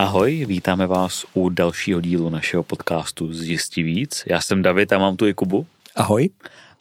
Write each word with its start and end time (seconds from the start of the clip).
Ahoj, 0.00 0.44
vítáme 0.48 0.86
vás 0.86 1.26
u 1.34 1.48
dalšího 1.48 2.00
dílu 2.00 2.30
našeho 2.30 2.62
podcastu 2.62 3.32
Zjistí 3.32 3.82
víc. 3.82 4.22
Já 4.26 4.40
jsem 4.40 4.62
David 4.62 4.92
a 4.92 4.98
mám 4.98 5.16
tu 5.16 5.26
i 5.26 5.34
Kubu. 5.34 5.66
Ahoj. 5.96 6.30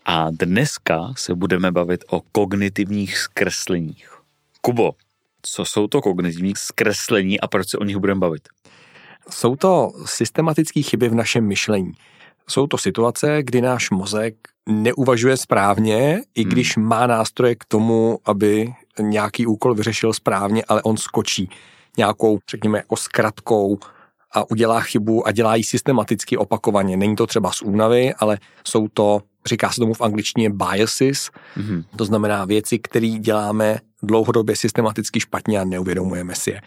A 0.06 0.28
dneska 0.32 1.14
se 1.18 1.36
budeme 1.36 1.72
bavit 1.72 2.04
o 2.10 2.22
kognitivních 2.32 3.18
zkresleních. 3.18 4.10
Kubo, 4.62 4.92
co 5.42 5.66
jsou 5.66 5.88
to 5.88 6.02
kognitivní 6.02 6.54
zkreslení 6.58 7.40
a 7.40 7.48
proč 7.48 7.70
se 7.70 7.78
o 7.78 7.84
nich 7.84 7.98
budeme 7.98 8.20
bavit? 8.20 8.48
Jsou 9.30 9.56
to 9.56 9.92
systematické 10.06 10.82
chyby 10.82 11.10
v 11.10 11.16
našem 11.16 11.48
myšlení. 11.48 11.92
Jsou 12.50 12.68
to 12.68 12.78
situace, 12.78 13.44
kdy 13.44 13.62
náš 13.62 13.90
mozek 13.90 14.36
neuvažuje 14.70 15.38
správně, 15.38 16.22
i 16.36 16.42
hmm. 16.42 16.52
když 16.52 16.78
hmm. 16.78 16.86
má 16.86 17.08
nástroje 17.08 17.56
k 17.56 17.66
tomu, 17.66 18.20
aby 18.26 18.74
nějaký 19.00 19.46
úkol 19.46 19.76
vyřešil 19.76 20.14
správně, 20.14 20.64
ale 20.68 20.82
on 20.84 20.98
skočí 20.98 21.50
nějakou, 22.00 22.40
řekněme, 22.50 22.78
jako 22.78 22.96
zkratkou 22.96 23.80
a 24.32 24.52
udělá 24.52 24.82
chybu 24.82 25.28
a 25.28 25.32
dělá 25.32 25.56
ji 25.56 25.64
systematicky 25.64 26.38
opakovaně. 26.38 26.98
Není 26.98 27.16
to 27.16 27.28
třeba 27.28 27.52
z 27.52 27.62
únavy, 27.62 28.14
ale 28.14 28.38
jsou 28.64 28.88
to, 28.88 29.22
říká 29.46 29.70
se 29.70 29.80
tomu 29.80 29.94
v 29.94 30.02
angličtině 30.02 30.50
biases, 30.50 31.30
mm-hmm. 31.58 31.84
to 31.96 32.06
znamená 32.06 32.46
věci, 32.46 32.80
které 32.80 33.08
děláme 33.08 33.80
dlouhodobě 34.04 34.56
systematicky 34.56 35.20
špatně 35.20 35.60
a 35.60 35.64
neuvědomujeme 35.64 36.36
si 36.36 36.50
je. 36.50 36.62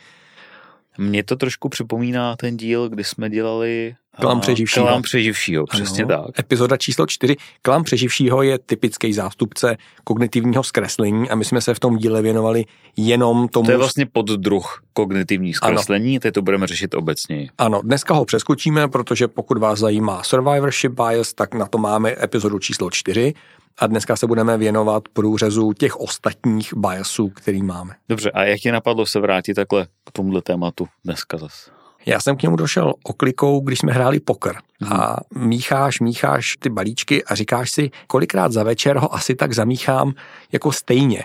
Mně 0.99 1.25
to 1.25 1.37
trošku 1.37 1.69
připomíná 1.69 2.37
ten 2.37 2.57
díl, 2.57 2.89
kdy 2.89 3.05
jsme 3.05 3.31
dělali 3.31 3.95
Klam 4.21 4.41
přeživšího. 4.41 4.87
Klam 4.87 5.03
přeživšího, 5.03 5.67
přesně 5.67 6.05
ano. 6.05 6.25
tak. 6.27 6.39
Epizoda 6.39 6.77
číslo 6.77 7.07
čtyři. 7.07 7.37
Klam 7.63 7.85
přeživšího 7.85 8.43
je 8.43 8.59
typický 8.59 9.13
zástupce 9.13 9.77
kognitivního 10.05 10.63
zkreslení 10.63 11.31
a 11.31 11.35
my 11.35 11.45
jsme 11.45 11.61
se 11.61 11.75
v 11.75 11.81
tom 11.81 11.97
díle 11.97 12.23
věnovali 12.23 12.65
jenom 12.97 13.49
tomu... 13.49 13.67
To 13.67 13.71
je 13.71 13.77
vlastně 13.77 14.07
poddruh 14.07 14.83
kognitivních 14.93 15.57
zkreslení, 15.57 16.17
ano. 16.17 16.21
teď 16.21 16.35
to 16.35 16.43
budeme 16.43 16.67
řešit 16.67 16.95
obecně. 16.95 17.51
Ano, 17.59 17.81
dneska 17.83 18.15
ho 18.15 18.25
přeskočíme, 18.25 18.89
protože 18.89 19.29
pokud 19.29 19.59
vás 19.59 19.79
zajímá 19.79 20.23
survivorship 20.23 20.93
bias, 20.93 21.35
tak 21.35 21.55
na 21.55 21.67
to 21.67 21.79
máme 21.79 22.15
epizodu 22.23 22.59
číslo 22.59 22.91
čtyři 22.91 23.35
a 23.79 23.87
dneska 23.87 24.17
se 24.17 24.27
budeme 24.27 24.59
věnovat 24.59 25.09
průřezu 25.13 25.73
těch 25.73 26.01
ostatních 26.01 26.75
biasů, 26.77 27.29
který 27.29 27.63
máme. 27.63 27.95
Dobře, 28.09 28.31
a 28.31 28.45
jak 28.45 28.65
je 28.65 28.73
napadlo 28.73 29.07
se 29.07 29.21
vrátit 29.21 29.55
takhle 29.55 29.87
k 30.05 30.11
tomuhle 30.13 30.43
tématu 30.43 30.87
dneska 31.05 31.39
zase? 31.39 31.71
Já 32.07 32.21
jsem 32.21 32.37
k 32.37 32.43
němu 32.43 32.57
došel 32.57 32.95
oklikou, 33.05 33.61
když 33.61 33.79
jsme 33.79 33.93
hráli 33.93 34.21
poker. 34.21 34.57
Hmm. 34.81 34.93
A 34.93 35.17
mícháš, 35.35 36.01
mícháš 36.01 36.57
ty 36.59 36.69
balíčky 36.69 37.25
a 37.25 37.35
říkáš 37.35 37.71
si, 37.71 37.91
kolikrát 38.07 38.53
za 38.53 38.63
večer 38.63 38.97
ho 38.97 39.15
asi 39.15 39.35
tak 39.35 39.53
zamíchám 39.53 40.13
jako 40.53 40.73
stejně. 40.73 41.25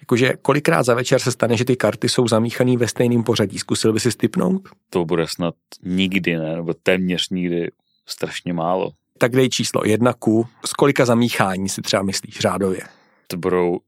Jakože 0.00 0.32
kolikrát 0.42 0.82
za 0.82 0.94
večer 0.94 1.20
se 1.20 1.32
stane, 1.32 1.56
že 1.56 1.64
ty 1.64 1.76
karty 1.76 2.08
jsou 2.08 2.28
zamíchané 2.28 2.76
ve 2.76 2.88
stejném 2.88 3.22
pořadí. 3.22 3.58
Zkusil 3.58 3.92
by 3.92 4.00
si 4.00 4.12
stipnout? 4.12 4.68
To 4.90 5.04
bude 5.04 5.26
snad 5.28 5.54
nikdy, 5.82 6.36
ne? 6.36 6.56
Nebo 6.56 6.74
téměř 6.74 7.28
nikdy 7.30 7.70
strašně 8.06 8.52
málo. 8.52 8.90
Tak 9.20 9.32
dej 9.32 9.48
číslo 9.48 9.82
jedna 9.84 10.12
ku. 10.12 10.46
Z 10.66 10.72
kolika 10.72 11.04
zamíchání 11.04 11.68
si 11.68 11.82
třeba 11.82 12.02
myslíš 12.02 12.38
řádově? 12.38 12.80
To 13.26 13.36
budou 13.36 13.78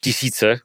tisíce. 0.00 0.58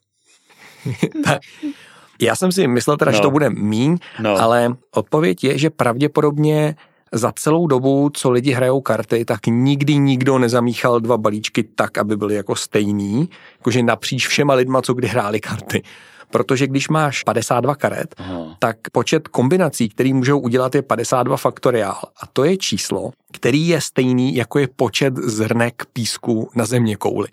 Já 2.21 2.35
jsem 2.35 2.51
si 2.51 2.67
myslel 2.67 2.97
teda, 2.97 3.11
no. 3.11 3.15
že 3.15 3.21
to 3.21 3.31
bude 3.31 3.49
míň, 3.49 3.97
no. 4.19 4.35
ale 4.41 4.75
odpověď 4.91 5.43
je, 5.43 5.57
že 5.57 5.69
pravděpodobně 5.69 6.75
za 7.11 7.31
celou 7.31 7.67
dobu, 7.67 8.09
co 8.13 8.31
lidi 8.31 8.51
hrajou 8.51 8.81
karty, 8.81 9.25
tak 9.25 9.47
nikdy 9.47 9.97
nikdo 9.97 10.37
nezamíchal 10.37 10.99
dva 10.99 11.17
balíčky 11.17 11.63
tak, 11.63 11.97
aby 11.97 12.17
byly 12.17 12.35
jako 12.35 12.55
stejný, 12.55 13.29
jakože 13.57 13.83
napříč 13.83 14.27
všema 14.27 14.53
lidma, 14.53 14.81
co 14.81 14.93
kdy 14.93 15.07
hráli 15.07 15.39
karty. 15.39 15.83
Protože 16.31 16.67
když 16.67 16.89
máš 16.89 17.23
52 17.23 17.75
karet, 17.75 18.15
Aha. 18.17 18.55
tak 18.59 18.77
počet 18.91 19.27
kombinací, 19.27 19.89
který 19.89 20.13
můžou 20.13 20.39
udělat, 20.39 20.75
je 20.75 20.81
52 20.81 21.37
faktoriál. 21.37 21.99
A 22.21 22.27
to 22.33 22.43
je 22.43 22.57
číslo, 22.57 23.11
který 23.31 23.67
je 23.67 23.81
stejný, 23.81 24.35
jako 24.35 24.59
je 24.59 24.67
počet 24.75 25.17
zrnek 25.17 25.85
písku 25.93 26.49
na 26.55 26.65
země 26.65 26.95
kouli. 26.95 27.27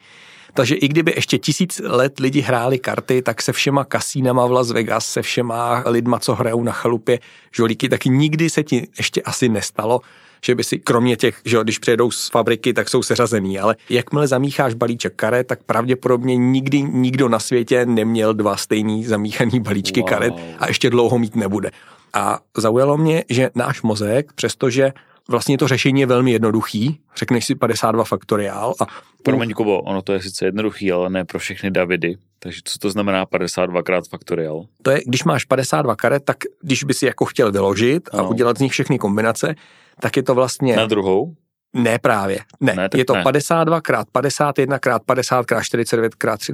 Takže 0.54 0.74
i 0.74 0.88
kdyby 0.88 1.12
ještě 1.16 1.38
tisíc 1.38 1.80
let 1.84 2.20
lidi 2.20 2.40
hráli 2.40 2.78
karty, 2.78 3.22
tak 3.22 3.42
se 3.42 3.52
všema 3.52 3.84
kasínama 3.84 4.46
v 4.46 4.52
Las 4.52 4.70
Vegas, 4.70 5.06
se 5.06 5.22
všema 5.22 5.82
lidma, 5.86 6.18
co 6.18 6.34
hrajou 6.34 6.62
na 6.62 6.72
chalupě 6.72 7.18
žolíky, 7.52 7.88
tak 7.88 8.04
nikdy 8.04 8.50
se 8.50 8.62
ti 8.62 8.88
ještě 8.96 9.22
asi 9.22 9.48
nestalo, 9.48 10.00
že 10.44 10.54
by 10.54 10.64
si 10.64 10.78
kromě 10.78 11.16
těch, 11.16 11.40
že 11.44 11.58
když 11.62 11.78
přijedou 11.78 12.10
z 12.10 12.30
fabriky, 12.30 12.72
tak 12.72 12.88
jsou 12.88 13.02
seřazený, 13.02 13.58
ale 13.58 13.76
jakmile 13.90 14.26
zamícháš 14.26 14.74
balíček 14.74 15.12
karet, 15.16 15.46
tak 15.46 15.62
pravděpodobně 15.62 16.36
nikdy 16.36 16.82
nikdo 16.82 17.28
na 17.28 17.38
světě 17.38 17.86
neměl 17.86 18.34
dva 18.34 18.56
stejný 18.56 19.04
zamíchaný 19.04 19.60
balíčky 19.60 20.00
wow. 20.00 20.08
karet 20.08 20.34
a 20.58 20.68
ještě 20.68 20.90
dlouho 20.90 21.18
mít 21.18 21.36
nebude. 21.36 21.70
A 22.14 22.38
zaujalo 22.56 22.96
mě, 22.96 23.24
že 23.30 23.50
náš 23.54 23.82
mozek, 23.82 24.32
přestože 24.32 24.92
Vlastně 25.28 25.58
to 25.58 25.68
řešení 25.68 26.00
je 26.00 26.06
velmi 26.06 26.30
jednoduchý. 26.30 27.00
Řekneš 27.16 27.44
si 27.44 27.54
52 27.54 28.04
faktoriál 28.04 28.74
a... 28.80 28.86
Promiň, 29.22 29.52
Kubo, 29.52 29.80
ono 29.80 30.02
to 30.02 30.12
je 30.12 30.22
sice 30.22 30.44
jednoduchý, 30.44 30.92
ale 30.92 31.10
ne 31.10 31.24
pro 31.24 31.38
všechny 31.38 31.70
Davidy. 31.70 32.16
Takže 32.44 32.60
co 32.64 32.78
to 32.78 32.90
znamená 32.90 33.26
52 33.26 33.82
krát 33.82 34.08
faktoriál? 34.08 34.64
To 34.82 34.90
je, 34.90 35.00
když 35.06 35.24
máš 35.24 35.44
52 35.44 35.96
karet, 35.96 36.24
tak 36.24 36.36
když 36.62 36.84
by 36.84 36.94
si 36.94 37.06
jako 37.06 37.24
chtěl 37.24 37.52
vyložit 37.52 38.08
a 38.12 38.16
no. 38.16 38.28
udělat 38.28 38.58
z 38.58 38.60
nich 38.60 38.72
všechny 38.72 38.98
kombinace, 38.98 39.54
tak 40.00 40.16
je 40.16 40.22
to 40.22 40.34
vlastně... 40.34 40.76
Na 40.76 40.86
druhou? 40.86 41.34
Ne 41.72 41.98
právě. 41.98 42.38
Ne, 42.60 42.74
ne 42.74 42.88
je 42.94 43.04
to 43.04 43.14
ne. 43.14 43.22
52 43.22 43.80
krát 43.80 44.06
51 44.12 44.78
krát 44.78 45.02
50 45.06 45.46
krát 45.46 45.62
49 45.62 46.14
krát 46.14 46.40
3 46.40 46.52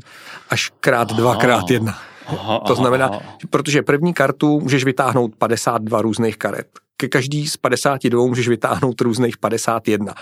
až 0.50 0.72
krát 0.80 1.12
2 1.12 1.36
krát 1.36 1.70
1. 1.70 1.98
Aha, 2.26 2.58
to 2.66 2.74
znamená, 2.74 3.06
aha. 3.06 3.22
protože 3.50 3.82
první 3.82 4.14
kartu 4.14 4.60
můžeš 4.60 4.84
vytáhnout 4.84 5.36
52 5.36 6.02
různých 6.02 6.36
karet 6.36 6.66
ke 7.00 7.08
každý 7.08 7.48
z 7.48 7.56
52 7.56 8.26
můžeš 8.26 8.48
vytáhnout 8.48 9.00
různých 9.00 9.38
51. 9.38 10.14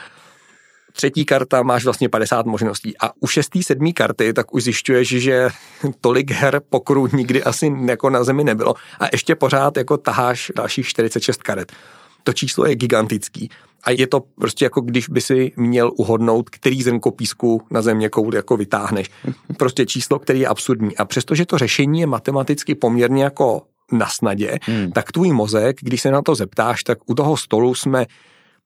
Třetí 0.93 1.25
karta 1.25 1.63
máš 1.63 1.85
vlastně 1.85 2.09
50 2.09 2.47
možností 2.47 2.95
a 3.01 3.11
u 3.21 3.27
šestý, 3.27 3.63
sedmý 3.63 3.93
karty 3.93 4.33
tak 4.33 4.55
už 4.55 4.63
zjišťuješ, 4.63 5.09
že 5.09 5.49
tolik 6.01 6.31
her 6.31 6.61
pokru 6.71 7.09
nikdy 7.13 7.43
asi 7.43 7.73
jako 7.87 8.11
na 8.11 8.25
zemi 8.25 8.45
nebylo 8.45 8.75
a 9.01 9.05
ještě 9.13 9.35
pořád 9.35 9.77
jako 9.77 9.97
taháš 9.97 10.53
dalších 10.57 10.87
46 10.87 11.43
karet. 11.43 11.73
To 12.23 12.33
číslo 12.33 12.67
je 12.67 12.77
gigantický. 12.77 13.49
A 13.85 13.91
je 13.91 14.07
to 14.07 14.21
prostě 14.21 14.65
jako 14.65 14.81
když 14.81 15.09
by 15.09 15.21
si 15.21 15.53
měl 15.57 15.93
uhodnout, 15.97 16.51
který 16.51 16.83
zrnko 16.83 17.11
písku 17.11 17.63
na 17.71 17.83
země 17.83 18.09
kouli 18.09 18.37
jako 18.37 18.57
vytáhneš. 18.57 19.11
Prostě 19.57 19.87
číslo, 19.87 20.19
který 20.19 20.41
je 20.41 20.47
absurdní. 20.47 20.97
A 20.97 21.05
přestože 21.05 21.47
to 21.47 21.59
řešení 21.59 22.01
je 22.01 22.07
matematicky 22.07 22.75
poměrně 22.75 23.25
jako 23.25 23.63
na 23.93 24.07
snadě, 24.07 24.59
hmm. 24.63 24.93
tak 24.93 25.13
tvůj 25.13 25.33
mozek, 25.33 25.77
když 25.81 26.03
se 26.03 26.11
na 26.11 26.23
to 26.23 26.35
zeptáš, 26.35 26.85
tak 26.85 26.99
u 27.07 27.15
toho 27.15 27.37
stolu 27.37 27.75
jsme 27.75 28.07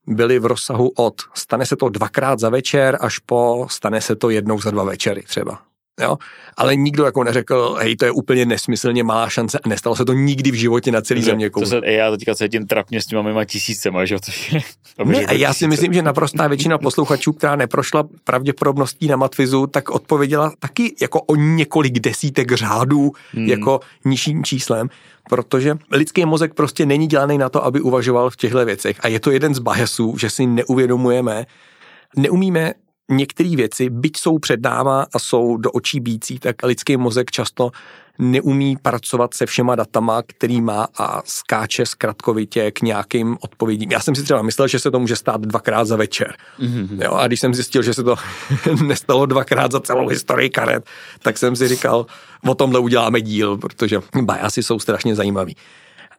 byli 0.06 0.38
v 0.38 0.46
rozsahu 0.46 0.92
od 0.96 1.14
stane 1.34 1.66
se 1.66 1.76
to 1.76 1.88
dvakrát 1.88 2.38
za 2.38 2.48
večer 2.48 2.98
až 3.00 3.18
po 3.18 3.66
stane 3.70 4.00
se 4.00 4.16
to 4.16 4.30
jednou 4.30 4.60
za 4.60 4.70
dva 4.70 4.84
večery 4.84 5.22
třeba. 5.22 5.58
Jo? 6.00 6.16
Ale 6.56 6.76
nikdo 6.76 7.04
jako 7.04 7.24
neřekl, 7.24 7.76
hej, 7.80 7.96
to 7.96 8.04
je 8.04 8.10
úplně 8.10 8.46
nesmyslně 8.46 9.04
malá 9.04 9.28
šance 9.28 9.58
a 9.58 9.68
nestalo 9.68 9.96
se 9.96 10.04
to 10.04 10.12
nikdy 10.12 10.50
v 10.50 10.54
životě 10.54 10.92
na 10.92 11.00
celý 11.00 11.22
země. 11.22 11.50
To 11.50 11.66
se, 11.66 11.80
já 11.84 12.10
teďka 12.10 12.34
cítím 12.34 12.66
trapně 12.66 13.02
s 13.02 13.06
těma 13.06 13.22
mýma 13.22 13.44
tisícema, 13.44 14.04
že 14.04 14.16
to 14.96 15.04
ne, 15.04 15.26
a 15.26 15.32
já 15.32 15.54
si 15.54 15.66
myslím, 15.66 15.92
že 15.92 16.02
naprostá 16.02 16.48
většina 16.48 16.78
posluchačů, 16.78 17.32
která 17.32 17.56
neprošla 17.56 18.04
pravděpodobností 18.24 19.08
na 19.08 19.16
matvizu, 19.16 19.66
tak 19.66 19.91
odpověděla 19.91 20.52
taky 20.58 20.94
jako 21.00 21.20
o 21.20 21.36
několik 21.36 21.98
desítek 21.98 22.52
řádů 22.52 23.12
hmm. 23.32 23.46
jako 23.46 23.80
nižším 24.04 24.44
číslem, 24.44 24.88
protože 25.28 25.78
lidský 25.91 26.25
mozek 26.25 26.55
prostě 26.55 26.87
není 26.87 27.06
dělaný 27.06 27.38
na 27.38 27.49
to, 27.49 27.65
aby 27.65 27.81
uvažoval 27.81 28.31
v 28.31 28.37
těchto 28.37 28.65
věcech. 28.65 28.97
A 29.00 29.09
je 29.09 29.21
to 29.21 29.31
jeden 29.31 29.55
z 29.55 29.59
biasů, 29.59 30.15
že 30.19 30.31
si 30.31 30.47
neuvědomujeme, 30.47 31.47
neumíme 32.16 32.75
některé 33.10 33.56
věci, 33.56 33.90
byť 33.90 34.16
jsou 34.16 34.38
před 34.38 34.62
náma 34.62 35.06
a 35.14 35.18
jsou 35.18 35.56
do 35.56 35.70
očí 35.70 36.00
bící, 36.00 36.38
tak 36.38 36.56
lidský 36.62 36.96
mozek 36.96 37.30
často 37.30 37.70
neumí 38.18 38.76
pracovat 38.76 39.34
se 39.34 39.46
všema 39.46 39.74
datama, 39.74 40.22
který 40.22 40.60
má 40.60 40.88
a 40.98 41.22
skáče 41.24 41.86
zkratkovitě 41.86 42.71
k 42.71 42.82
nějakým 42.82 43.36
odpovědím. 43.41 43.91
Já 43.91 44.00
jsem 44.00 44.15
si 44.15 44.22
třeba 44.22 44.42
myslel, 44.42 44.68
že 44.68 44.78
se 44.78 44.91
to 44.91 45.00
může 45.00 45.16
stát 45.16 45.41
dvakrát 45.41 45.84
za 45.84 45.97
večer. 45.97 46.34
Mm-hmm. 46.60 47.03
Jo, 47.04 47.12
a 47.12 47.27
když 47.27 47.41
jsem 47.41 47.54
zjistil, 47.54 47.82
že 47.82 47.94
se 47.94 48.03
to 48.03 48.16
nestalo 48.86 49.27
dvakrát 49.27 49.72
za 49.72 49.80
celou 49.80 50.09
historii 50.09 50.50
karet, 50.50 50.86
tak 51.22 51.38
jsem 51.38 51.56
si 51.56 51.68
říkal, 51.68 52.06
o 52.47 52.54
tomhle 52.54 52.80
uděláme 52.80 53.21
díl, 53.21 53.56
protože 53.56 54.00
biasy 54.22 54.62
jsou 54.62 54.78
strašně 54.78 55.15
zajímavý. 55.15 55.56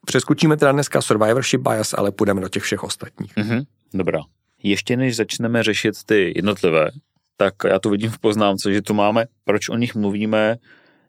Přeskočíme 0.06 0.58
teda 0.58 0.72
dneska 0.72 1.02
survivorship 1.02 1.62
bias, 1.62 1.94
ale 1.98 2.12
půjdeme 2.12 2.42
do 2.42 2.50
těch 2.50 2.64
všech 2.64 2.84
ostatních. 2.84 3.36
Mm-hmm. 3.36 3.64
Dobrá 3.94 4.20
ještě 4.64 4.98
než 4.98 5.16
začneme 5.16 5.64
řešit 5.64 6.04
ty 6.06 6.34
jednotlivé, 6.36 6.92
tak 7.38 7.54
já 7.66 7.80
to 7.80 7.90
vidím 7.90 8.12
v 8.12 8.20
poznámce, 8.20 8.74
že 8.74 8.82
tu 8.82 8.94
máme, 8.94 9.26
proč 9.44 9.70
o 9.70 9.76
nich 9.76 9.96
mluvíme 9.96 10.56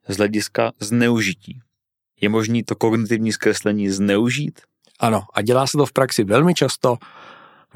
z 0.09 0.17
hlediska 0.17 0.73
zneužití. 0.81 1.61
Je 2.21 2.29
možný 2.29 2.63
to 2.63 2.75
kognitivní 2.75 3.33
zkreslení 3.33 3.91
zneužít? 3.91 4.61
Ano, 5.01 5.23
a 5.35 5.43
dělá 5.43 5.67
se 5.67 5.77
to 5.77 5.87
v 5.87 5.93
praxi 5.93 6.25
velmi 6.25 6.55
často. 6.55 6.97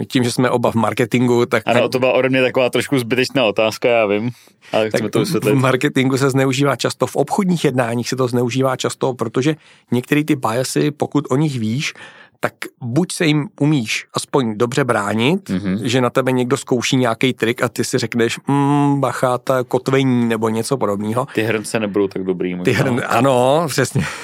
tím, 0.08 0.24
že 0.24 0.32
jsme 0.32 0.50
oba 0.50 0.70
v 0.70 0.74
marketingu, 0.74 1.46
tak... 1.46 1.62
Ano, 1.66 1.88
to 1.88 1.98
byla 1.98 2.12
ode 2.12 2.28
mě 2.28 2.42
taková 2.42 2.70
trošku 2.70 2.98
zbytečná 2.98 3.44
otázka, 3.44 3.88
já 3.88 4.06
vím, 4.06 4.30
ale 4.72 4.90
chceme 4.90 5.10
to 5.10 5.20
vysvětlit. 5.20 5.52
V 5.52 5.54
marketingu 5.54 6.18
se 6.18 6.30
zneužívá 6.30 6.76
často, 6.76 7.06
v 7.06 7.16
obchodních 7.16 7.64
jednáních 7.64 8.08
se 8.08 8.16
to 8.16 8.28
zneužívá 8.28 8.76
často, 8.76 9.14
protože 9.14 9.56
některé 9.92 10.24
ty 10.24 10.36
biasy, 10.36 10.90
pokud 10.90 11.24
o 11.30 11.36
nich 11.36 11.58
víš, 11.58 11.94
tak 12.40 12.52
buď 12.82 13.12
se 13.12 13.26
jim 13.26 13.48
umíš 13.60 14.06
aspoň 14.14 14.58
dobře 14.58 14.84
bránit, 14.84 15.50
mm-hmm. 15.50 15.78
že 15.82 16.00
na 16.00 16.10
tebe 16.10 16.32
někdo 16.32 16.56
zkouší 16.56 16.96
nějaký 16.96 17.32
trik 17.32 17.62
a 17.62 17.68
ty 17.68 17.84
si 17.84 17.98
řekneš, 17.98 18.38
mm, 18.46 19.00
bacha, 19.00 19.38
ta 19.38 19.64
kotvení 19.64 20.28
nebo 20.28 20.48
něco 20.48 20.76
podobného. 20.76 21.26
Ty 21.34 21.42
hrnce 21.42 21.80
nebudou 21.80 22.08
tak 22.08 22.24
dobrý. 22.24 22.54
Možná. 22.54 22.64
Ty 22.64 22.72
hrn, 22.72 23.00
ano, 23.06 23.64
přesně. 23.68 24.04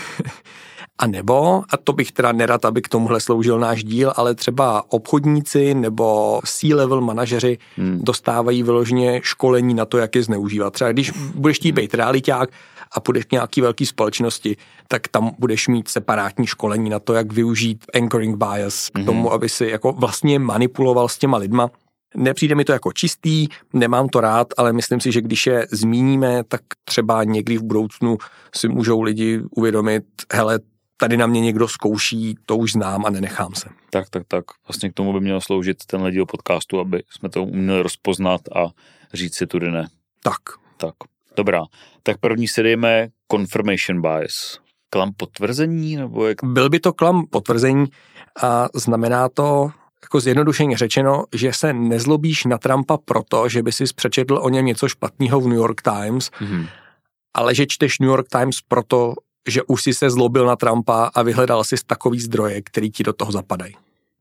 A 0.98 1.06
nebo, 1.06 1.62
a 1.70 1.76
to 1.76 1.92
bych 1.92 2.12
teda 2.12 2.32
nerad, 2.32 2.64
aby 2.64 2.82
k 2.82 2.88
tomuhle 2.88 3.20
sloužil 3.20 3.58
náš 3.58 3.84
díl, 3.84 4.12
ale 4.16 4.34
třeba 4.34 4.82
obchodníci 4.88 5.74
nebo 5.74 6.40
C-level 6.44 7.00
manažeři 7.00 7.58
hmm. 7.76 8.00
dostávají 8.02 8.62
vyloženě 8.62 9.20
školení 9.22 9.74
na 9.74 9.84
to, 9.84 9.98
jak 9.98 10.14
je 10.14 10.22
zneužívat. 10.22 10.72
Třeba 10.72 10.92
když 10.92 11.10
budeš 11.34 11.56
chtít 11.56 11.72
být 11.72 11.94
realiták 11.94 12.50
a 12.94 13.00
půjdeš 13.00 13.24
k 13.24 13.32
nějaký 13.32 13.60
velký 13.60 13.86
společnosti, 13.86 14.56
tak 14.88 15.08
tam 15.08 15.30
budeš 15.38 15.68
mít 15.68 15.88
separátní 15.88 16.46
školení 16.46 16.90
na 16.90 16.98
to, 16.98 17.14
jak 17.14 17.32
využít 17.32 17.84
anchoring 17.94 18.36
bias 18.36 18.90
k 18.90 18.96
hmm. 18.96 19.06
tomu, 19.06 19.32
aby 19.32 19.48
si 19.48 19.66
jako 19.66 19.92
vlastně 19.92 20.38
manipuloval 20.38 21.08
s 21.08 21.18
těma 21.18 21.36
lidma. 21.36 21.70
Nepřijde 22.16 22.54
mi 22.54 22.64
to 22.64 22.72
jako 22.72 22.92
čistý, 22.92 23.48
nemám 23.72 24.08
to 24.08 24.20
rád, 24.20 24.46
ale 24.56 24.72
myslím 24.72 25.00
si, 25.00 25.12
že 25.12 25.20
když 25.20 25.46
je 25.46 25.66
zmíníme, 25.72 26.44
tak 26.44 26.60
třeba 26.84 27.24
někdy 27.24 27.58
v 27.58 27.62
budoucnu 27.62 28.18
si 28.54 28.68
můžou 28.68 29.02
lidi 29.02 29.42
uvědomit, 29.50 30.04
hele, 30.32 30.58
tady 30.96 31.16
na 31.16 31.26
mě 31.26 31.40
někdo 31.40 31.68
zkouší, 31.68 32.34
to 32.46 32.56
už 32.56 32.72
znám 32.72 33.06
a 33.06 33.10
nenechám 33.10 33.54
se. 33.54 33.68
Tak, 33.90 34.10
tak, 34.10 34.22
tak. 34.28 34.44
Vlastně 34.68 34.90
k 34.90 34.94
tomu 34.94 35.12
by 35.12 35.20
měl 35.20 35.40
sloužit 35.40 35.84
tenhle 35.86 36.12
díl 36.12 36.26
podcastu, 36.26 36.80
aby 36.80 37.02
jsme 37.10 37.28
to 37.28 37.44
uměli 37.44 37.82
rozpoznat 37.82 38.40
a 38.56 38.66
říct 39.14 39.34
si 39.34 39.46
tudy 39.46 39.70
ne. 39.70 39.86
Tak. 40.22 40.40
Tak. 40.76 40.94
Dobrá. 41.36 41.62
Tak 42.02 42.18
první 42.18 42.48
si 42.48 42.62
dejme 42.62 43.08
confirmation 43.32 44.00
bias. 44.00 44.58
Klam 44.90 45.12
potvrzení? 45.16 45.96
Nebo 45.96 46.26
jak... 46.26 46.44
Byl 46.44 46.70
by 46.70 46.80
to 46.80 46.92
klam 46.92 47.26
potvrzení 47.30 47.86
a 48.42 48.68
znamená 48.74 49.28
to, 49.28 49.70
jako 50.02 50.20
zjednodušeně 50.20 50.76
řečeno, 50.76 51.24
že 51.34 51.52
se 51.52 51.72
nezlobíš 51.72 52.44
na 52.44 52.58
Trumpa 52.58 52.98
proto, 53.04 53.48
že 53.48 53.62
by 53.62 53.72
si 53.72 53.84
přečetl 53.96 54.38
o 54.42 54.48
něm 54.48 54.66
něco 54.66 54.88
špatného 54.88 55.40
v 55.40 55.48
New 55.48 55.56
York 55.56 55.82
Times, 55.82 56.30
mm-hmm. 56.30 56.68
ale 57.34 57.54
že 57.54 57.66
čteš 57.66 57.98
New 57.98 58.10
York 58.10 58.26
Times 58.28 58.56
proto, 58.68 59.14
že 59.48 59.62
už 59.62 59.82
si 59.82 59.94
se 59.94 60.10
zlobil 60.10 60.46
na 60.46 60.56
Trumpa 60.56 61.10
a 61.14 61.22
vyhledal 61.22 61.64
si 61.64 61.76
takový 61.86 62.20
zdroje, 62.20 62.62
který 62.62 62.90
ti 62.90 63.02
do 63.02 63.12
toho 63.12 63.32
zapadají. 63.32 63.74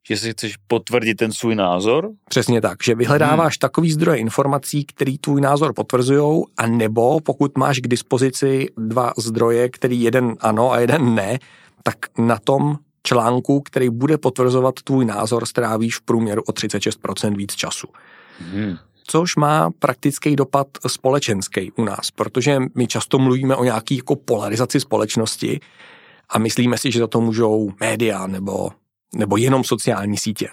Že 0.08 0.18
si 0.18 0.32
chceš 0.32 0.58
potvrdit 0.68 1.16
ten 1.16 1.32
svůj 1.32 1.56
názor? 1.56 2.10
Přesně 2.30 2.62
tak, 2.62 2.84
že 2.84 2.96
vyhledáváš 2.96 3.54
hmm. 3.54 3.60
takový 3.60 3.92
zdroje 3.92 4.18
informací, 4.18 4.86
který 4.86 5.18
tvůj 5.18 5.42
názor 5.42 5.74
potvrzují, 5.74 6.44
a 6.58 6.68
nebo 6.68 7.20
pokud 7.20 7.58
máš 7.58 7.80
k 7.80 7.88
dispozici 7.88 8.68
dva 8.78 9.14
zdroje, 9.18 9.70
který 9.70 10.02
jeden 10.02 10.36
ano 10.40 10.72
a 10.72 10.80
jeden 10.80 11.16
ne, 11.16 11.40
tak 11.84 11.98
na 12.18 12.40
tom 12.44 12.78
článku, 13.04 13.62
který 13.62 13.90
bude 13.90 14.18
potvrzovat 14.18 14.76
tvůj 14.84 15.06
názor, 15.06 15.46
strávíš 15.46 15.98
v 15.98 16.02
průměru 16.02 16.42
o 16.42 16.52
36% 16.52 17.38
víc 17.38 17.56
času. 17.56 17.88
Hmm 18.40 18.78
což 19.08 19.36
má 19.36 19.70
praktický 19.80 20.36
dopad 20.36 20.68
společenský 20.88 21.72
u 21.72 21.84
nás, 21.84 22.12
protože 22.12 22.60
my 22.76 22.88
často 22.88 23.20
mluvíme 23.20 23.56
o 23.56 23.64
nějaký 23.64 23.98
jako 23.98 24.16
polarizaci 24.16 24.80
společnosti 24.80 25.60
a 26.30 26.40
myslíme 26.40 26.78
si, 26.78 26.92
že 26.92 27.00
za 27.00 27.08
to 27.08 27.22
můžou 27.22 27.72
média 27.80 28.28
nebo, 28.28 28.70
nebo 29.16 29.38
jenom 29.38 29.64
sociální 29.64 30.18
sítě. 30.18 30.48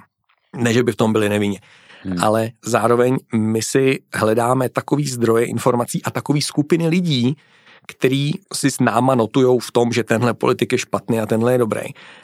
Ne, 0.56 0.72
že 0.72 0.82
by 0.82 0.92
v 0.92 0.96
tom 0.96 1.12
byli 1.12 1.28
nevinně. 1.28 1.60
Hmm. 2.02 2.16
Ale 2.22 2.50
zároveň 2.64 3.16
my 3.34 3.62
si 3.62 3.98
hledáme 4.14 4.68
takový 4.68 5.08
zdroje 5.08 5.44
informací 5.46 6.02
a 6.02 6.10
takový 6.10 6.42
skupiny 6.42 6.88
lidí, 6.88 7.36
který 7.88 8.32
si 8.54 8.70
s 8.70 8.80
náma 8.80 9.14
notujou 9.14 9.58
v 9.58 9.72
tom, 9.72 9.92
že 9.92 10.04
tenhle 10.04 10.34
politik 10.34 10.72
je 10.72 10.78
špatný 10.78 11.20
a 11.20 11.26
tenhle 11.26 11.52
je 11.52 11.58
dobrý. 11.58 11.80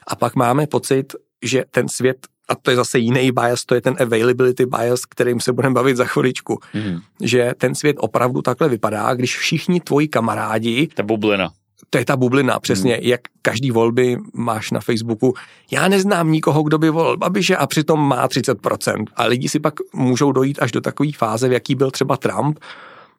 A 0.06 0.16
pak 0.16 0.34
máme 0.34 0.66
pocit, 0.66 1.14
že 1.42 1.64
ten 1.70 1.88
svět 1.88 2.26
a 2.48 2.54
to 2.54 2.70
je 2.70 2.76
zase 2.76 2.98
jiný 2.98 3.32
bias, 3.32 3.64
to 3.64 3.74
je 3.74 3.80
ten 3.80 3.96
availability 4.00 4.66
bias, 4.66 5.04
kterým 5.04 5.40
se 5.40 5.52
budeme 5.52 5.74
bavit 5.74 5.96
za 5.96 6.04
chviličku. 6.04 6.58
Mm. 6.74 7.00
Že 7.22 7.52
ten 7.58 7.74
svět 7.74 7.96
opravdu 8.00 8.42
takhle 8.42 8.68
vypadá, 8.68 9.14
když 9.14 9.38
všichni 9.38 9.80
tvoji 9.80 10.08
kamarádi... 10.08 10.88
Ta 10.94 11.02
bublina. 11.02 11.52
To 11.90 11.98
je 11.98 12.04
ta 12.04 12.16
bublina, 12.16 12.60
přesně, 12.60 12.94
mm. 12.94 13.00
jak 13.02 13.20
každý 13.42 13.70
volby 13.70 14.16
máš 14.34 14.70
na 14.70 14.80
Facebooku. 14.80 15.34
Já 15.70 15.88
neznám 15.88 16.32
nikoho, 16.32 16.62
kdo 16.62 16.78
by 16.78 16.90
volil 16.90 17.16
Babiše 17.16 17.56
a 17.56 17.66
přitom 17.66 18.08
má 18.08 18.28
30%. 18.28 19.04
A 19.16 19.24
lidi 19.24 19.48
si 19.48 19.60
pak 19.60 19.74
můžou 19.94 20.32
dojít 20.32 20.62
až 20.62 20.72
do 20.72 20.80
takové 20.80 21.12
fáze, 21.12 21.48
v 21.48 21.52
jaký 21.52 21.74
byl 21.74 21.90
třeba 21.90 22.16
Trump, 22.16 22.58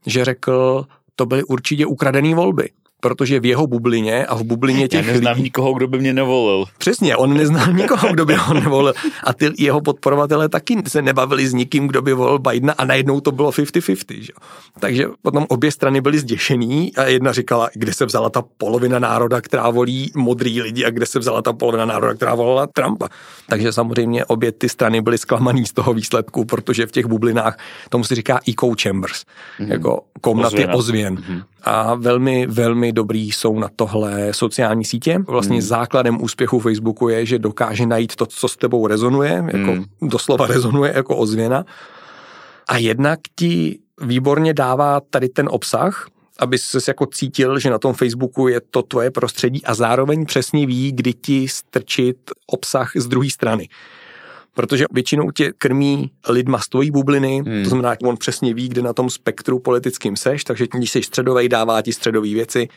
že 0.05 0.25
řekl, 0.25 0.85
to 1.15 1.25
byly 1.25 1.43
určitě 1.43 1.85
ukradené 1.85 2.35
volby 2.35 2.69
protože 3.01 3.39
v 3.39 3.45
jeho 3.45 3.67
bublině 3.67 4.25
a 4.25 4.35
v 4.35 4.43
bublině 4.43 4.87
těch 4.87 5.07
Já 5.07 5.13
neznám 5.13 5.33
lidí... 5.33 5.43
nikoho, 5.43 5.73
kdo 5.73 5.87
by 5.87 5.99
mě 5.99 6.13
nevolil. 6.13 6.65
Přesně, 6.77 7.15
on 7.15 7.37
neznal 7.37 7.73
nikoho, 7.73 8.13
kdo 8.13 8.25
by 8.25 8.35
ho 8.35 8.53
nevolil. 8.53 8.93
A 9.23 9.33
ty 9.33 9.51
jeho 9.57 9.81
podporovatelé 9.81 10.49
taky 10.49 10.77
se 10.87 11.01
nebavili 11.01 11.47
s 11.47 11.53
nikým, 11.53 11.87
kdo 11.87 12.01
by 12.01 12.13
volil 12.13 12.39
Bidena 12.39 12.73
a 12.73 12.85
najednou 12.85 13.19
to 13.19 13.31
bylo 13.31 13.51
50-50. 13.51 14.21
Že? 14.21 14.33
Takže 14.79 15.05
potom 15.21 15.45
obě 15.49 15.71
strany 15.71 16.01
byly 16.01 16.19
zděšený 16.19 16.95
a 16.95 17.03
jedna 17.03 17.31
říkala, 17.31 17.69
kde 17.73 17.93
se 17.93 18.05
vzala 18.05 18.29
ta 18.29 18.43
polovina 18.57 18.99
národa, 18.99 19.41
která 19.41 19.69
volí 19.69 20.11
modrý 20.15 20.61
lidi 20.61 20.85
a 20.85 20.89
kde 20.89 21.05
se 21.05 21.19
vzala 21.19 21.41
ta 21.41 21.53
polovina 21.53 21.85
národa, 21.85 22.13
která 22.13 22.35
volila 22.35 22.67
Trumpa. 22.67 23.09
Takže 23.49 23.73
samozřejmě 23.73 24.25
obě 24.25 24.51
ty 24.51 24.69
strany 24.69 25.01
byly 25.01 25.17
zklamaný 25.17 25.65
z 25.65 25.73
toho 25.73 25.93
výsledku, 25.93 26.45
protože 26.45 26.85
v 26.85 26.91
těch 26.91 27.05
bublinách 27.05 27.57
tomu 27.89 28.03
se 28.03 28.15
říká 28.15 28.39
echo 28.49 28.73
chambers, 28.81 29.23
mm-hmm. 29.59 29.71
jako 29.71 30.01
komnaty 30.21 30.55
ozvěn. 30.55 30.75
ozvěn. 30.75 31.15
Mm-hmm. 31.15 31.43
A 31.63 31.95
velmi, 31.95 32.47
velmi 32.47 32.86
dobrý 32.93 33.31
jsou 33.31 33.59
na 33.59 33.69
tohle 33.75 34.33
sociální 34.33 34.85
sítě. 34.85 35.19
Vlastně 35.27 35.57
hmm. 35.57 35.61
základem 35.61 36.21
úspěchu 36.21 36.59
Facebooku 36.59 37.09
je, 37.09 37.25
že 37.25 37.39
dokáže 37.39 37.85
najít 37.85 38.15
to, 38.15 38.25
co 38.25 38.47
s 38.47 38.57
tebou 38.57 38.87
rezonuje, 38.87 39.43
jako 39.53 39.71
hmm. 39.71 39.85
doslova 40.01 40.47
rezonuje 40.47 40.93
jako 40.95 41.17
ozvěna. 41.17 41.65
A 42.67 42.77
jednak 42.77 43.19
ti 43.35 43.79
výborně 44.01 44.53
dává 44.53 44.99
tady 44.99 45.29
ten 45.29 45.49
obsah, 45.51 46.07
aby 46.39 46.57
se 46.57 46.79
jako 46.87 47.05
cítil, 47.05 47.59
že 47.59 47.69
na 47.69 47.79
tom 47.79 47.93
Facebooku 47.93 48.47
je 48.47 48.61
to 48.61 48.81
tvoje 48.81 49.11
prostředí 49.11 49.65
a 49.65 49.73
zároveň 49.73 50.25
přesně 50.25 50.65
ví, 50.65 50.91
kdy 50.91 51.13
ti 51.13 51.47
strčit 51.47 52.17
obsah 52.47 52.91
z 52.95 53.07
druhé 53.07 53.29
strany 53.29 53.69
protože 54.57 54.85
většinou 54.91 55.31
tě 55.31 55.53
krmí 55.57 56.11
lidma 56.29 56.59
z 56.59 56.67
tvojí 56.67 56.91
bubliny, 56.91 57.43
hmm. 57.45 57.63
to 57.63 57.69
znamená, 57.69 57.95
on 58.03 58.17
přesně 58.17 58.53
ví, 58.53 58.69
kde 58.69 58.81
na 58.81 58.93
tom 58.93 59.09
spektru 59.09 59.59
politickým 59.59 60.15
seš, 60.15 60.43
takže 60.43 60.67
když 60.73 60.91
jsi 60.91 61.03
středový, 61.03 61.49
dává 61.49 61.81
ti 61.81 61.93
středové 61.93 62.27
věci, 62.27 62.67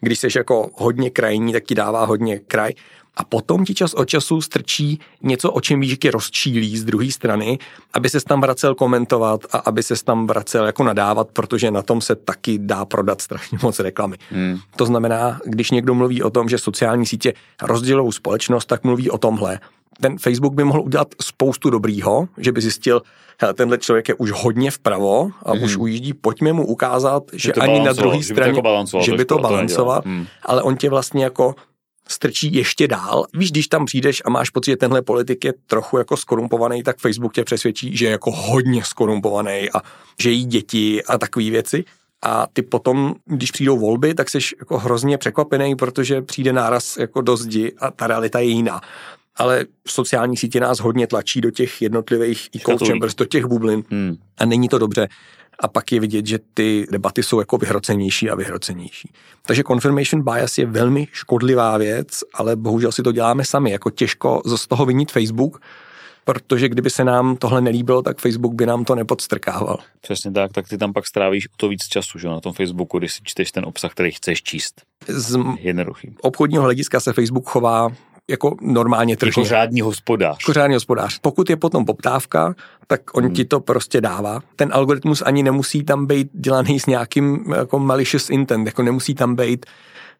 když 0.00 0.18
jsi 0.18 0.28
jako 0.36 0.70
hodně 0.74 1.10
krajní, 1.10 1.52
tak 1.52 1.64
ti 1.64 1.74
dává 1.74 2.04
hodně 2.04 2.38
kraj. 2.38 2.72
A 3.16 3.24
potom 3.24 3.64
ti 3.64 3.74
čas 3.74 3.94
od 3.94 4.04
času 4.04 4.40
strčí 4.40 5.00
něco, 5.22 5.52
o 5.52 5.60
čem 5.60 5.80
víš, 5.80 5.96
že 6.02 6.10
rozčílí 6.10 6.76
z 6.76 6.84
druhé 6.84 7.10
strany, 7.10 7.58
aby 7.92 8.08
se 8.08 8.20
tam 8.20 8.40
vracel 8.40 8.74
komentovat 8.74 9.40
a 9.52 9.58
aby 9.58 9.82
se 9.82 10.04
tam 10.04 10.26
vracel 10.26 10.66
jako 10.66 10.84
nadávat, 10.84 11.28
protože 11.32 11.70
na 11.70 11.82
tom 11.82 12.00
se 12.00 12.16
taky 12.16 12.58
dá 12.58 12.84
prodat 12.84 13.20
strašně 13.20 13.58
moc 13.62 13.78
reklamy. 13.78 14.16
Hmm. 14.30 14.58
To 14.76 14.86
znamená, 14.86 15.40
když 15.44 15.70
někdo 15.70 15.94
mluví 15.94 16.22
o 16.22 16.30
tom, 16.30 16.48
že 16.48 16.58
sociální 16.58 17.06
sítě 17.06 17.32
rozdělují 17.62 18.12
společnost, 18.12 18.66
tak 18.66 18.84
mluví 18.84 19.10
o 19.10 19.18
tomhle 19.18 19.60
ten 20.02 20.18
Facebook 20.18 20.54
by 20.54 20.64
mohl 20.64 20.80
udělat 20.80 21.08
spoustu 21.22 21.70
dobrýho, 21.70 22.28
že 22.38 22.52
by 22.52 22.60
zjistil, 22.60 23.02
hele, 23.40 23.54
tenhle 23.54 23.78
člověk 23.78 24.08
je 24.08 24.14
už 24.14 24.30
hodně 24.32 24.70
vpravo 24.70 25.30
a 25.42 25.54
mm. 25.54 25.62
už 25.62 25.76
ujíždí, 25.76 26.12
pojďme 26.14 26.52
mu 26.52 26.66
ukázat, 26.66 27.22
že, 27.32 27.38
že 27.38 27.52
ani 27.52 27.80
na 27.80 27.92
druhé 27.92 28.22
straně, 28.22 28.62
že 29.00 29.12
by 29.12 29.24
to 29.24 29.38
balancoval, 29.38 30.02
hmm. 30.04 30.26
ale 30.42 30.62
on 30.62 30.76
tě 30.76 30.90
vlastně 30.90 31.24
jako 31.24 31.54
strčí 32.08 32.54
ještě 32.54 32.88
dál. 32.88 33.26
Víš, 33.34 33.50
když 33.50 33.68
tam 33.68 33.86
přijdeš 33.86 34.22
a 34.24 34.30
máš 34.30 34.50
pocit, 34.50 34.70
že 34.70 34.76
tenhle 34.76 35.02
politik 35.02 35.44
je 35.44 35.54
trochu 35.66 35.98
jako 35.98 36.16
skorumpovaný, 36.16 36.82
tak 36.82 36.98
Facebook 36.98 37.34
tě 37.34 37.44
přesvědčí, 37.44 37.96
že 37.96 38.04
je 38.06 38.10
jako 38.10 38.30
hodně 38.30 38.84
skorumpovaný 38.84 39.70
a 39.74 39.80
že 40.20 40.30
jí 40.30 40.44
děti 40.44 41.02
a 41.04 41.18
takové 41.18 41.50
věci. 41.50 41.84
A 42.24 42.46
ty 42.52 42.62
potom, 42.62 43.14
když 43.24 43.50
přijdou 43.50 43.78
volby, 43.78 44.14
tak 44.14 44.30
jsi 44.30 44.38
jako 44.58 44.78
hrozně 44.78 45.18
překvapený, 45.18 45.76
protože 45.76 46.22
přijde 46.22 46.52
náraz 46.52 46.96
jako 46.96 47.20
do 47.20 47.36
zdi 47.36 47.72
a 47.78 47.90
ta 47.90 48.06
realita 48.06 48.38
je 48.38 48.46
jiná 48.46 48.80
ale 49.36 49.64
sociální 49.88 50.36
sítě 50.36 50.60
nás 50.60 50.80
hodně 50.80 51.06
tlačí 51.06 51.40
do 51.40 51.50
těch 51.50 51.82
jednotlivých 51.82 52.48
echo 52.56 52.86
chambers, 52.86 53.14
do 53.14 53.24
těch 53.24 53.44
bublin 53.44 53.82
hmm. 53.90 54.16
a 54.38 54.44
není 54.44 54.68
to 54.68 54.78
dobře. 54.78 55.08
A 55.58 55.68
pak 55.68 55.92
je 55.92 56.00
vidět, 56.00 56.26
že 56.26 56.38
ty 56.54 56.86
debaty 56.90 57.22
jsou 57.22 57.38
jako 57.38 57.58
vyhrocenější 57.58 58.30
a 58.30 58.34
vyhrocenější. 58.34 59.12
Takže 59.46 59.62
confirmation 59.62 60.22
bias 60.22 60.58
je 60.58 60.66
velmi 60.66 61.08
škodlivá 61.12 61.78
věc, 61.78 62.06
ale 62.34 62.56
bohužel 62.56 62.92
si 62.92 63.02
to 63.02 63.12
děláme 63.12 63.44
sami. 63.44 63.70
Jako 63.70 63.90
těžko 63.90 64.42
z 64.56 64.66
toho 64.66 64.86
vinit 64.86 65.12
Facebook, 65.12 65.60
protože 66.24 66.68
kdyby 66.68 66.90
se 66.90 67.04
nám 67.04 67.36
tohle 67.36 67.60
nelíbilo, 67.60 68.02
tak 68.02 68.18
Facebook 68.18 68.54
by 68.54 68.66
nám 68.66 68.84
to 68.84 68.94
nepodstrkával. 68.94 69.78
Přesně 70.00 70.32
tak, 70.32 70.52
tak 70.52 70.68
ty 70.68 70.78
tam 70.78 70.92
pak 70.92 71.06
strávíš 71.06 71.46
o 71.46 71.56
to 71.56 71.68
víc 71.68 71.82
času, 71.82 72.18
že 72.18 72.28
na 72.28 72.40
tom 72.40 72.52
Facebooku, 72.52 72.98
když 72.98 73.12
si 73.12 73.20
čteš 73.24 73.52
ten 73.52 73.64
obsah, 73.64 73.90
který 73.90 74.10
chceš 74.10 74.42
číst. 74.42 74.82
Z 75.08 75.38
Jednoduchý. 75.58 76.16
obchodního 76.20 76.62
hlediska 76.62 77.00
se 77.00 77.12
Facebook 77.12 77.48
chová 77.48 77.88
jako 78.32 78.56
normálně 78.60 79.16
tržně. 79.16 79.40
Jako 79.40 79.48
řádný 79.48 79.80
hospodář. 79.80 80.36
Jako 80.42 80.52
řádný 80.52 80.74
hospodář. 80.74 81.18
Pokud 81.18 81.50
je 81.50 81.56
potom 81.56 81.84
poptávka, 81.84 82.54
tak 82.86 83.00
on 83.14 83.24
hmm. 83.24 83.34
ti 83.34 83.44
to 83.44 83.60
prostě 83.60 84.00
dává. 84.00 84.40
Ten 84.56 84.70
algoritmus 84.72 85.22
ani 85.22 85.42
nemusí 85.42 85.84
tam 85.84 86.06
být 86.06 86.28
dělaný 86.32 86.80
s 86.80 86.86
nějakým 86.86 87.44
jako 87.56 87.78
malicious 87.78 88.30
intent, 88.30 88.66
jako 88.66 88.82
nemusí 88.82 89.14
tam 89.14 89.34
být 89.34 89.66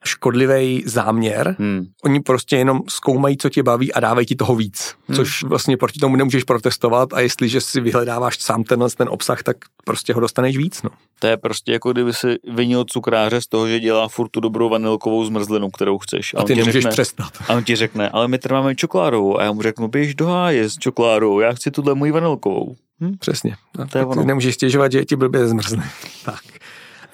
škodlivý 0.04 0.82
záměr. 0.86 1.56
Hmm. 1.58 1.86
Oni 2.04 2.20
prostě 2.20 2.56
jenom 2.56 2.80
zkoumají, 2.88 3.36
co 3.36 3.48
tě 3.48 3.62
baví 3.62 3.92
a 3.92 4.00
dávají 4.00 4.26
ti 4.26 4.36
toho 4.36 4.56
víc. 4.56 4.94
Hmm. 5.08 5.16
Což 5.16 5.42
vlastně 5.42 5.76
proti 5.76 6.00
tomu 6.00 6.16
nemůžeš 6.16 6.44
protestovat 6.44 7.12
a 7.12 7.20
jestliže 7.20 7.60
si 7.60 7.80
vyhledáváš 7.80 8.38
sám 8.40 8.64
tenhle 8.64 8.90
ten 8.90 9.08
obsah, 9.08 9.42
tak 9.42 9.56
prostě 9.84 10.14
ho 10.14 10.20
dostaneš 10.20 10.56
víc. 10.56 10.82
No. 10.82 10.90
To 11.18 11.26
je 11.26 11.36
prostě 11.36 11.72
jako 11.72 11.92
kdyby 11.92 12.12
si 12.12 12.36
vinil 12.52 12.84
cukráře 12.84 13.40
z 13.40 13.46
toho, 13.46 13.68
že 13.68 13.80
dělá 13.80 14.08
furt 14.08 14.28
tu 14.28 14.40
dobrou 14.40 14.68
vanilkovou 14.68 15.24
zmrzlinu, 15.24 15.70
kterou 15.70 15.98
chceš. 15.98 16.34
A, 16.34 16.38
a 16.38 16.44
ty 16.44 16.54
nemůžeš 16.54 16.82
řekne, 16.82 16.90
přestat. 16.90 17.32
A 17.48 17.54
on 17.54 17.64
ti 17.64 17.76
řekne, 17.76 18.08
ale 18.08 18.28
my 18.28 18.38
tady 18.38 18.52
máme 18.52 18.74
čokoládovou. 18.74 19.40
A 19.40 19.44
já 19.44 19.52
mu 19.52 19.62
řeknu, 19.62 19.88
běž 19.88 20.14
do 20.14 20.26
háje 20.26 20.70
s 20.70 20.78
čokoládou, 20.78 21.40
já 21.40 21.52
chci 21.52 21.70
tuhle 21.70 21.94
můj 21.94 22.10
vanilkovou. 22.10 22.76
Hm? 23.00 23.14
Přesně. 23.18 23.56
A 23.78 23.86
to 23.86 23.98
je 23.98 24.04
ono. 24.04 24.24
nemůžeš 24.24 24.54
stěžovat, 24.54 24.92
že 24.92 25.04
ti 25.04 25.16
blbě 25.16 25.48
zmrzne. 25.48 25.90
tak. 26.24 26.42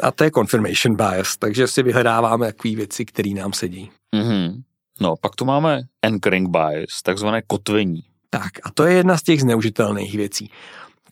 A 0.02 0.10
to 0.10 0.24
je 0.24 0.30
confirmation 0.30 0.96
bias, 0.96 1.36
takže 1.36 1.66
si 1.66 1.82
vyhledáváme 1.82 2.46
takové 2.46 2.74
věci, 2.74 3.04
které 3.04 3.30
nám 3.30 3.52
sedí. 3.52 3.90
Mm-hmm. 4.16 4.62
No, 5.00 5.14
pak 5.20 5.36
tu 5.36 5.44
máme 5.44 5.82
anchoring 6.02 6.50
bias, 6.50 7.02
takzvané 7.02 7.42
kotvení. 7.46 8.04
Tak, 8.30 8.52
a 8.64 8.70
to 8.70 8.84
je 8.84 8.94
jedna 8.94 9.16
z 9.16 9.22
těch 9.22 9.40
zneužitelných 9.40 10.14
věcí. 10.14 10.50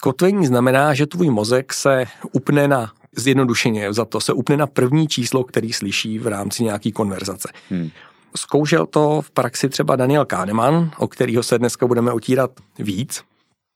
Kotvení 0.00 0.46
znamená, 0.46 0.94
že 0.94 1.06
tvůj 1.06 1.30
mozek 1.30 1.72
se 1.72 2.04
upne 2.32 2.68
na, 2.68 2.92
zjednodušeně 3.16 3.92
za 3.92 4.04
to, 4.04 4.20
se 4.20 4.32
upne 4.32 4.56
na 4.56 4.66
první 4.66 5.08
číslo, 5.08 5.44
který 5.44 5.72
slyší 5.72 6.18
v 6.18 6.26
rámci 6.26 6.64
nějaký 6.64 6.92
konverzace. 6.92 7.48
Hmm. 7.70 7.90
Zkoušel 8.36 8.86
to 8.86 9.20
v 9.20 9.30
praxi 9.30 9.68
třeba 9.68 9.96
Daniel 9.96 10.24
Kahneman, 10.24 10.90
o 10.98 11.08
kterého 11.08 11.42
se 11.42 11.58
dneska 11.58 11.86
budeme 11.86 12.12
otírat 12.12 12.50
víc. 12.78 13.22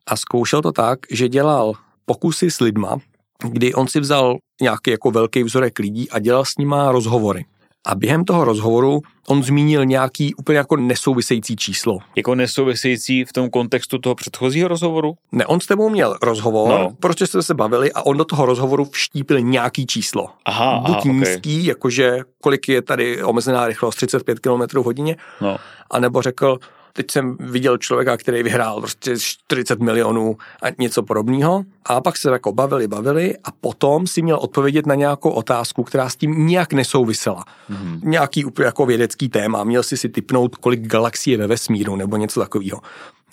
A 0.06 0.16
zkoušel 0.16 0.62
to 0.62 0.72
tak, 0.72 0.98
že 1.10 1.28
dělal 1.28 1.72
pokusy 2.04 2.50
s 2.50 2.60
lidma, 2.60 2.98
kdy 3.42 3.75
on 3.75 3.88
si 3.88 4.00
vzal 4.00 4.37
nějaký 4.62 4.90
jako 4.90 5.11
velký 5.11 5.42
vzorek 5.42 5.78
lidí 5.78 6.11
a 6.11 6.18
dělal 6.18 6.44
s 6.44 6.56
nima 6.59 6.92
rozhovory. 6.92 7.44
A 7.87 7.94
během 7.94 8.25
toho 8.25 8.44
rozhovoru 8.44 9.00
on 9.28 9.42
zmínil 9.42 9.85
nějaký 9.85 10.35
úplně 10.35 10.59
jako 10.59 10.76
nesouvisející 10.76 11.56
číslo. 11.56 11.99
Jako 12.16 12.35
nesouvisející 12.35 13.25
v 13.25 13.32
tom 13.32 13.50
kontextu 13.50 13.99
toho 13.99 14.14
předchozího 14.14 14.68
rozhovoru? 14.68 15.14
Ne, 15.32 15.47
on 15.47 15.61
s 15.61 15.66
tebou 15.66 15.88
měl 15.88 16.16
rozhovor, 16.23 16.68
no. 16.68 16.90
prostě 17.00 17.26
jste 17.26 17.42
se 17.42 17.54
bavili 17.54 17.92
a 17.92 18.02
on 18.02 18.16
do 18.16 18.25
toho 18.25 18.47
rozhovoru 18.47 18.85
vštípil 18.85 19.40
nějaký 19.40 19.87
číslo. 19.87 20.28
Aha, 20.44 20.82
Buď 20.87 20.97
aha, 20.97 21.12
nízký, 21.12 21.56
okay. 21.56 21.66
jakože 21.66 22.18
kolik 22.42 22.68
je 22.68 22.82
tady 22.82 23.23
omezená 23.23 23.66
rychlost 23.66 23.97
35 23.97 24.38
km 24.38 24.78
hodině, 24.78 25.16
no. 25.40 25.56
anebo 25.90 26.23
řekl, 26.23 26.59
Teď 26.92 27.11
jsem 27.11 27.37
viděl 27.40 27.78
člověka, 27.78 28.16
který 28.16 28.42
vyhrál 28.42 28.80
prostě 28.80 29.14
40 29.18 29.80
milionů 29.80 30.37
a 30.62 30.66
něco 30.78 31.02
podobného. 31.02 31.64
A 31.85 32.00
pak 32.00 32.16
se 32.16 32.30
jako 32.30 32.52
bavili, 32.52 32.88
bavili 32.88 33.37
a 33.44 33.50
potom 33.61 34.06
si 34.06 34.23
měl 34.23 34.37
odpovědět 34.37 34.87
na 34.87 34.94
nějakou 34.94 35.30
otázku, 35.30 35.82
která 35.82 36.09
s 36.09 36.16
tím 36.16 36.47
nijak 36.47 36.73
nesouvisela. 36.73 37.44
Mm-hmm. 37.70 38.00
Nějaký 38.02 38.44
úplně 38.44 38.66
jako 38.66 38.87
vědecký 38.87 39.28
téma. 39.28 39.64
Měl 39.64 39.82
si 39.82 39.97
si 39.97 40.09
typnout, 40.09 40.56
kolik 40.56 40.80
galaxií 40.80 41.32
je 41.32 41.38
ve 41.38 41.47
vesmíru 41.47 41.97
nebo 41.97 42.16
něco 42.16 42.40
takového. 42.40 42.80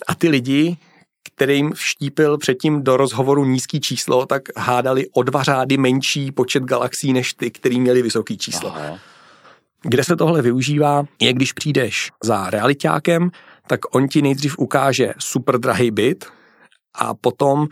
A 0.08 0.14
ty 0.14 0.28
lidi, 0.28 0.76
kterým 1.34 1.72
vštípil 1.72 2.38
předtím 2.38 2.82
do 2.82 2.96
rozhovoru 2.96 3.44
nízký 3.44 3.80
číslo, 3.80 4.26
tak 4.26 4.42
hádali 4.56 5.06
o 5.12 5.22
dva 5.22 5.42
řády 5.42 5.76
menší 5.76 6.32
počet 6.32 6.62
galaxií 6.62 7.12
než 7.12 7.34
ty, 7.34 7.50
který 7.50 7.80
měli 7.80 8.02
vysoký 8.02 8.38
číslo. 8.38 8.72
Aha. 8.76 8.98
Kde 9.82 10.04
se 10.04 10.16
tohle 10.16 10.42
využívá, 10.42 11.04
je 11.20 11.32
když 11.32 11.52
přijdeš 11.52 12.10
za 12.24 12.50
realitákem, 12.50 13.30
tak 13.68 13.94
on 13.94 14.08
ti 14.08 14.22
nejdřív 14.22 14.58
ukáže 14.58 15.12
super 15.18 15.58
drahý 15.58 15.90
byt 15.90 16.24
a 16.94 17.14
potom 17.14 17.68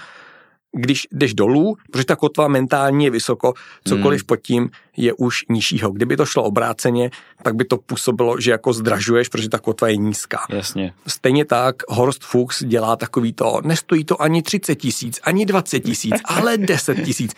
když 0.77 1.07
jdeš 1.13 1.35
dolů, 1.35 1.77
protože 1.93 2.05
ta 2.05 2.17
kotva 2.17 2.49
mentální 2.49 3.05
je 3.05 3.11
vysoko, 3.11 3.55
cokoliv 3.89 4.21
hmm. 4.21 4.27
pod 4.27 4.37
tím 4.37 4.71
je 4.97 5.13
už 5.13 5.45
nižšího. 5.49 5.91
Kdyby 5.91 6.17
to 6.17 6.27
šlo 6.27 6.43
obráceně, 6.43 7.11
tak 7.43 7.55
by 7.55 7.65
to 7.65 7.77
působilo, 7.77 8.41
že 8.41 8.51
jako 8.51 8.73
zdražuješ, 8.73 9.29
protože 9.29 9.49
ta 9.49 9.59
kotva 9.59 9.89
je 9.89 9.97
nízká. 9.97 10.47
Jasně. 10.51 10.93
Stejně 11.07 11.45
tak 11.45 11.77
Horst 11.89 12.25
Fuchs 12.25 12.65
dělá 12.65 12.97
takový 12.97 13.33
to, 13.33 13.61
nestojí 13.65 14.05
to 14.05 14.23
ani 14.23 14.43
30 14.43 14.75
tisíc, 14.75 15.21
ani 15.23 15.47
20 15.47 15.81
tisíc, 15.81 16.15
ale 16.25 16.57
10 16.57 17.05
tisíc 17.05 17.33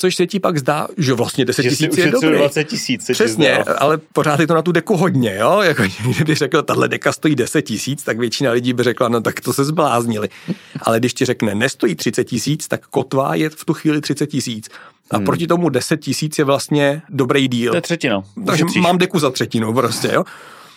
což 0.00 0.16
se 0.16 0.26
ti 0.26 0.40
pak 0.40 0.58
zdá, 0.58 0.88
že 0.96 1.12
vlastně 1.12 1.44
10 1.44 1.62
tisíc 1.62 1.98
je 1.98 2.10
dobrý. 2.10 2.38
20 2.38 2.64
tisíc. 2.64 3.10
Přesně, 3.12 3.58
ale 3.58 3.98
pořád 4.12 4.40
je 4.40 4.46
to 4.46 4.54
na 4.54 4.62
tu 4.62 4.72
deku 4.72 4.96
hodně, 4.96 5.36
jo? 5.36 5.60
Jako, 5.70 5.82
kdyby 6.14 6.34
řekl, 6.34 6.62
tahle 6.62 6.88
deka 6.88 7.12
stojí 7.12 7.34
10 7.34 7.62
tisíc, 7.62 8.02
tak 8.02 8.18
většina 8.18 8.50
lidí 8.50 8.72
by 8.72 8.82
řekla, 8.82 9.08
no 9.08 9.20
tak 9.20 9.40
to 9.40 9.52
se 9.52 9.64
zbláznili. 9.64 10.28
Ale 10.82 10.98
když 10.98 11.14
ti 11.14 11.24
řekne, 11.24 11.54
nestojí 11.54 11.94
30 11.94 12.24
tisíc, 12.24 12.68
tak 12.68 12.86
kotva 12.86 13.34
je 13.34 13.50
v 13.50 13.64
tu 13.64 13.74
chvíli 13.74 14.00
30 14.00 14.26
tisíc. 14.26 14.68
A 15.10 15.16
hmm. 15.16 15.26
proti 15.26 15.46
tomu 15.46 15.68
10 15.68 15.96
tisíc 15.96 16.38
je 16.38 16.44
vlastně 16.44 17.02
dobrý 17.08 17.48
díl. 17.48 17.72
To 17.72 17.76
je 17.76 17.82
třetina. 17.82 18.22
Takže 18.46 18.64
mám 18.80 18.98
deku 18.98 19.18
za 19.18 19.30
třetinu 19.30 19.72
prostě, 19.72 20.10
jo? 20.12 20.24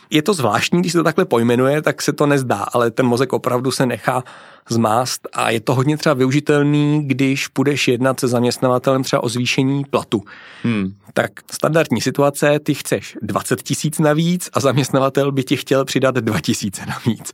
Je 0.09 0.21
to 0.21 0.33
zvláštní, 0.33 0.79
když 0.79 0.91
se 0.91 0.97
to 0.97 1.03
takhle 1.03 1.25
pojmenuje, 1.25 1.81
tak 1.81 2.01
se 2.01 2.13
to 2.13 2.25
nezdá, 2.25 2.65
ale 2.73 2.91
ten 2.91 3.05
mozek 3.05 3.33
opravdu 3.33 3.71
se 3.71 3.85
nechá 3.85 4.23
zmást 4.69 5.27
a 5.33 5.49
je 5.49 5.59
to 5.59 5.75
hodně 5.75 5.97
třeba 5.97 6.15
využitelný, 6.15 7.07
když 7.07 7.47
půjdeš 7.47 7.87
jednat 7.87 8.19
se 8.19 8.27
zaměstnavatelem 8.27 9.03
třeba 9.03 9.23
o 9.23 9.29
zvýšení 9.29 9.83
platu. 9.89 10.23
Hmm. 10.63 10.93
Tak 11.13 11.31
standardní 11.51 12.01
situace, 12.01 12.59
ty 12.59 12.73
chceš 12.73 13.17
20 13.21 13.61
tisíc 13.61 13.99
navíc 13.99 14.49
a 14.53 14.59
zaměstnavatel 14.59 15.31
by 15.31 15.43
ti 15.43 15.57
chtěl 15.57 15.85
přidat 15.85 16.15
2 16.15 16.39
tisíce 16.41 16.81
navíc. 16.85 17.33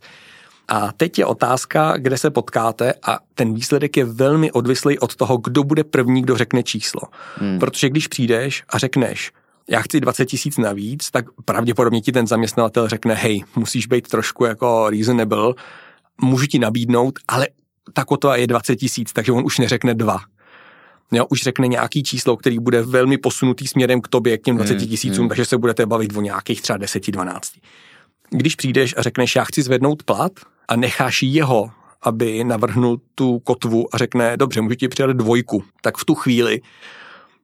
A 0.70 0.92
teď 0.92 1.18
je 1.18 1.26
otázka, 1.26 1.96
kde 1.96 2.18
se 2.18 2.30
potkáte 2.30 2.94
a 3.02 3.18
ten 3.34 3.54
výsledek 3.54 3.96
je 3.96 4.04
velmi 4.04 4.52
odvislý 4.52 4.98
od 4.98 5.16
toho, 5.16 5.36
kdo 5.36 5.64
bude 5.64 5.84
první, 5.84 6.22
kdo 6.22 6.36
řekne 6.36 6.62
číslo. 6.62 7.02
Hmm. 7.36 7.58
Protože 7.58 7.88
když 7.88 8.08
přijdeš 8.08 8.64
a 8.68 8.78
řekneš, 8.78 9.32
já 9.70 9.80
chci 9.80 10.00
20 10.00 10.26
tisíc 10.26 10.58
navíc, 10.58 11.10
tak 11.10 11.24
pravděpodobně 11.44 12.00
ti 12.00 12.12
ten 12.12 12.26
zaměstnavatel 12.26 12.88
řekne, 12.88 13.14
hej, 13.14 13.44
musíš 13.56 13.86
být 13.86 14.08
trošku 14.08 14.44
jako 14.44 14.90
reasonable, 14.90 15.54
můžu 16.22 16.46
ti 16.46 16.58
nabídnout, 16.58 17.18
ale 17.28 17.48
ta 17.92 18.04
kotva 18.04 18.36
je 18.36 18.46
20 18.46 18.76
tisíc, 18.76 19.12
takže 19.12 19.32
on 19.32 19.44
už 19.44 19.58
neřekne 19.58 19.94
dva. 19.94 20.18
Jo, 21.12 21.26
už 21.30 21.42
řekne 21.42 21.68
nějaký 21.68 22.02
číslo, 22.02 22.36
který 22.36 22.58
bude 22.58 22.82
velmi 22.82 23.18
posunutý 23.18 23.66
směrem 23.66 24.00
k 24.00 24.08
tobě, 24.08 24.38
k 24.38 24.42
těm 24.42 24.56
20 24.56 24.78
hmm, 24.78 24.88
tisícům, 24.88 25.18
hmm. 25.18 25.28
takže 25.28 25.44
se 25.44 25.58
budete 25.58 25.86
bavit 25.86 26.16
o 26.16 26.20
nějakých 26.20 26.62
třeba 26.62 26.78
10-12. 26.78 27.40
Když 28.30 28.54
přijdeš 28.54 28.94
a 28.96 29.02
řekneš, 29.02 29.36
já 29.36 29.44
chci 29.44 29.62
zvednout 29.62 30.02
plat 30.02 30.32
a 30.70 30.76
necháš 30.76 31.22
jeho, 31.22 31.70
aby 32.02 32.44
navrhnul 32.44 33.00
tu 33.14 33.38
kotvu 33.38 33.94
a 33.94 33.98
řekne, 33.98 34.36
dobře, 34.36 34.60
můžu 34.60 34.74
ti 34.74 34.88
přidat 34.88 35.12
dvojku, 35.12 35.64
tak 35.82 35.96
v 35.96 36.04
tu 36.04 36.14
chvíli 36.14 36.60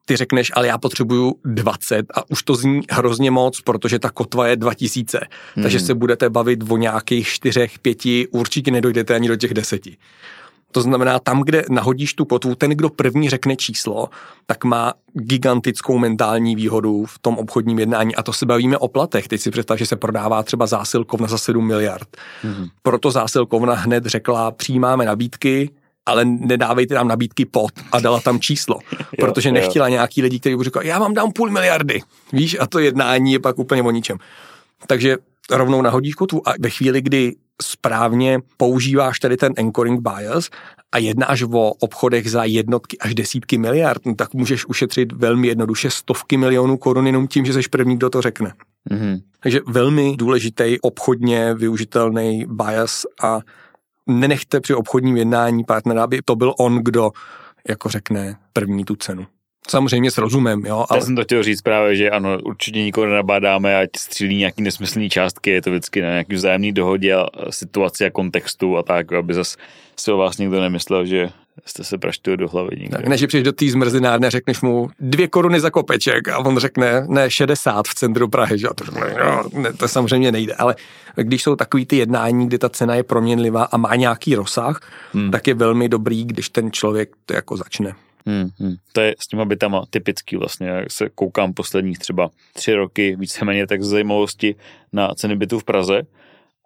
ty 0.07 0.17
řekneš, 0.17 0.53
ale 0.55 0.67
já 0.67 0.79
potřebuju 0.79 1.35
20 1.45 2.07
a 2.15 2.31
už 2.31 2.43
to 2.43 2.55
zní 2.55 2.81
hrozně 2.91 3.31
moc, 3.31 3.61
protože 3.61 3.99
ta 3.99 4.11
kotva 4.11 4.49
je 4.49 4.57
2000, 4.57 5.21
hmm. 5.55 5.63
takže 5.63 5.81
se 5.81 5.95
budete 5.95 6.31
bavit 6.31 6.71
o 6.71 6.77
nějakých 6.77 7.29
čtyřech, 7.29 7.79
pěti, 7.79 8.29
určitě 8.31 8.71
nedojdete 8.71 9.15
ani 9.15 9.29
do 9.29 9.37
těch 9.37 9.55
deseti. 9.55 9.97
To 10.73 10.81
znamená, 10.81 11.19
tam, 11.19 11.43
kde 11.43 11.65
nahodíš 11.71 12.15
tu 12.15 12.25
kotvu, 12.25 12.55
ten, 12.55 12.71
kdo 12.71 12.89
první 12.89 13.31
řekne 13.31 13.57
číslo, 13.57 14.09
tak 14.47 14.65
má 14.65 14.95
gigantickou 15.13 15.99
mentální 15.99 16.57
výhodu 16.57 17.05
v 17.05 17.19
tom 17.19 17.39
obchodním 17.39 17.79
jednání. 17.79 18.17
A 18.17 18.23
to 18.23 18.33
se 18.33 18.47
bavíme 18.47 18.79
o 18.79 18.89
platech. 18.89 19.29
Teď 19.29 19.41
si 19.41 19.51
představ, 19.51 19.79
že 19.79 19.87
se 19.87 19.97
prodává 19.97 20.43
třeba 20.43 20.67
zásilkovna 20.67 21.27
za 21.27 21.39
7 21.39 21.67
miliard. 21.67 22.09
Mm-hmm. 22.45 22.69
Proto 22.83 23.11
zásilkovna 23.11 23.75
hned 23.75 24.07
řekla, 24.07 24.51
přijímáme 24.51 25.05
nabídky, 25.05 25.71
ale 26.07 26.25
nedávejte 26.25 26.95
nám 26.95 27.09
nabídky 27.09 27.45
pod 27.45 27.71
a 27.93 28.01
dala 28.01 28.21
tam 28.21 28.41
číslo, 28.41 28.79
protože 29.21 29.53
nechtěla 29.53 29.89
nějaký 29.89 30.23
lidi, 30.23 30.41
kteří 30.41 30.57
by 30.57 30.65
říkal, 30.65 30.83
já 30.83 30.99
vám 30.99 31.15
dám 31.15 31.33
půl 31.33 31.51
miliardy, 31.51 32.03
víš, 32.33 32.57
a 32.61 32.67
to 32.67 32.79
jednání 32.79 33.33
je 33.33 33.39
pak 33.39 33.59
úplně 33.59 33.83
o 33.83 33.91
ničem. 33.91 34.19
Takže 34.87 35.17
rovnou 35.51 35.83
nahodíš 35.83 36.15
kotu 36.15 36.43
a 36.47 36.53
ve 36.61 36.71
chvíli, 36.71 37.03
kdy 37.03 37.37
správně 37.63 38.39
používáš 38.57 39.19
tady 39.19 39.37
ten 39.37 39.53
anchoring 39.59 40.01
bias 40.01 40.49
a 40.93 40.99
jednáš 40.99 41.43
o 41.43 41.73
obchodech 41.73 42.31
za 42.31 42.45
jednotky 42.45 42.99
až 42.99 43.15
desítky 43.15 43.59
miliard, 43.59 44.07
no 44.07 44.15
tak 44.15 44.35
můžeš 44.35 44.67
ušetřit 44.67 45.13
velmi 45.13 45.49
jednoduše 45.49 45.91
stovky 45.91 46.37
milionů 46.37 46.77
korun 46.77 47.07
jenom 47.07 47.29
tím, 47.29 47.45
že 47.45 47.53
jsi 47.53 47.69
první, 47.71 47.97
kdo 47.97 48.11
to 48.11 48.23
řekne. 48.23 48.53
Mm-hmm. 48.91 49.23
Takže 49.41 49.61
velmi 49.67 50.17
důležitý 50.17 50.81
obchodně 50.81 51.55
využitelný 51.55 52.47
bias 52.49 53.03
a 53.23 53.41
nenechte 54.07 54.61
při 54.61 54.75
obchodním 54.75 55.17
jednání 55.17 55.65
partnera, 55.65 56.05
aby 56.05 56.21
to 56.25 56.37
byl 56.37 56.55
on, 56.59 56.79
kdo 56.83 57.11
jako 57.69 57.89
řekne 57.89 58.37
první 58.53 58.85
tu 58.85 58.97
cenu. 58.97 59.27
Samozřejmě 59.69 60.11
s 60.11 60.19
rozumem, 60.19 60.63
jo. 60.67 60.87
Ale... 60.89 60.99
Já 60.99 61.05
jsem 61.05 61.17
to 61.17 61.23
chtěl 61.23 61.43
říct 61.43 61.63
právě, 61.63 61.97
že 61.97 62.11
ano, 62.11 62.39
určitě 62.45 62.83
nikoho 62.83 63.07
nenabádáme, 63.07 63.77
ať 63.77 63.89
střílí 63.99 64.37
nějaký 64.37 64.63
nesmyslný 64.63 65.11
částky, 65.11 65.51
je 65.51 65.63
to 65.63 65.71
vždycky 65.71 66.03
na 66.03 66.09
nějaký 66.09 66.35
vzájemný 66.35 66.73
dohodě 66.73 67.15
a 67.15 67.27
situaci 67.51 68.07
a 68.07 68.11
kontextu 68.11 68.77
a 68.77 68.83
tak, 68.83 69.13
aby 69.13 69.35
zase 69.35 69.57
si 69.97 70.13
o 70.13 70.17
vás 70.17 70.39
někdo 70.39 70.61
nemyslel, 70.61 71.07
že 71.07 71.29
jste 71.65 71.85
se 71.85 71.99
praštili 71.99 72.37
do 72.37 72.49
hlavy 72.49 72.77
někde. 72.77 72.97
Tak 72.97 73.07
než 73.07 73.27
přijdeš 73.27 73.45
do 73.45 73.53
té 73.53 73.71
zmrzinárny 73.71 74.27
a 74.27 74.31
řekneš 74.31 74.61
mu 74.61 74.91
dvě 75.01 75.29
koruny 75.29 75.61
za 75.61 75.71
kopeček 75.71 76.29
a 76.29 76.39
on 76.39 76.59
řekne 76.59 77.05
ne 77.09 77.31
60 77.31 77.89
v 77.89 77.95
centru 77.95 78.29
Prahy, 78.29 78.59
že? 78.59 78.69
A 78.69 78.75
to, 78.75 78.85
no, 78.95 79.61
ne, 79.61 79.73
to 79.73 79.89
samozřejmě 79.89 80.33
nejde, 80.33 80.55
ale 80.55 80.77
když 81.15 81.43
jsou 81.43 81.57
takový 81.57 81.87
ty 81.87 81.97
jednání, 81.97 82.47
kdy 82.47 82.59
ta 82.59 82.69
cena 82.69 82.95
je 82.95 83.03
proměnlivá 83.03 83.65
a 83.65 83.77
má 83.77 83.97
nějaký 83.97 84.35
rozsah, 84.35 84.81
hmm. 85.13 85.31
tak 85.31 85.47
je 85.47 85.55
velmi 85.55 85.89
dobrý, 85.89 86.25
když 86.25 86.49
ten 86.49 86.73
člověk 86.73 87.11
to 87.27 87.35
jako 87.35 87.57
začne. 87.57 87.95
Hmm, 88.27 88.49
hmm. 88.59 88.75
To 88.93 89.01
je 89.01 89.15
s 89.19 89.27
těma 89.27 89.45
bytama 89.45 89.85
typický 89.91 90.37
vlastně, 90.37 90.67
jak 90.67 90.93
se 90.93 91.09
koukám 91.15 91.55
posledních 91.55 91.99
třeba 91.99 92.31
tři 92.53 92.75
roky, 92.75 93.17
víceméně 93.17 93.67
tak 93.67 93.83
z 93.83 93.89
zajímavosti 93.89 94.55
na 94.93 95.15
ceny 95.15 95.37
bytů 95.37 95.59
v 95.59 95.65
Praze 95.65 96.03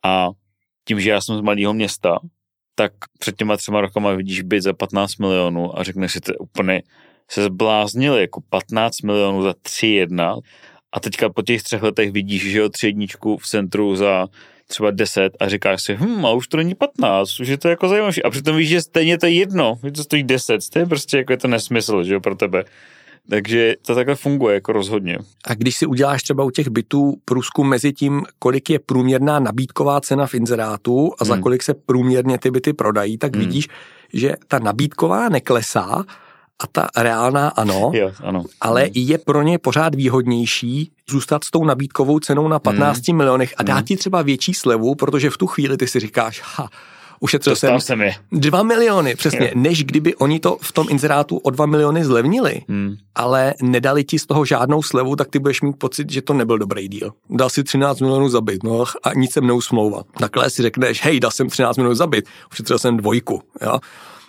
a 0.05 0.29
tím, 0.89 1.01
že 1.01 1.11
já 1.11 1.21
jsem 1.21 1.37
z 1.37 1.41
malého 1.41 1.75
města, 1.75 2.19
tak 2.75 2.93
před 3.19 3.37
těma 3.37 3.57
třema 3.57 3.81
rokama 3.81 4.13
vidíš 4.13 4.43
byt 4.43 4.61
za 4.61 4.73
15 4.73 5.17
milionů 5.17 5.79
a 5.79 5.83
řekneš 5.83 6.13
si, 6.13 6.21
to 6.21 6.35
úplně 6.35 6.83
se 7.31 7.45
zbláznili, 7.45 8.21
jako 8.21 8.41
15 8.49 9.03
milionů 9.03 9.43
za 9.43 9.51
3,1 9.51 10.41
a 10.93 11.01
teďka 11.01 11.29
po 11.29 11.43
těch 11.43 11.63
třech 11.63 11.83
letech 11.83 12.13
vidíš, 12.13 12.51
že 12.51 12.59
jo, 12.59 12.69
tři 12.69 12.87
jedničku 12.87 13.37
v 13.37 13.47
centru 13.47 13.97
za 13.97 14.27
třeba 14.71 14.91
10 14.91 15.37
a 15.41 15.49
říkáš 15.49 15.83
si, 15.83 15.97
hm, 15.97 16.27
a 16.27 16.33
už 16.33 16.49
to 16.49 16.57
není 16.57 16.75
15, 16.75 17.41
už 17.41 17.49
je 17.49 17.59
to 17.59 17.69
jako 17.69 17.89
zajímavé. 17.89 18.13
A 18.25 18.31
přitom 18.31 18.57
víš, 18.57 18.69
že 18.69 18.81
stejně 18.81 19.19
to 19.19 19.27
je 19.27 19.33
jedno, 19.33 19.79
že 19.85 19.91
to 19.91 20.03
stojí 20.03 20.23
10, 20.23 20.69
to 20.73 20.79
je 20.79 20.87
prostě 20.87 21.17
jako 21.17 21.33
je 21.33 21.37
to 21.37 21.49
nesmysl, 21.49 22.05
že 22.05 22.15
jo, 22.15 22.21
pro 22.21 22.35
tebe. 22.35 22.65
Takže 23.31 23.75
to 23.87 23.95
takhle 23.95 24.15
funguje 24.15 24.55
jako 24.55 24.73
rozhodně. 24.73 25.19
A 25.47 25.55
když 25.55 25.77
si 25.77 25.87
uděláš 25.87 26.23
třeba 26.23 26.45
u 26.45 26.51
těch 26.51 26.69
bytů 26.69 27.15
průzkum 27.25 27.69
mezi 27.69 27.93
tím, 27.93 28.23
kolik 28.39 28.71
je 28.71 28.79
průměrná 28.79 29.39
nabídková 29.39 30.01
cena 30.01 30.27
v 30.27 30.35
inzerátu 30.35 31.13
a 31.19 31.25
za 31.25 31.35
hmm. 31.35 31.43
kolik 31.43 31.63
se 31.63 31.75
průměrně 31.75 32.39
ty 32.39 32.51
byty 32.51 32.73
prodají, 32.73 33.19
tak 33.19 33.37
hmm. 33.37 33.45
vidíš, 33.45 33.69
že 34.13 34.35
ta 34.49 34.59
nabídková 34.59 35.29
neklesá, 35.29 36.05
a 36.61 36.67
ta 36.67 36.89
reálná 36.97 37.49
ano, 37.49 37.91
jo, 37.95 38.13
ano. 38.23 38.45
ale 38.61 38.89
je 38.95 39.19
pro 39.19 39.43
ně 39.43 39.59
pořád 39.59 39.95
výhodnější 39.95 40.93
zůstat 41.11 41.45
s 41.45 41.51
tou 41.51 41.65
nabídkovou 41.65 42.19
cenou 42.19 42.49
na 42.49 42.59
15 42.59 43.09
hmm. 43.09 43.17
milionech 43.17 43.55
a 43.57 43.63
dát 43.63 43.75
hmm. 43.75 43.85
ti 43.85 43.97
třeba 43.97 44.23
větší 44.23 44.55
slevu, 44.55 44.95
protože 44.95 45.31
v 45.31 45.37
tu 45.37 45.47
chvíli 45.47 45.77
ty 45.77 45.87
si 45.87 46.01
říkáš, 46.01 46.43
ha, 46.45 46.69
ušetřil 47.21 47.57
jsem, 47.57 47.81
jsem 47.81 48.01
je. 48.01 48.15
2 48.33 48.63
miliony, 48.63 49.15
přesně, 49.15 49.47
jo. 49.47 49.53
než 49.55 49.85
kdyby 49.85 50.15
oni 50.15 50.41
to 50.41 50.57
v 50.61 50.73
tom 50.73 50.87
inzerátu 50.91 51.37
o 51.37 51.51
2 51.51 51.67
miliony 51.67 52.05
zlevnili, 52.05 52.61
hmm. 52.69 52.97
ale 53.15 53.55
nedali 53.63 54.05
ti 54.05 54.19
z 54.19 54.27
toho 54.27 54.45
žádnou 54.45 54.83
slevu, 54.83 55.17
tak 55.17 55.29
ty 55.29 55.39
budeš 55.39 55.63
mít 55.63 55.77
pocit, 55.79 56.11
že 56.11 56.23
to 56.23 56.33
nebyl 56.33 56.59
dobrý 56.59 56.89
díl. 56.89 57.13
Dal 57.31 57.51
si 57.51 57.65
13 57.65 58.01
milionů 58.01 58.29
za 58.29 58.41
byt, 58.41 58.63
no 58.63 58.85
a 59.03 59.15
nic 59.15 59.33
jsem 59.33 59.47
neusmlouval. 59.47 60.05
Takhle 60.19 60.51
si 60.51 60.63
řekneš, 60.63 61.05
hej, 61.05 61.21
dal 61.21 61.31
jsem 61.31 61.49
13 61.49 61.77
milionů 61.77 61.95
za 61.95 62.07
byt, 62.07 62.29
ušetřil 62.53 62.79
jsem 62.79 62.97
dvojku, 62.97 63.43
jo. 63.63 63.79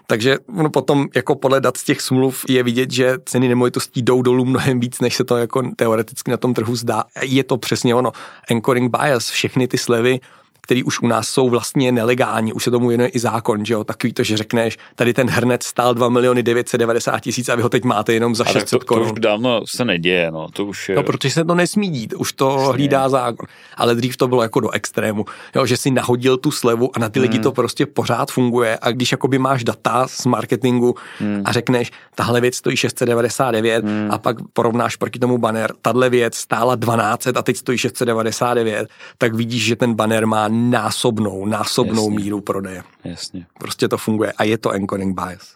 Takže 0.08 0.38
no 0.48 0.70
potom 0.70 1.08
jako 1.16 1.36
podle 1.36 1.62
dat 1.62 1.78
z 1.78 1.84
těch 1.84 2.02
smluv 2.02 2.46
je 2.50 2.64
vidět, 2.64 2.92
že 2.92 3.18
ceny 3.26 3.48
nemovitostí 3.48 4.02
jdou 4.02 4.22
dolů 4.22 4.46
mnohem 4.46 4.80
víc, 4.80 5.00
než 5.00 5.16
se 5.16 5.24
to 5.24 5.38
jako 5.38 5.64
teoreticky 5.76 6.32
na 6.32 6.38
tom 6.38 6.54
trhu 6.54 6.76
zdá. 6.76 7.04
Je 7.22 7.44
to 7.44 7.58
přesně 7.58 7.96
ono. 7.96 8.12
Anchoring 8.52 8.98
bias, 8.98 9.30
všechny 9.30 9.68
ty 9.68 9.78
slevy 9.78 10.20
který 10.62 10.84
už 10.84 11.02
u 11.02 11.08
nás 11.08 11.28
jsou 11.28 11.50
vlastně 11.50 11.92
nelegální, 11.92 12.54
už 12.54 12.64
se 12.64 12.72
tomu 12.72 12.88
věnuje 12.88 13.10
i 13.10 13.20
zákon, 13.20 13.66
že 13.66 13.74
jo, 13.74 13.84
takový 13.84 14.14
to, 14.14 14.24
že 14.24 14.38
řekneš, 14.38 14.78
tady 14.96 15.14
ten 15.14 15.30
hrnec 15.30 15.66
stál 15.66 15.94
2 15.94 16.10
miliony 16.10 16.44
990 16.44 17.20
tisíc 17.20 17.50
a 17.50 17.56
vy 17.56 17.62
ho 17.62 17.70
teď 17.70 17.84
máte 17.84 18.14
jenom 18.14 18.36
za 18.36 18.46
600 18.46 18.84
korun. 18.84 19.08
To 19.08 19.14
už 19.14 19.20
dávno 19.20 19.62
se 19.68 19.86
neděje, 19.86 20.32
no, 20.32 20.48
to 20.54 20.66
už 20.66 20.90
je... 20.90 20.96
No, 20.96 21.04
protože 21.04 21.34
se 21.34 21.46
to 21.46 21.56
nesmí 21.56 21.90
dít, 21.90 22.14
už 22.14 22.34
to 22.34 22.56
Přesně. 22.56 22.74
hlídá 22.74 23.10
zákon, 23.10 23.46
ale 23.78 23.96
dřív 23.96 24.18
to 24.18 24.28
bylo 24.28 24.42
jako 24.42 24.60
do 24.60 24.70
extrému, 24.70 25.26
jo, 25.56 25.66
že 25.66 25.78
si 25.78 25.92
nahodil 25.92 26.38
tu 26.38 26.52
slevu 26.52 26.90
a 26.96 27.00
na 27.00 27.10
ty 27.10 27.20
hmm. 27.20 27.30
lidi 27.30 27.40
to 27.40 27.52
prostě 27.52 27.86
pořád 27.86 28.32
funguje 28.32 28.78
a 28.82 28.92
když 28.92 29.12
jakoby 29.12 29.40
máš 29.40 29.64
data 29.64 30.08
z 30.08 30.26
marketingu 30.26 30.96
hmm. 31.20 31.42
a 31.46 31.52
řekneš, 31.52 31.92
tahle 32.16 32.42
věc 32.42 32.56
stojí 32.56 32.78
699 32.78 33.86
hmm. 33.86 34.08
a 34.12 34.18
pak 34.18 34.38
porovnáš 34.54 34.96
proti 34.96 35.20
tomu 35.20 35.38
banner, 35.38 35.74
tahle 35.82 36.10
věc 36.10 36.36
stála 36.36 36.76
12 36.76 37.28
a 37.28 37.42
teď 37.42 37.58
stojí 37.58 37.78
699, 37.78 38.90
tak 39.18 39.34
vidíš, 39.34 39.66
že 39.66 39.76
ten 39.76 39.94
banner 39.94 40.26
má 40.28 40.48
násobnou, 40.52 41.46
násobnou 41.46 42.10
Jasně. 42.10 42.24
míru 42.24 42.42
prodeje. 42.42 42.84
Jasně. 43.04 43.46
Prostě 43.60 43.88
to 43.88 43.98
funguje 43.98 44.32
a 44.32 44.44
je 44.44 44.58
to 44.58 44.72
encoding 44.72 45.16
bias. 45.16 45.56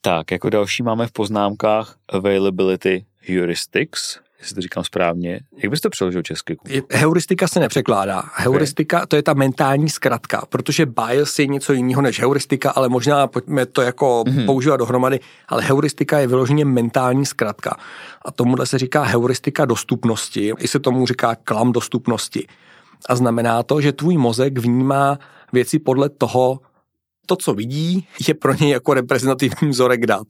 Tak, 0.00 0.30
jako 0.30 0.50
další 0.50 0.82
máme 0.82 1.06
v 1.06 1.12
poznámkách 1.12 1.96
availability 2.08 3.04
heuristics, 3.28 4.18
jestli 4.40 4.54
to 4.54 4.60
říkám 4.60 4.84
správně. 4.84 5.40
Jak 5.62 5.70
bys 5.70 5.80
to 5.80 5.90
přeložil 5.90 6.22
česky? 6.22 6.56
Heuristika 6.90 7.48
se 7.48 7.60
nepřekládá. 7.60 8.22
Heuristika 8.34 8.96
okay. 8.96 9.06
to 9.06 9.16
je 9.16 9.22
ta 9.22 9.34
mentální 9.34 9.88
zkratka, 9.88 10.42
protože 10.48 10.86
bias 10.86 11.38
je 11.38 11.46
něco 11.46 11.72
jiného 11.72 12.02
než 12.02 12.20
heuristika, 12.20 12.70
ale 12.70 12.88
možná 12.88 13.26
pojďme 13.26 13.66
to 13.66 13.82
jako 13.82 14.24
mm-hmm. 14.26 14.46
používat 14.46 14.76
dohromady, 14.76 15.20
ale 15.48 15.62
heuristika 15.62 16.18
je 16.18 16.26
vyloženě 16.26 16.64
mentální 16.64 17.26
zkratka. 17.26 17.76
A 18.22 18.30
tomuhle 18.30 18.66
se 18.66 18.78
říká 18.78 19.02
heuristika 19.02 19.64
dostupnosti, 19.64 20.52
i 20.58 20.68
se 20.68 20.78
tomu 20.78 21.06
říká 21.06 21.34
klam 21.34 21.72
dostupnosti. 21.72 22.46
A 23.08 23.16
znamená 23.16 23.62
to, 23.62 23.80
že 23.80 23.92
tvůj 23.92 24.16
mozek 24.16 24.58
vnímá 24.58 25.18
věci 25.52 25.78
podle 25.78 26.08
toho, 26.08 26.60
to, 27.26 27.36
co 27.36 27.54
vidí, 27.54 28.06
je 28.28 28.34
pro 28.34 28.54
něj 28.54 28.70
jako 28.70 28.94
reprezentativní 28.94 29.68
vzorek 29.68 30.06
dat. 30.06 30.26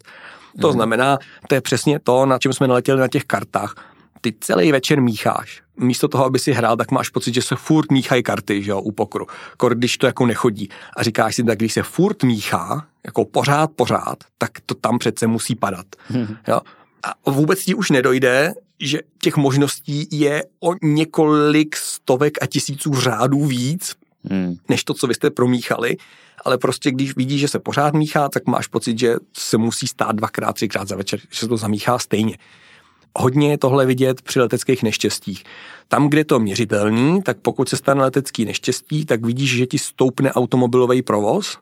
To 0.61 0.67
hmm. 0.67 0.75
znamená, 0.75 1.19
to 1.49 1.55
je 1.55 1.61
přesně 1.61 1.99
to, 1.99 2.27
na 2.27 2.39
čem 2.39 2.53
jsme 2.53 2.69
naletěli 2.69 3.01
na 3.01 3.09
těch 3.09 3.25
kartách. 3.25 3.75
Ty 4.21 4.35
celý 4.41 4.73
večer 4.73 5.01
mícháš. 5.01 5.63
Místo 5.77 6.09
toho, 6.09 6.25
aby 6.25 6.39
si 6.39 6.53
hrál, 6.53 6.77
tak 6.77 6.91
máš 6.91 7.09
pocit, 7.09 7.35
že 7.35 7.43
se 7.43 7.57
furt 7.57 7.93
míchají 7.93 8.23
karty, 8.23 8.63
že 8.63 8.71
jo, 8.71 8.81
u 8.81 8.93
pokru. 8.93 9.27
Kor, 9.57 9.75
když 9.75 9.99
to 9.99 10.07
jako 10.07 10.27
nechodí. 10.27 10.69
A 10.97 11.03
říkáš 11.03 11.35
si, 11.35 11.45
tak 11.45 11.59
když 11.59 11.73
se 11.73 11.83
furt 11.83 12.23
míchá, 12.23 12.87
jako 13.05 13.25
pořád, 13.25 13.71
pořád, 13.77 14.19
tak 14.39 14.51
to 14.67 14.75
tam 14.75 14.99
přece 14.99 15.27
musí 15.27 15.55
padat. 15.55 15.87
Hmm. 16.07 16.37
Jo? 16.49 16.61
A 17.03 17.31
vůbec 17.31 17.65
ti 17.65 17.75
už 17.75 17.91
nedojde, 17.91 18.55
že 18.81 19.01
těch 19.23 19.37
možností 19.37 20.09
je 20.13 20.45
o 20.61 20.75
několik 20.83 21.77
stovek 21.77 22.43
a 22.43 22.47
tisíců 22.47 22.95
řádů 22.95 23.45
víc, 23.45 23.95
hmm. 24.31 24.57
než 24.69 24.85
to, 24.85 24.95
co 24.95 25.07
vy 25.07 25.15
jste 25.15 25.31
promíchali, 25.31 25.97
ale 26.45 26.59
prostě 26.59 26.91
když 26.91 27.17
vidíš, 27.17 27.41
že 27.41 27.49
se 27.49 27.59
pořád 27.59 27.95
míchá, 27.95 28.29
tak 28.29 28.47
máš 28.47 28.67
pocit, 28.67 28.99
že 28.99 29.15
se 29.37 29.59
musí 29.59 29.87
stát 29.87 30.17
dvakrát, 30.17 30.53
třikrát 30.53 30.89
za 30.89 30.97
večer, 30.97 31.21
že 31.31 31.39
se 31.39 31.49
to 31.49 31.57
zamíchá 31.57 31.99
stejně. 31.99 32.39
Hodně 33.19 33.51
je 33.51 33.59
tohle 33.59 33.87
vidět 33.87 34.23
při 34.23 34.41
leteckých 34.41 34.83
neštěstích. 34.83 35.45
Tam, 35.89 36.09
kde 36.09 36.21
je 36.21 36.25
to 36.25 36.41
měřitelný, 36.41 37.23
tak 37.23 37.39
pokud 37.43 37.69
se 37.69 37.77
stane 37.77 38.03
letecký 38.03 38.45
neštěstí, 38.45 39.07
tak 39.07 39.27
vidíš, 39.27 39.57
že 39.57 39.67
ti 39.67 39.79
stoupne 39.79 40.33
automobilový 40.33 41.03
provoz, 41.03 41.59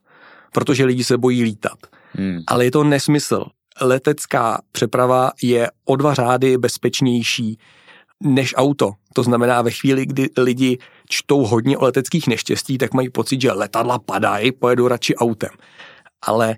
protože 0.53 0.85
lidi 0.85 1.05
se 1.05 1.19
bojí 1.19 1.43
lítat. 1.43 1.79
Hmm. 2.13 2.41
Ale 2.47 2.65
je 2.65 2.71
to 2.71 2.85
nesmysl 2.85 3.45
letecká 3.81 4.61
přeprava 4.73 5.31
je 5.43 5.71
o 5.85 5.97
dva 5.97 6.15
řády 6.15 6.59
bezpečnější 6.59 7.59
než 8.23 8.55
auto. 8.57 8.93
To 9.13 9.23
znamená, 9.23 9.63
ve 9.63 9.71
chvíli, 9.71 10.07
kdy 10.07 10.29
lidi 10.39 10.79
čtou 11.09 11.45
hodně 11.45 11.79
o 11.79 11.85
leteckých 11.85 12.27
neštěstí, 12.27 12.79
tak 12.79 12.95
mají 12.95 13.11
pocit, 13.11 13.41
že 13.41 13.53
letadla 13.53 13.99
padají, 13.99 14.53
pojedu 14.53 14.89
radši 14.89 15.15
autem. 15.17 15.51
Ale 16.23 16.57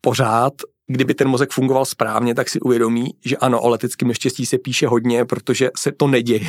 pořád 0.00 0.52
kdyby 0.92 1.14
ten 1.14 1.28
mozek 1.28 1.50
fungoval 1.50 1.84
správně, 1.84 2.34
tak 2.34 2.48
si 2.48 2.60
uvědomí, 2.60 3.14
že 3.24 3.36
ano, 3.36 3.60
o 3.60 3.68
leteckém 3.68 4.08
neštěstí 4.08 4.46
se 4.46 4.58
píše 4.58 4.86
hodně, 4.86 5.24
protože 5.24 5.70
se 5.76 5.92
to 5.92 6.06
neděje. 6.06 6.40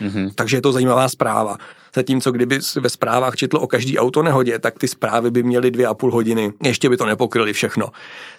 Mm-hmm. 0.00 0.30
Takže 0.34 0.56
je 0.56 0.62
to 0.62 0.72
zajímavá 0.72 1.08
zpráva. 1.08 1.56
Zatímco 1.94 2.32
kdyby 2.32 2.58
ve 2.80 2.90
zprávách 2.90 3.36
četl 3.36 3.56
o 3.56 3.66
každý 3.66 3.98
auto 3.98 4.22
nehodě, 4.22 4.58
tak 4.58 4.78
ty 4.78 4.88
zprávy 4.88 5.30
by 5.30 5.42
měly 5.42 5.70
dvě 5.70 5.86
a 5.86 5.94
půl 5.94 6.12
hodiny. 6.12 6.52
Ještě 6.64 6.88
by 6.88 6.96
to 6.96 7.06
nepokryly 7.06 7.52
všechno. 7.52 7.88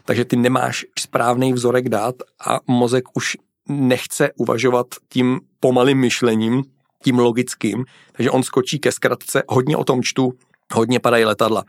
Takže 0.05 0.25
ty 0.25 0.35
nemáš 0.35 0.85
správný 0.99 1.53
vzorek 1.53 1.89
dát 1.89 2.15
a 2.47 2.59
mozek 2.67 3.03
už 3.13 3.37
nechce 3.69 4.29
uvažovat 4.35 4.87
tím 5.09 5.39
pomalým 5.59 5.97
myšlením, 5.97 6.63
tím 7.03 7.19
logickým, 7.19 7.85
takže 8.11 8.31
on 8.31 8.43
skočí 8.43 8.79
ke 8.79 8.91
zkratce, 8.91 9.43
hodně 9.47 9.77
o 9.77 9.83
tom 9.83 10.03
čtu, 10.03 10.33
hodně 10.73 10.99
padají 10.99 11.25
letadla 11.25 11.63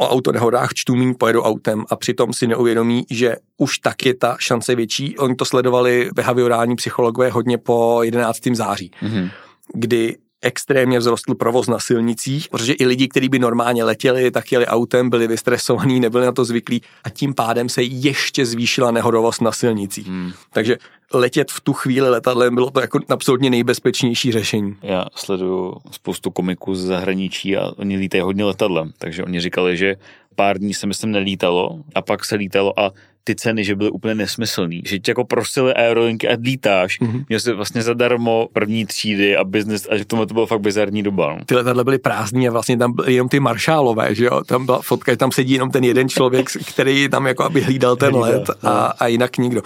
o 0.00 0.08
autonehodách 0.08 0.70
čtu 0.74 0.94
míň 0.94 1.14
pojedu 1.18 1.42
autem 1.42 1.84
a 1.90 1.96
přitom 1.96 2.32
si 2.32 2.46
neuvědomí, 2.46 3.04
že 3.10 3.36
už 3.56 3.78
tak 3.78 4.06
je 4.06 4.14
ta 4.14 4.36
šance 4.40 4.74
větší. 4.74 5.18
Oni 5.18 5.34
to 5.34 5.44
sledovali 5.44 6.10
behaviorální 6.14 6.76
psychologové 6.76 7.30
hodně 7.30 7.58
po 7.58 8.00
11. 8.02 8.38
září, 8.52 8.90
mm-hmm. 9.02 9.30
kdy 9.74 10.16
extrémně 10.42 11.00
vzrostl 11.00 11.34
provoz 11.34 11.66
na 11.66 11.78
silnicích, 11.78 12.48
protože 12.48 12.72
i 12.72 12.86
lidi, 12.86 13.08
kteří 13.08 13.28
by 13.28 13.38
normálně 13.38 13.84
letěli, 13.84 14.30
tak 14.30 14.52
jeli 14.52 14.66
autem, 14.66 15.10
byli 15.10 15.26
vystresovaní, 15.26 16.00
nebyli 16.00 16.26
na 16.26 16.32
to 16.32 16.44
zvyklí 16.44 16.82
a 17.04 17.10
tím 17.10 17.34
pádem 17.34 17.68
se 17.68 17.82
ještě 17.82 18.46
zvýšila 18.46 18.90
nehodovost 18.90 19.40
na 19.40 19.52
silnicích. 19.52 20.06
Hmm. 20.06 20.32
Takže 20.52 20.76
letět 21.14 21.50
v 21.50 21.60
tu 21.60 21.72
chvíli 21.72 22.10
letadlem 22.10 22.54
bylo 22.54 22.70
to 22.70 22.80
jako 22.80 23.00
absolutně 23.08 23.50
nejbezpečnější 23.50 24.32
řešení. 24.32 24.76
Já 24.82 25.06
sleduju 25.14 25.76
spoustu 25.90 26.30
komiků 26.30 26.74
z 26.74 26.84
zahraničí 26.84 27.56
a 27.56 27.72
oni 27.76 27.96
lítají 27.96 28.20
hodně 28.20 28.44
letadlem, 28.44 28.92
takže 28.98 29.24
oni 29.24 29.40
říkali, 29.40 29.76
že 29.76 29.96
pár 30.34 30.58
dní 30.58 30.74
se 30.74 30.86
myslím 30.86 31.10
nelítalo 31.10 31.78
a 31.94 32.02
pak 32.02 32.24
se 32.24 32.36
lítalo 32.36 32.80
a 32.80 32.92
ty 33.28 33.34
ceny, 33.34 33.64
že 33.64 33.76
byly 33.76 33.90
úplně 33.90 34.14
nesmyslný, 34.14 34.82
že 34.84 34.98
tě 34.98 35.10
jako 35.10 35.24
prosili 35.24 35.74
aerolinky 35.74 36.28
a 36.28 36.36
lítáš, 36.40 37.00
mm-hmm. 37.00 37.24
měl 37.28 37.40
jsi 37.40 37.52
vlastně 37.52 37.82
zadarmo 37.82 38.48
první 38.52 38.86
třídy 38.86 39.36
a 39.36 39.44
business 39.44 39.88
a 39.90 39.96
že 39.96 40.04
tomu 40.04 40.26
to 40.26 40.34
bylo 40.34 40.46
fakt 40.46 40.60
bizarní 40.60 41.02
doba. 41.02 41.36
No. 41.38 41.44
Ty 41.44 41.54
letadla 41.54 41.84
byly 41.84 41.98
prázdní 41.98 42.48
a 42.48 42.50
vlastně 42.50 42.76
tam 42.76 42.92
byly 42.92 43.14
jenom 43.14 43.28
ty 43.28 43.40
maršálové, 43.40 44.14
že 44.14 44.24
jo, 44.24 44.44
tam 44.44 44.66
byla 44.66 44.82
fotka, 44.82 45.12
že 45.12 45.16
tam 45.16 45.32
sedí 45.32 45.52
jenom 45.52 45.70
ten 45.70 45.84
jeden 45.84 46.08
člověk, 46.08 46.46
který 46.72 47.08
tam 47.08 47.26
jako 47.26 47.44
aby 47.44 47.60
hlídal 47.60 47.96
ten 47.96 48.16
let 48.16 48.50
a, 48.50 48.54
no. 48.62 49.02
a 49.02 49.06
jinak 49.06 49.38
nikdo. 49.38 49.62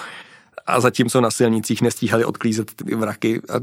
A 0.66 0.80
zatímco 0.80 1.20
na 1.20 1.30
silnicích 1.30 1.82
nestíhali 1.82 2.24
odklízet 2.24 2.74
ty 2.74 2.94
vraky 2.94 3.40
a 3.48 3.60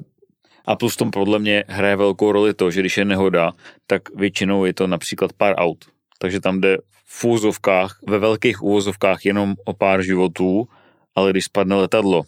a 0.67 0.75
plus 0.75 0.95
tom 0.95 1.11
podle 1.11 1.39
mě 1.39 1.63
hraje 1.67 1.95
velkou 1.95 2.31
roli 2.31 2.53
to, 2.53 2.71
že 2.71 2.79
když 2.79 2.97
je 2.97 3.05
nehoda, 3.05 3.51
tak 3.87 4.01
většinou 4.15 4.65
je 4.65 4.73
to 4.73 4.87
například 4.87 5.33
pár 5.33 5.55
aut. 5.57 5.85
Takže 6.19 6.39
tam 6.39 6.61
jde 6.61 6.77
v 7.11 7.23
úvozovkách, 7.23 7.99
ve 8.07 8.19
velkých 8.19 8.63
úvozovkách 8.63 9.25
jenom 9.25 9.55
o 9.65 9.73
pár 9.73 10.01
životů, 10.01 10.67
ale 11.15 11.31
když 11.31 11.45
spadne 11.45 11.75
letadlo, 11.75 12.23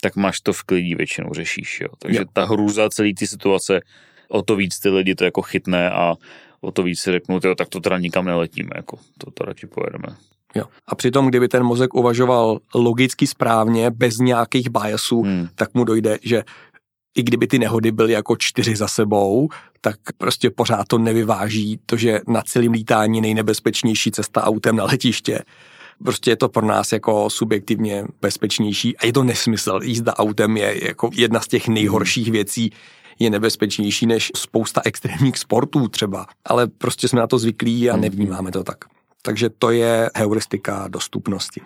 tak 0.00 0.16
máš 0.16 0.40
to 0.40 0.52
v 0.52 0.62
klidí 0.62 0.94
většinou 0.94 1.34
řešíš. 1.34 1.80
Jo. 1.80 1.88
Takže 1.98 2.20
jo. 2.20 2.24
ta 2.32 2.44
hrůza 2.44 2.90
celé 2.90 3.14
ty 3.18 3.26
situace, 3.26 3.80
o 4.28 4.42
to 4.42 4.56
víc 4.56 4.78
ty 4.78 4.88
lidi 4.88 5.14
to 5.14 5.24
jako 5.24 5.42
chytne 5.42 5.90
a 5.90 6.14
o 6.60 6.72
to 6.72 6.82
víc 6.82 7.00
si 7.00 7.12
řeknou, 7.12 7.40
jo, 7.44 7.54
tak 7.54 7.68
to 7.68 7.80
teda 7.80 7.98
nikam 7.98 8.24
neletíme, 8.24 8.70
jako, 8.74 8.98
to, 9.18 9.30
to 9.30 9.44
radši 9.44 9.66
pojedeme. 9.66 10.16
Jo. 10.54 10.64
A 10.86 10.94
přitom, 10.94 11.28
kdyby 11.28 11.48
ten 11.48 11.62
mozek 11.62 11.94
uvažoval 11.94 12.58
logicky 12.74 13.26
správně, 13.26 13.90
bez 13.90 14.18
nějakých 14.18 14.70
biasů, 14.70 15.22
hmm. 15.22 15.48
tak 15.54 15.74
mu 15.74 15.84
dojde, 15.84 16.18
že 16.22 16.44
i 17.14 17.22
kdyby 17.22 17.46
ty 17.46 17.58
nehody 17.58 17.92
byly 17.92 18.12
jako 18.12 18.36
čtyři 18.36 18.76
za 18.76 18.88
sebou, 18.88 19.48
tak 19.80 19.96
prostě 20.18 20.50
pořád 20.50 20.88
to 20.88 20.98
nevyváží 20.98 21.80
to, 21.86 21.96
že 21.96 22.20
na 22.28 22.42
celém 22.42 22.72
lítání 22.72 23.20
nejnebezpečnější 23.20 24.10
cesta 24.10 24.44
autem 24.44 24.76
na 24.76 24.84
letiště. 24.84 25.40
Prostě 26.04 26.30
je 26.30 26.36
to 26.36 26.48
pro 26.48 26.66
nás 26.66 26.92
jako 26.92 27.30
subjektivně 27.30 28.04
bezpečnější 28.20 28.96
a 28.96 29.06
je 29.06 29.12
to 29.12 29.24
nesmysl. 29.24 29.80
Jízda 29.82 30.16
autem 30.16 30.56
je 30.56 30.86
jako 30.86 31.10
jedna 31.14 31.40
z 31.40 31.48
těch 31.48 31.68
nejhorších 31.68 32.30
věcí, 32.30 32.70
je 33.18 33.30
nebezpečnější 33.30 34.06
než 34.06 34.32
spousta 34.36 34.80
extrémních 34.84 35.38
sportů 35.38 35.88
třeba, 35.88 36.26
ale 36.44 36.66
prostě 36.66 37.08
jsme 37.08 37.20
na 37.20 37.26
to 37.26 37.38
zvyklí 37.38 37.90
a 37.90 37.96
nevnímáme 37.96 38.50
to 38.50 38.64
tak. 38.64 38.84
Takže 39.22 39.50
to 39.50 39.70
je 39.70 40.10
heuristika 40.14 40.88
dostupnosti. 40.88 41.60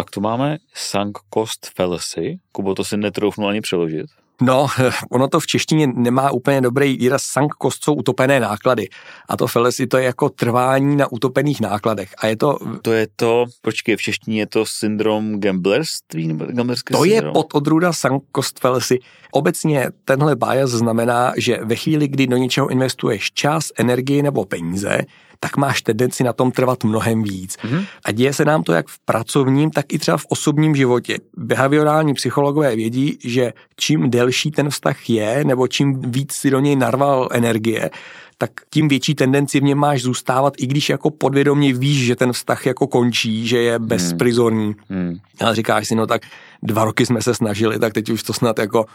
Pak 0.00 0.10
tu 0.10 0.20
máme 0.20 0.58
sunk 0.74 1.18
cost 1.34 1.70
fallacy. 1.76 2.38
Kubo, 2.52 2.74
to 2.74 2.84
si 2.84 2.96
netroufnu 2.96 3.46
ani 3.46 3.60
přeložit. 3.60 4.06
No, 4.42 4.66
ono 5.10 5.28
to 5.28 5.40
v 5.40 5.46
češtině 5.46 5.86
nemá 5.86 6.30
úplně 6.30 6.60
dobrý 6.60 6.96
výraz. 6.96 7.22
Sunk 7.22 7.52
cost 7.62 7.84
jsou 7.84 7.94
utopené 7.94 8.40
náklady. 8.40 8.88
A 9.28 9.36
to 9.36 9.46
fallacy 9.46 9.86
to 9.86 9.98
je 9.98 10.04
jako 10.04 10.28
trvání 10.28 10.96
na 10.96 11.12
utopených 11.12 11.60
nákladech. 11.60 12.14
A 12.18 12.26
je 12.26 12.36
to... 12.36 12.58
To 12.82 12.92
je 12.92 13.06
to, 13.16 13.46
počkej, 13.62 13.96
v 13.96 14.02
češtině 14.02 14.38
je 14.40 14.46
to 14.46 14.66
syndrom 14.66 15.40
gamblerství? 15.40 16.28
Nebo 16.28 16.46
to 16.46 17.04
syndrom? 17.04 17.26
je 17.26 17.32
pod 17.32 17.54
odrůda 17.54 17.92
sunk 17.92 18.22
cost 18.36 18.60
fallacy. 18.60 18.98
Obecně 19.32 19.86
tenhle 20.04 20.36
bias 20.36 20.70
znamená, 20.70 21.32
že 21.36 21.58
ve 21.64 21.76
chvíli, 21.76 22.08
kdy 22.08 22.26
do 22.26 22.36
něčeho 22.36 22.68
investuješ 22.68 23.32
čas, 23.32 23.72
energii 23.78 24.22
nebo 24.22 24.44
peníze, 24.44 24.98
tak 25.40 25.56
máš 25.56 25.82
tendenci 25.82 26.24
na 26.24 26.32
tom 26.32 26.50
trvat 26.50 26.84
mnohem 26.84 27.22
víc. 27.22 27.56
Mm-hmm. 27.56 27.86
A 28.04 28.12
děje 28.12 28.32
se 28.32 28.44
nám 28.44 28.62
to 28.62 28.72
jak 28.72 28.88
v 28.88 28.98
pracovním, 28.98 29.70
tak 29.70 29.92
i 29.92 29.98
třeba 29.98 30.16
v 30.16 30.26
osobním 30.28 30.76
životě. 30.76 31.18
Behaviorální 31.36 32.14
psychologové 32.14 32.76
vědí, 32.76 33.18
že 33.24 33.52
čím 33.76 34.10
delší 34.10 34.50
ten 34.50 34.70
vztah 34.70 35.10
je, 35.10 35.44
nebo 35.44 35.68
čím 35.68 36.00
víc 36.00 36.32
si 36.32 36.50
do 36.50 36.60
něj 36.60 36.76
narval 36.76 37.28
energie, 37.32 37.90
tak 38.38 38.50
tím 38.70 38.88
větší 38.88 39.14
tendenci 39.14 39.60
v 39.60 39.62
něm 39.62 39.78
máš 39.78 40.02
zůstávat, 40.02 40.54
i 40.58 40.66
když 40.66 40.88
jako 40.88 41.10
podvědomě 41.10 41.74
víš, 41.74 42.06
že 42.06 42.16
ten 42.16 42.32
vztah 42.32 42.66
jako 42.66 42.86
končí, 42.86 43.48
že 43.48 43.58
je 43.58 43.78
bezprizorní. 43.78 44.74
Hmm. 44.88 45.06
Hmm. 45.06 45.16
Ale 45.40 45.54
říkáš 45.54 45.88
si, 45.88 45.94
no 45.94 46.06
tak 46.06 46.22
dva 46.62 46.84
roky 46.84 47.06
jsme 47.06 47.22
se 47.22 47.34
snažili, 47.34 47.78
tak 47.78 47.92
teď 47.92 48.10
už 48.10 48.22
to 48.22 48.32
snad 48.32 48.58
jako 48.58 48.86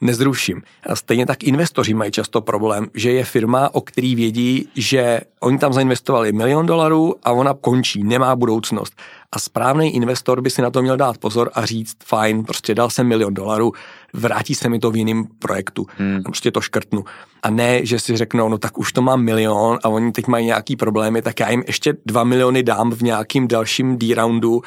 nezruším. 0.00 0.62
A 0.86 0.96
stejně 0.96 1.26
tak 1.26 1.44
investoři 1.44 1.94
mají 1.94 2.12
často 2.12 2.40
problém, 2.40 2.86
že 2.94 3.12
je 3.12 3.24
firma, 3.24 3.74
o 3.74 3.80
který 3.80 4.14
vědí, 4.14 4.68
že 4.76 5.20
oni 5.40 5.58
tam 5.58 5.72
zainvestovali 5.72 6.32
milion 6.32 6.66
dolarů 6.66 7.14
a 7.22 7.32
ona 7.32 7.54
končí, 7.54 8.04
nemá 8.04 8.36
budoucnost. 8.36 8.92
A 9.32 9.38
správný 9.38 9.94
investor 9.94 10.40
by 10.40 10.50
si 10.50 10.62
na 10.62 10.70
to 10.70 10.82
měl 10.82 10.96
dát 10.96 11.18
pozor 11.18 11.50
a 11.54 11.64
říct, 11.64 11.96
fajn, 12.04 12.44
prostě 12.44 12.74
dal 12.74 12.90
jsem 12.90 13.06
milion 13.06 13.34
dolarů, 13.34 13.72
vrátí 14.12 14.54
se 14.54 14.68
mi 14.68 14.78
to 14.78 14.90
v 14.90 14.96
jiném 14.96 15.24
projektu. 15.38 15.86
Hmm. 15.98 16.22
Prostě 16.22 16.50
to 16.50 16.60
škrtnu. 16.60 17.04
A 17.42 17.50
ne, 17.50 17.86
že 17.86 17.98
si 18.00 18.16
řeknou, 18.16 18.48
no 18.48 18.58
tak 18.58 18.78
už 18.78 18.92
to 18.92 19.02
mám 19.02 19.22
milion 19.22 19.78
a 19.82 19.88
oni 19.88 20.12
teď 20.12 20.26
mají 20.26 20.46
nějaký 20.46 20.76
problémy, 20.76 21.22
tak 21.22 21.40
já 21.40 21.50
jim 21.50 21.62
ještě 21.66 21.96
dva 22.06 22.24
miliony 22.24 22.62
dám 22.62 22.90
v 22.90 23.02
nějakým 23.02 23.48
dalším 23.48 23.98
D-roundu, 23.98 24.62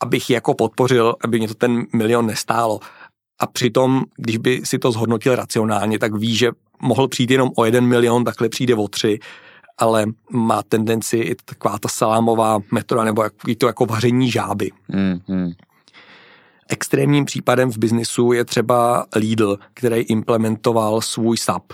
abych 0.00 0.30
jako 0.30 0.54
podpořil, 0.54 1.14
aby 1.24 1.38
mě 1.38 1.48
to 1.48 1.54
ten 1.54 1.86
milion 1.92 2.26
nestálo. 2.26 2.80
A 3.40 3.46
přitom, 3.46 4.04
když 4.16 4.36
by 4.36 4.60
si 4.64 4.78
to 4.78 4.92
zhodnotil 4.92 5.36
racionálně, 5.36 5.98
tak 5.98 6.14
ví, 6.14 6.36
že 6.36 6.50
mohl 6.82 7.08
přijít 7.08 7.30
jenom 7.30 7.50
o 7.56 7.64
jeden 7.64 7.86
milion, 7.86 8.24
takhle 8.24 8.48
přijde 8.48 8.74
o 8.74 8.88
tři, 8.88 9.18
ale 9.78 10.06
má 10.30 10.62
tendenci 10.62 11.16
i 11.16 11.34
taková 11.44 11.78
ta 11.78 11.88
salámová 11.88 12.58
metoda, 12.72 13.04
nebo 13.04 13.22
jak, 13.22 13.32
to 13.58 13.66
jako 13.66 13.86
vaření 13.86 14.30
žáby. 14.30 14.70
Mm, 14.88 15.20
hmm. 15.26 15.52
Extrémním 16.68 17.24
případem 17.24 17.72
v 17.72 17.78
biznisu 17.78 18.32
je 18.32 18.44
třeba 18.44 19.06
Lidl, 19.16 19.58
který 19.74 19.96
implementoval 19.96 21.00
svůj 21.00 21.36
SAP. 21.36 21.72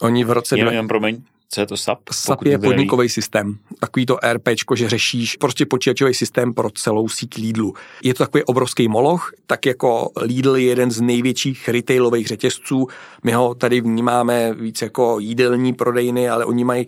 Oni 0.00 0.24
v 0.24 0.30
roce... 0.30 0.58
Jenom, 0.58 0.72
jenom 0.72 0.88
promiň, 0.88 1.22
co 1.54 1.60
je 1.60 1.66
to 1.66 1.76
SAP? 1.76 1.98
SAP 2.12 2.44
je 2.44 2.58
podnikový 2.58 3.08
systém. 3.08 3.58
Takový 3.80 4.06
to 4.06 4.18
RP, 4.32 4.48
že 4.74 4.88
řešíš 4.88 5.36
prostě 5.36 5.66
počítačový 5.66 6.14
systém 6.14 6.54
pro 6.54 6.70
celou 6.70 7.08
síť 7.08 7.38
Lidlu. 7.38 7.74
Je 8.02 8.14
to 8.14 8.24
takový 8.24 8.44
obrovský 8.44 8.88
moloch, 8.88 9.32
tak 9.46 9.66
jako 9.66 10.10
Lidl 10.16 10.56
je 10.56 10.64
jeden 10.64 10.90
z 10.90 11.00
největších 11.00 11.68
retailových 11.68 12.26
řetězců. 12.26 12.86
My 13.24 13.32
ho 13.32 13.54
tady 13.54 13.80
vnímáme 13.80 14.54
víc 14.54 14.82
jako 14.82 15.18
jídelní 15.18 15.72
prodejny, 15.72 16.28
ale 16.28 16.44
oni 16.44 16.64
mají 16.64 16.86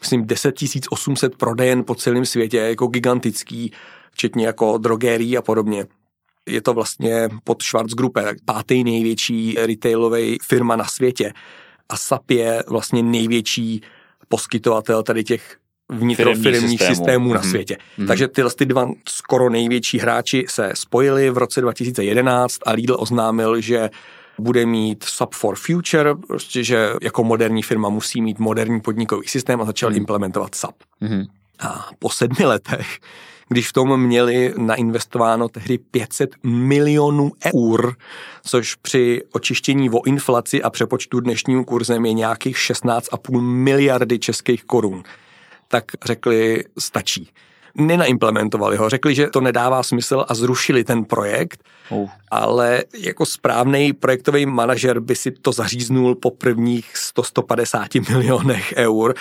myslím 0.00 0.26
10 0.26 0.54
800 0.90 1.36
prodejen 1.36 1.84
po 1.84 1.94
celém 1.94 2.26
světě, 2.26 2.56
jako 2.56 2.86
gigantický, 2.86 3.72
včetně 4.12 4.46
jako 4.46 4.78
drogérií 4.78 5.36
a 5.36 5.42
podobně 5.42 5.86
je 6.48 6.62
to 6.62 6.74
vlastně 6.74 7.28
pod 7.44 7.62
Schwarz 7.62 7.92
Gruppe, 7.92 8.34
pátý 8.44 8.84
největší 8.84 9.56
retailový 9.58 10.38
firma 10.42 10.76
na 10.76 10.84
světě. 10.84 11.32
A 11.88 11.96
SAP 11.96 12.30
je 12.30 12.62
vlastně 12.68 13.02
největší 13.02 13.82
poskytovatel 14.30 15.02
tady 15.02 15.24
těch 15.24 15.56
vnitrofirmních 15.88 16.78
systémů. 16.80 16.94
systémů 16.94 17.32
na 17.32 17.40
mm-hmm. 17.40 17.50
světě. 17.50 17.76
Mm-hmm. 17.98 18.06
Takže 18.06 18.28
tyhle 18.28 18.50
ty 18.50 18.66
dva 18.66 18.90
skoro 19.08 19.50
největší 19.50 19.98
hráči 19.98 20.44
se 20.48 20.70
spojili 20.74 21.30
v 21.30 21.38
roce 21.38 21.60
2011 21.60 22.58
a 22.66 22.72
Lidl 22.72 22.96
oznámil, 22.98 23.60
že 23.60 23.90
bude 24.38 24.66
mít 24.66 25.04
SAP 25.04 25.34
for 25.34 25.56
Future, 25.56 26.14
prostě, 26.14 26.64
že 26.64 26.90
jako 27.02 27.24
moderní 27.24 27.62
firma 27.62 27.88
musí 27.88 28.22
mít 28.22 28.38
moderní 28.38 28.80
podnikový 28.80 29.28
systém 29.28 29.60
a 29.60 29.64
začal 29.64 29.90
mm-hmm. 29.90 29.96
implementovat 29.96 30.54
SAP. 30.54 30.74
Mm-hmm. 31.02 31.26
A 31.60 31.88
po 31.98 32.10
sedmi 32.10 32.46
letech 32.46 32.98
když 33.52 33.68
v 33.68 33.72
tom 33.72 34.00
měli 34.00 34.54
nainvestováno 34.56 35.48
tehdy 35.48 35.78
500 35.78 36.30
milionů 36.42 37.32
eur, 37.54 37.96
což 38.44 38.74
při 38.74 39.22
očištění 39.32 39.90
o 39.90 40.06
inflaci 40.06 40.62
a 40.62 40.70
přepočtu 40.70 41.20
dnešním 41.20 41.64
kurzem 41.64 42.06
je 42.06 42.12
nějakých 42.12 42.56
16,5 42.56 43.40
miliardy 43.40 44.18
českých 44.18 44.64
korun. 44.64 45.02
Tak 45.68 45.84
řekli, 46.04 46.64
stačí 46.78 47.30
nenaimplementovali 47.74 48.76
ho. 48.76 48.88
Řekli, 48.88 49.14
že 49.14 49.26
to 49.26 49.40
nedává 49.40 49.82
smysl 49.82 50.24
a 50.28 50.34
zrušili 50.34 50.84
ten 50.84 51.04
projekt, 51.04 51.64
uh. 51.90 52.10
ale 52.30 52.84
jako 52.98 53.26
správný 53.26 53.92
projektový 53.92 54.46
manažer 54.46 55.00
by 55.00 55.16
si 55.16 55.30
to 55.30 55.52
zaříznul 55.52 56.14
po 56.14 56.30
prvních 56.30 56.92
100-150 57.16 58.12
milionech 58.12 58.74
eur 58.76 59.14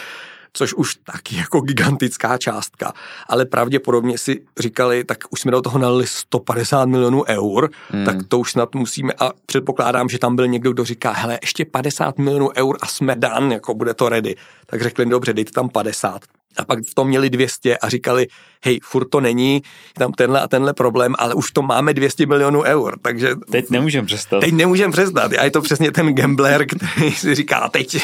což 0.54 0.74
už 0.74 0.96
taky 0.96 1.36
jako 1.36 1.62
gigantická 1.62 2.38
částka, 2.38 2.94
ale 3.28 3.46
pravděpodobně 3.46 4.18
si 4.18 4.42
říkali, 4.60 5.04
tak 5.04 5.18
už 5.30 5.42
jsme 5.42 5.52
do 5.52 5.62
toho 5.62 5.80
nalili 5.80 6.08
150 6.08 6.86
milionů 6.86 7.24
eur, 7.28 7.70
hmm. 7.90 8.06
tak 8.06 8.16
to 8.28 8.40
už 8.40 8.52
snad 8.52 8.76
musíme 8.76 9.14
a 9.20 9.32
předpokládám, 9.46 10.10
že 10.10 10.20
tam 10.20 10.36
byl 10.36 10.48
někdo, 10.48 10.72
kdo 10.72 10.86
říká, 10.86 11.12
hele, 11.12 11.40
ještě 11.42 11.66
50 11.66 12.18
milionů 12.18 12.50
eur 12.58 12.78
a 12.82 12.88
jsme 12.88 13.16
dan, 13.16 13.52
jako 13.52 13.74
bude 13.74 13.94
to 13.94 14.10
ready. 14.10 14.36
Tak 14.66 14.82
řekli, 14.82 15.06
dobře, 15.06 15.34
dejte 15.34 15.52
tam 15.52 15.70
50 15.70 16.22
a 16.58 16.66
pak 16.66 16.80
v 16.92 16.96
tom 16.96 17.08
měli 17.08 17.30
200 17.30 17.78
a 17.78 17.90
říkali, 17.90 18.28
hej, 18.66 18.80
furt 18.84 19.10
to 19.10 19.20
není, 19.20 19.62
tam 19.94 20.12
tenhle 20.12 20.42
a 20.42 20.48
tenhle 20.48 20.74
problém, 20.74 21.16
ale 21.18 21.34
už 21.34 21.52
to 21.52 21.62
máme 21.62 21.94
200 21.94 22.26
milionů 22.26 22.62
eur, 22.62 23.00
takže... 23.02 23.36
Teď 23.52 23.70
nemůžeme 23.70 24.08
přestat. 24.08 24.40
Teď 24.40 24.54
nemůžeme 24.54 24.92
přestat, 24.92 25.32
a 25.40 25.44
je 25.44 25.52
to 25.52 25.62
přesně 25.62 25.92
ten 25.92 26.16
gambler, 26.16 26.66
který 26.66 27.12
si 27.12 27.36
říká, 27.36 27.70
teď... 27.70 27.96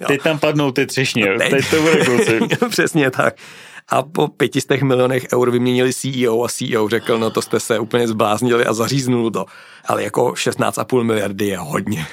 Jo. 0.00 0.06
Teď 0.06 0.22
tam 0.22 0.38
padnou 0.38 0.72
ty 0.72 0.86
třešně, 0.86 1.26
teď, 1.38 1.50
teď 1.50 1.70
to 1.70 1.82
bude 1.82 2.04
kluci. 2.04 2.40
přesně 2.68 3.10
tak. 3.10 3.34
A 3.88 4.02
po 4.02 4.28
pětistech 4.28 4.82
milionech 4.82 5.26
eur 5.32 5.50
vyměnili 5.50 5.92
CEO 5.92 6.44
a 6.44 6.48
CEO 6.48 6.88
řekl, 6.88 7.18
no 7.18 7.30
to 7.30 7.42
jste 7.42 7.60
se 7.60 7.78
úplně 7.78 8.08
zbláznili 8.08 8.66
a 8.66 8.72
zaříznul 8.72 9.30
to. 9.30 9.46
Ale 9.84 10.02
jako 10.02 10.28
16,5 10.28 11.02
miliardy 11.02 11.46
je 11.46 11.58
hodně. 11.58 12.06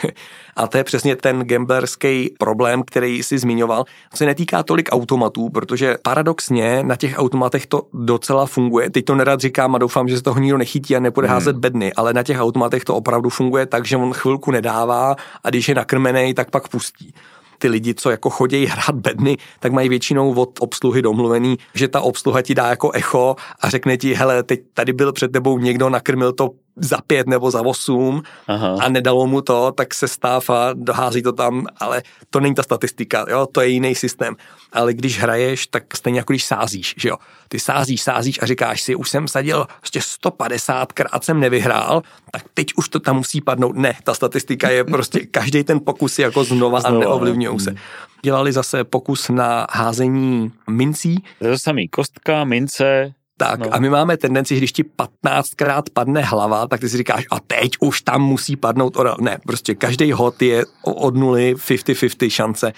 A 0.56 0.68
to 0.68 0.78
je 0.78 0.84
přesně 0.84 1.16
ten 1.16 1.40
gamblerský 1.40 2.36
problém, 2.40 2.84
který 2.84 3.24
si 3.24 3.38
zmiňoval. 3.38 3.86
Se 4.14 4.26
netýká 4.26 4.64
tolik 4.64 4.90
automatů, 4.92 5.50
protože 5.50 5.96
paradoxně 6.04 6.84
na 6.84 6.96
těch 6.96 7.14
automatech 7.18 7.68
to 7.68 7.82
docela 7.94 8.46
funguje. 8.46 8.90
Teď 8.90 9.06
to 9.06 9.16
nerad 9.16 9.40
říkám 9.40 9.76
a 9.76 9.78
doufám, 9.78 10.08
že 10.08 10.18
se 10.18 10.24
toho 10.24 10.40
nikdo 10.40 10.58
nechytí 10.58 10.96
a 10.96 11.00
nepůjde 11.00 11.28
hmm. 11.28 11.34
házet 11.34 11.56
bedny, 11.56 11.94
ale 11.94 12.14
na 12.14 12.24
těch 12.24 12.40
automatech 12.40 12.86
to 12.86 12.96
opravdu 12.96 13.30
funguje 13.30 13.66
tak, 13.66 13.86
že 13.86 13.98
on 13.98 14.14
chvilku 14.14 14.52
nedává 14.52 15.16
a 15.44 15.50
když 15.50 15.70
je 15.70 15.76
nakrmený, 15.76 16.34
tak 16.34 16.50
pak 16.50 16.68
pustí 16.68 17.14
ty 17.58 17.68
lidi, 17.68 17.94
co 17.94 18.10
jako 18.10 18.30
chodí 18.30 18.66
hrát 18.66 18.96
bedny, 18.96 19.38
tak 19.60 19.72
mají 19.72 19.90
většinou 19.90 20.34
od 20.34 20.50
obsluhy 20.60 21.02
domluvený, 21.02 21.58
že 21.74 21.88
ta 21.88 22.02
obsluha 22.02 22.42
ti 22.42 22.56
dá 22.56 22.68
jako 22.68 22.92
echo 22.92 23.36
a 23.60 23.70
řekne 23.70 23.98
ti, 23.98 24.14
hele, 24.14 24.44
teď 24.44 24.60
tady 24.74 24.94
byl 24.94 25.14
před 25.14 25.32
tebou 25.32 25.60
někdo, 25.60 25.90
nakrmil 25.90 26.34
to 26.34 26.50
za 26.76 26.98
pět 27.08 27.28
nebo 27.28 27.52
za 27.52 27.62
osm 27.62 28.22
Aha. 28.48 28.78
a 28.82 28.90
nedalo 28.90 29.28
mu 29.28 29.42
to, 29.42 29.72
tak 29.72 29.94
se 29.94 30.08
stáv 30.08 30.50
a 30.50 30.74
dohází 30.74 31.22
to 31.22 31.32
tam, 31.32 31.68
ale 31.80 32.04
to 32.30 32.40
není 32.40 32.56
ta 32.56 32.64
statistika, 32.64 33.26
jo, 33.30 33.48
to 33.52 33.62
je 33.62 33.68
jiný 33.68 33.96
systém. 33.96 34.36
Ale 34.74 34.94
když 34.94 35.20
hraješ, 35.20 35.68
tak 35.68 35.98
stejně 35.98 36.20
jako 36.20 36.34
když 36.34 36.46
sázíš, 36.46 36.96
že 36.98 37.10
jo. 37.10 37.18
Ty 37.48 37.60
sázíš, 37.60 38.02
sázíš 38.02 38.40
a 38.42 38.46
říkáš 38.46 38.82
si, 38.82 38.96
už 38.96 39.10
jsem 39.10 39.28
sadil 39.28 39.68
prostě 39.80 40.02
150 40.02 40.92
krát 40.92 41.24
jsem 41.24 41.40
nevyhrál, 41.40 42.02
tak 42.32 42.44
teď 42.54 42.68
už 42.78 42.90
to 42.90 43.00
tam 43.00 43.16
musí 43.16 43.42
padnout. 43.42 43.76
Ne, 43.76 43.94
ta 44.04 44.14
statistika 44.14 44.70
je 44.70 44.84
prostě 44.84 45.20
každý 45.32 45.64
ten 45.64 45.80
pokus 45.80 46.20
je 46.20 46.24
jako 46.24 46.44
znova, 46.44 46.80
znova 46.80 46.98
a 46.98 47.00
neovlivňují 47.00 47.60
se. 47.60 47.76
Dělali 48.22 48.52
zase 48.52 48.84
pokus 48.84 49.30
na 49.30 49.68
házení 49.72 50.52
mincí. 50.70 51.24
To 51.40 51.48
je 51.48 51.60
samý 51.60 51.88
kostka, 51.88 52.44
mince, 52.44 53.14
tak 53.38 53.60
no. 53.60 53.74
a 53.74 53.80
my 53.80 53.90
máme 53.90 54.18
tendenci, 54.18 54.58
když 54.58 54.72
ti 54.72 54.84
15krát 54.84 55.84
padne 55.94 56.22
hlava, 56.22 56.68
tak 56.68 56.80
ty 56.80 56.90
si 56.90 56.98
říkáš, 56.98 57.26
a 57.32 57.40
teď 57.40 57.72
už 57.80 58.02
tam 58.02 58.22
musí 58.22 58.56
padnout 58.56 58.98
orel. 58.98 59.18
Ne, 59.22 59.38
prostě 59.46 59.76
každý 59.76 60.12
hod 60.12 60.42
je 60.42 60.64
od 60.84 61.16
nuly 61.16 61.56
50-50 61.56 62.30
šance. 62.30 62.74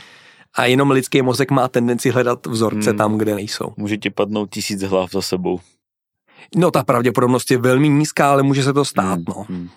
A 0.53 0.65
jenom 0.65 0.91
lidský 0.91 1.21
mozek 1.21 1.51
má 1.51 1.67
tendenci 1.67 2.09
hledat 2.09 2.45
vzorce 2.45 2.89
hmm. 2.89 2.97
tam, 2.97 3.17
kde 3.17 3.35
nejsou. 3.35 3.73
Může 3.77 3.97
ti 3.97 4.09
padnout 4.09 4.49
tisíc 4.49 4.81
hlav 4.81 5.11
za 5.11 5.21
sebou. 5.21 5.59
No 6.55 6.71
ta 6.71 6.83
pravděpodobnost 6.83 7.51
je 7.51 7.57
velmi 7.57 7.89
nízká, 7.89 8.31
ale 8.31 8.43
může 8.43 8.63
se 8.63 8.73
to 8.73 8.85
stát, 8.85 9.15
hmm. 9.15 9.25
no. 9.27 9.45
Hmm. 9.49 9.69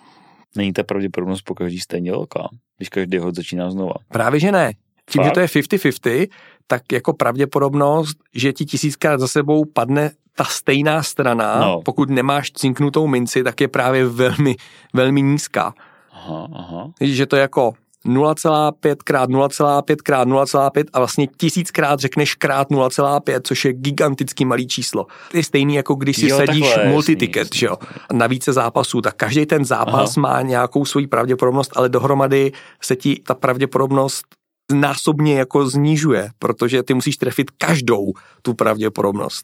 Není 0.55 0.73
ta 0.73 0.83
pravděpodobnost 0.83 1.41
po 1.41 1.55
každý 1.55 1.79
stejně 1.79 2.11
velká, 2.11 2.49
když 2.77 2.89
každý 2.89 3.17
hod 3.17 3.35
začíná 3.35 3.71
znova. 3.71 3.93
Právě, 4.07 4.39
že 4.39 4.51
ne. 4.51 4.73
Tím, 5.09 5.23
Fakt? 5.23 5.25
že 5.25 5.31
to 5.31 5.39
je 5.39 5.45
50-50, 5.45 6.27
tak 6.67 6.91
jako 6.91 7.13
pravděpodobnost, 7.13 8.17
že 8.35 8.53
ti 8.53 8.65
tisíckrát 8.65 9.19
za 9.19 9.27
sebou 9.27 9.65
padne 9.65 10.11
ta 10.41 10.45
stejná 10.49 11.03
strana, 11.03 11.59
no. 11.59 11.81
pokud 11.85 12.09
nemáš 12.09 12.51
cinknutou 12.51 13.07
minci, 13.07 13.43
tak 13.43 13.61
je 13.61 13.67
právě 13.67 14.05
velmi, 14.05 14.55
velmi 14.93 15.21
nízká. 15.21 15.73
Aha, 16.13 16.47
aha. 16.53 16.87
Že 17.01 17.25
to 17.25 17.35
je 17.35 17.41
jako 17.41 17.73
0,5 18.05 18.95
krát 19.03 19.29
0,5 19.29 19.95
krát 20.03 20.27
0,5 20.27 20.83
a 20.93 20.99
vlastně 20.99 21.27
tisíckrát 21.37 21.99
řekneš 21.99 22.35
krát 22.35 22.69
0,5, 22.69 23.41
což 23.43 23.65
je 23.65 23.73
giganticky 23.73 24.45
malý 24.45 24.67
číslo. 24.67 25.05
To 25.31 25.37
je 25.37 25.43
stejný 25.43 25.75
jako 25.75 25.95
když 25.95 26.17
si 26.17 26.27
jo, 26.27 26.37
sedíš 26.37 26.69
takhle, 26.69 26.91
multiticket, 26.91 27.47
jasný, 27.47 27.59
že 27.59 27.65
jo, 27.65 27.77
na 28.13 28.27
více 28.27 28.53
zápasů, 28.53 29.01
tak 29.01 29.15
každý 29.15 29.45
ten 29.45 29.65
zápas 29.65 30.17
Aha. 30.17 30.21
má 30.21 30.41
nějakou 30.41 30.85
svoji 30.85 31.07
pravděpodobnost, 31.07 31.71
ale 31.75 31.89
dohromady 31.89 32.51
se 32.81 32.95
ti 32.95 33.21
ta 33.27 33.35
pravděpodobnost 33.35 34.25
násobně 34.73 35.39
jako 35.39 35.69
znižuje, 35.69 36.29
protože 36.39 36.83
ty 36.83 36.93
musíš 36.93 37.17
trefit 37.17 37.51
každou 37.51 38.13
tu 38.41 38.53
pravděpodobnost. 38.53 39.43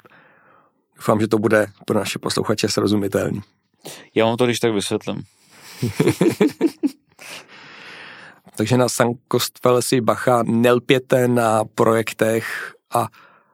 Doufám, 0.98 1.22
že 1.22 1.28
to 1.28 1.38
bude 1.38 1.68
pro 1.86 2.00
naše 2.00 2.20
posluchače 2.20 2.70
srozumitelný. 2.70 3.42
Já 4.16 4.26
vám 4.26 4.38
to 4.38 4.46
když 4.46 4.60
tak 4.60 4.74
vysvětlím. 4.74 5.24
Takže 8.58 8.78
na 8.78 8.90
Sankostfele 8.90 9.82
si 9.82 10.02
bacha 10.02 10.44
nelpěte 10.44 11.28
na 11.28 11.64
projektech 11.76 12.74
a 12.94 13.08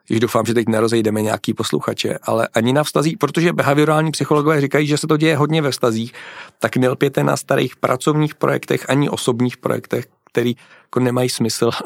když 0.08 0.20
doufám, 0.20 0.46
že 0.46 0.54
teď 0.54 0.68
nerozejdeme 0.68 1.22
nějaký 1.22 1.54
posluchače, 1.54 2.18
ale 2.24 2.48
ani 2.48 2.74
na 2.74 2.84
vztazích, 2.84 3.18
protože 3.18 3.54
behaviorální 3.54 4.12
psychologové 4.12 4.62
říkají, 4.62 4.88
že 4.88 4.98
se 4.98 5.08
to 5.08 5.18
děje 5.18 5.38
hodně 5.38 5.62
ve 5.62 5.72
vztazích, 5.72 6.14
tak 6.60 6.78
nelpěte 6.78 7.24
na 7.24 7.38
starých 7.38 7.76
pracovních 7.76 8.36
projektech 8.36 8.90
ani 8.90 9.10
osobních 9.10 9.58
projektech, 9.58 10.06
který 10.32 10.56
jako 10.84 11.00
nemají 11.00 11.30
smysl. 11.30 11.70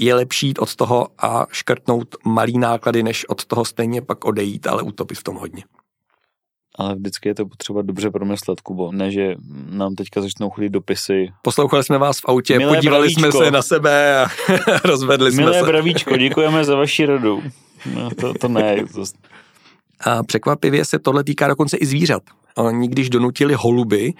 je 0.00 0.14
lepší 0.14 0.46
jít 0.46 0.58
od 0.58 0.76
toho 0.76 1.08
a 1.18 1.46
škrtnout 1.52 2.16
malý 2.24 2.58
náklady, 2.58 3.02
než 3.02 3.28
od 3.28 3.44
toho 3.44 3.64
stejně 3.64 4.02
pak 4.02 4.24
odejít, 4.24 4.66
ale 4.66 4.82
utopit 4.82 5.18
v 5.18 5.22
tom 5.22 5.36
hodně. 5.36 5.62
Ale 6.78 6.94
vždycky 6.94 7.28
je 7.28 7.34
to 7.34 7.46
potřeba 7.46 7.82
dobře 7.82 8.10
promyslet, 8.10 8.60
Kubo. 8.60 8.92
Ne, 8.92 9.10
že 9.10 9.34
nám 9.70 9.94
teďka 9.94 10.20
začnou 10.20 10.50
chodit 10.50 10.68
dopisy. 10.68 11.28
Poslouchali 11.42 11.84
jsme 11.84 11.98
vás 11.98 12.20
v 12.20 12.24
autě, 12.24 12.58
Milé 12.58 12.76
podívali 12.76 13.00
bravíčko. 13.08 13.32
jsme 13.32 13.44
se 13.44 13.50
na 13.50 13.62
sebe 13.62 14.18
a 14.22 14.26
rozvedli 14.84 15.32
jsme 15.32 15.42
Milé 15.42 15.54
se. 15.54 15.58
Milé 15.58 15.72
bravíčko, 15.72 16.16
děkujeme 16.16 16.64
za 16.64 16.76
vaši 16.76 17.06
radu. 17.06 17.42
No, 17.94 18.10
to, 18.10 18.34
to 18.34 18.48
ne. 18.48 18.84
To... 18.94 19.04
A 20.00 20.22
překvapivě 20.22 20.84
se 20.84 20.98
tohle 20.98 21.24
týká 21.24 21.48
dokonce 21.48 21.76
i 21.76 21.86
zvířat. 21.86 22.22
Oni 22.56 22.88
když 22.88 23.10
donutili 23.10 23.54
holuby, 23.54 24.14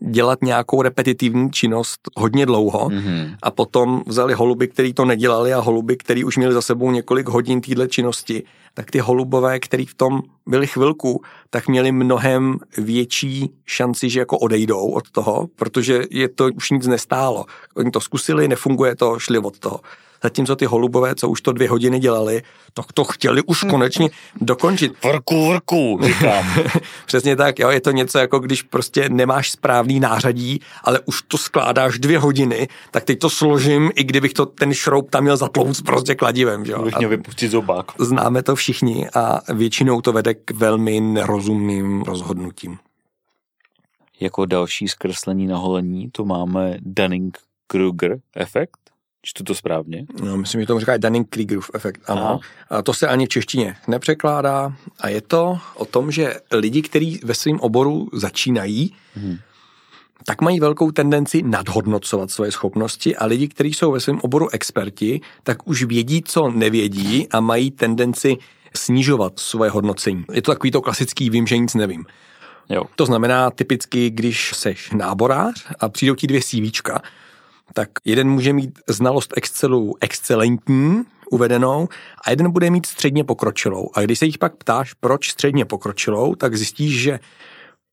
dělat 0.00 0.38
nějakou 0.42 0.82
repetitivní 0.82 1.50
činnost 1.50 2.00
hodně 2.16 2.46
dlouho 2.46 2.88
mm-hmm. 2.88 3.36
a 3.42 3.50
potom 3.50 4.02
vzali 4.06 4.34
holuby, 4.34 4.68
který 4.68 4.92
to 4.92 5.04
nedělali 5.04 5.54
a 5.54 5.60
holuby, 5.60 5.96
který 5.96 6.24
už 6.24 6.36
měli 6.36 6.54
za 6.54 6.62
sebou 6.62 6.90
několik 6.90 7.28
hodin 7.28 7.60
téhle 7.60 7.88
činnosti, 7.88 8.42
tak 8.74 8.90
ty 8.90 8.98
holubové, 8.98 9.60
který 9.60 9.86
v 9.86 9.94
tom 9.94 10.22
byli 10.46 10.66
chvilku, 10.66 11.22
tak 11.50 11.68
měli 11.68 11.92
mnohem 11.92 12.58
větší 12.78 13.50
šanci, 13.66 14.10
že 14.10 14.20
jako 14.20 14.38
odejdou 14.38 14.90
od 14.90 15.10
toho, 15.10 15.48
protože 15.56 16.02
je 16.10 16.28
to 16.28 16.48
už 16.54 16.70
nic 16.70 16.86
nestálo. 16.86 17.44
Oni 17.76 17.90
to 17.90 18.00
zkusili, 18.00 18.48
nefunguje 18.48 18.96
to, 18.96 19.18
šli 19.18 19.38
od 19.38 19.58
toho 19.58 19.80
zatímco 20.22 20.56
ty 20.56 20.64
holubové, 20.64 21.14
co 21.14 21.28
už 21.28 21.40
to 21.40 21.52
dvě 21.52 21.68
hodiny 21.68 21.98
dělali, 21.98 22.42
tak 22.74 22.92
to 22.92 23.04
chtěli 23.04 23.42
už 23.42 23.64
konečně 23.70 24.10
dokončit. 24.40 24.92
Vrku, 25.04 25.48
vrku, 25.48 26.00
říkám. 26.02 26.44
Přesně 27.06 27.36
tak, 27.36 27.58
jo, 27.58 27.70
je 27.70 27.80
to 27.80 27.90
něco 27.90 28.18
jako 28.18 28.38
když 28.38 28.62
prostě 28.62 29.08
nemáš 29.08 29.50
správný 29.50 30.00
nářadí, 30.00 30.60
ale 30.84 31.00
už 31.06 31.22
to 31.22 31.38
skládáš 31.38 31.98
dvě 31.98 32.18
hodiny, 32.18 32.68
tak 32.90 33.04
teď 33.04 33.18
to 33.18 33.30
složím, 33.30 33.90
i 33.94 34.04
kdybych 34.04 34.32
to 34.32 34.46
ten 34.46 34.74
šroub 34.74 35.10
tam 35.10 35.22
měl 35.22 35.36
zatlouct 35.36 35.82
prostě 35.82 36.14
kladivem. 36.14 36.64
Jo. 36.64 36.82
Bych 36.82 36.96
měl 36.98 37.10
vypustit 37.10 37.50
zobák. 37.50 37.86
Známe 37.98 38.42
to 38.42 38.54
všichni 38.54 39.10
a 39.14 39.40
většinou 39.54 40.00
to 40.00 40.12
vede 40.12 40.34
k 40.34 40.50
velmi 40.50 41.00
nerozumným 41.00 42.02
rozhodnutím. 42.02 42.78
Jako 44.20 44.46
další 44.46 44.88
zkreslení 44.88 45.46
na 45.46 45.56
holení 45.56 46.10
to 46.10 46.24
máme 46.24 46.76
Dunning-Kruger 46.80 48.20
efekt, 48.36 48.89
Čtu 49.22 49.44
to 49.44 49.54
správně? 49.54 50.06
No, 50.22 50.36
myslím, 50.36 50.60
že 50.60 50.66
tomu 50.66 50.80
říká 50.80 50.96
Dunning-Krugerův 50.96 51.70
efekt, 51.74 52.00
ano. 52.06 52.40
A 52.70 52.82
to 52.82 52.94
se 52.94 53.08
ani 53.08 53.26
v 53.26 53.28
češtině 53.28 53.76
nepřekládá 53.88 54.72
a 55.00 55.08
je 55.08 55.20
to 55.20 55.58
o 55.74 55.84
tom, 55.84 56.10
že 56.10 56.34
lidi, 56.52 56.82
kteří 56.82 57.20
ve 57.24 57.34
svém 57.34 57.60
oboru 57.60 58.08
začínají, 58.12 58.94
hmm. 59.14 59.38
tak 60.26 60.40
mají 60.40 60.60
velkou 60.60 60.90
tendenci 60.90 61.42
nadhodnocovat 61.42 62.30
svoje 62.30 62.52
schopnosti 62.52 63.16
a 63.16 63.26
lidi, 63.26 63.48
kteří 63.48 63.74
jsou 63.74 63.92
ve 63.92 64.00
svém 64.00 64.18
oboru 64.22 64.48
experti, 64.50 65.20
tak 65.42 65.68
už 65.68 65.82
vědí, 65.82 66.22
co 66.22 66.50
nevědí 66.50 67.28
a 67.28 67.40
mají 67.40 67.70
tendenci 67.70 68.36
snižovat 68.76 69.38
svoje 69.38 69.70
hodnocení. 69.70 70.24
Je 70.32 70.42
to 70.42 70.50
takový 70.50 70.70
to 70.70 70.80
klasický 70.80 71.30
vím, 71.30 71.46
že 71.46 71.58
nic 71.58 71.74
nevím. 71.74 72.04
Jo. 72.68 72.84
To 72.96 73.06
znamená 73.06 73.50
typicky, 73.50 74.10
když 74.10 74.52
seš 74.54 74.90
náborář 74.90 75.66
a 75.80 75.88
přijdou 75.88 76.14
ti 76.14 76.26
dvě 76.26 76.40
CVčka, 76.40 77.02
tak 77.74 77.88
jeden 78.04 78.30
může 78.30 78.52
mít 78.52 78.78
znalost 78.88 79.34
Excelu 79.36 79.94
excelentní, 80.00 81.04
uvedenou 81.30 81.88
a 82.26 82.30
jeden 82.30 82.50
bude 82.50 82.70
mít 82.70 82.86
středně 82.86 83.24
pokročilou. 83.24 83.90
A 83.94 84.00
když 84.00 84.18
se 84.18 84.26
jich 84.26 84.38
pak 84.38 84.56
ptáš, 84.56 84.94
proč 84.94 85.30
středně 85.30 85.64
pokročilou, 85.64 86.34
tak 86.34 86.56
zjistíš, 86.56 87.00
že 87.00 87.20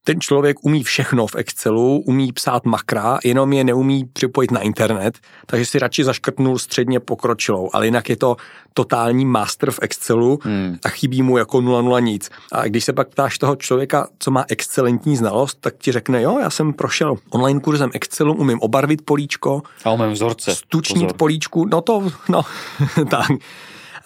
ten 0.08 0.22
člověk 0.22 0.58
umí 0.62 0.84
všechno 0.84 1.28
v 1.28 1.36
Excelu, 1.36 2.04
umí 2.06 2.34
psát 2.34 2.66
makra, 2.66 3.20
jenom 3.24 3.54
je 3.54 3.64
neumí 3.64 4.06
připojit 4.14 4.52
na 4.52 4.60
internet, 4.60 5.20
takže 5.46 5.66
si 5.66 5.80
radši 5.80 6.04
zaškrtnul 6.04 6.60
středně 6.60 7.00
pokročilou, 7.00 7.70
ale 7.74 7.86
jinak 7.86 8.10
je 8.10 8.16
to 8.16 8.36
totální 8.74 9.26
master 9.26 9.72
v 9.72 9.80
Excelu 9.82 10.40
hmm. 10.44 10.78
a 10.86 10.90
chybí 10.90 11.22
mu 11.22 11.38
jako 11.38 11.58
0,0 11.58 12.02
nic. 12.04 12.30
A 12.52 12.64
když 12.64 12.84
se 12.84 12.94
pak 12.94 13.08
ptáš 13.08 13.38
toho 13.38 13.56
člověka, 13.56 14.08
co 14.20 14.32
má 14.32 14.46
excelentní 14.48 15.18
znalost, 15.18 15.58
tak 15.62 15.74
ti 15.78 15.92
řekne, 15.92 16.22
jo, 16.22 16.40
já 16.40 16.50
jsem 16.50 16.74
prošel 16.74 17.16
online 17.30 17.60
kurzem 17.60 17.90
Excelu, 17.94 18.34
umím 18.34 18.60
obarvit 18.60 19.02
políčko. 19.06 19.62
A 19.84 19.92
umím 19.92 20.12
vzorce. 20.12 20.56
Stučnit 20.56 21.04
Pozor. 21.04 21.18
políčku, 21.18 21.66
no 21.66 21.82
to, 21.82 22.10
no, 22.30 22.42
tak 23.10 23.28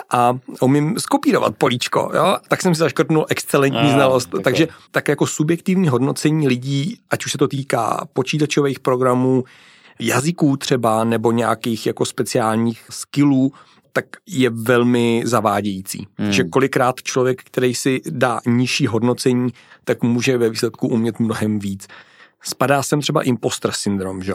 a 0.09 0.37
umím 0.61 0.99
skopírovat 0.99 1.55
políčko, 1.57 2.11
jo? 2.15 2.37
tak 2.47 2.61
jsem 2.61 2.75
si 2.75 2.79
zaškrtnul 2.79 3.25
excelentní 3.29 3.79
a, 3.79 3.93
znalost. 3.93 4.25
Takhle. 4.25 4.41
Takže 4.43 4.67
tak 4.91 5.07
jako 5.07 5.27
subjektivní 5.27 5.89
hodnocení 5.89 6.47
lidí, 6.47 6.97
ať 7.09 7.25
už 7.25 7.31
se 7.31 7.37
to 7.37 7.47
týká 7.47 8.07
počítačových 8.13 8.79
programů, 8.79 9.43
jazyků 9.99 10.57
třeba, 10.57 11.03
nebo 11.03 11.31
nějakých 11.31 11.87
jako 11.87 12.05
speciálních 12.05 12.85
skillů, 12.89 13.51
tak 13.93 14.05
je 14.27 14.49
velmi 14.49 15.23
zavádějící. 15.25 16.07
Hmm. 16.17 16.31
Že 16.31 16.43
kolikrát 16.43 17.03
člověk, 17.03 17.43
který 17.43 17.75
si 17.75 18.01
dá 18.09 18.41
nižší 18.45 18.87
hodnocení, 18.87 19.49
tak 19.83 20.03
může 20.03 20.37
ve 20.37 20.49
výsledku 20.49 20.87
umět 20.87 21.19
mnohem 21.19 21.59
víc. 21.59 21.87
Spadá 22.43 22.83
sem 22.83 23.01
třeba 23.01 23.21
imposter 23.21 23.71
syndrom, 23.71 24.23
že 24.23 24.33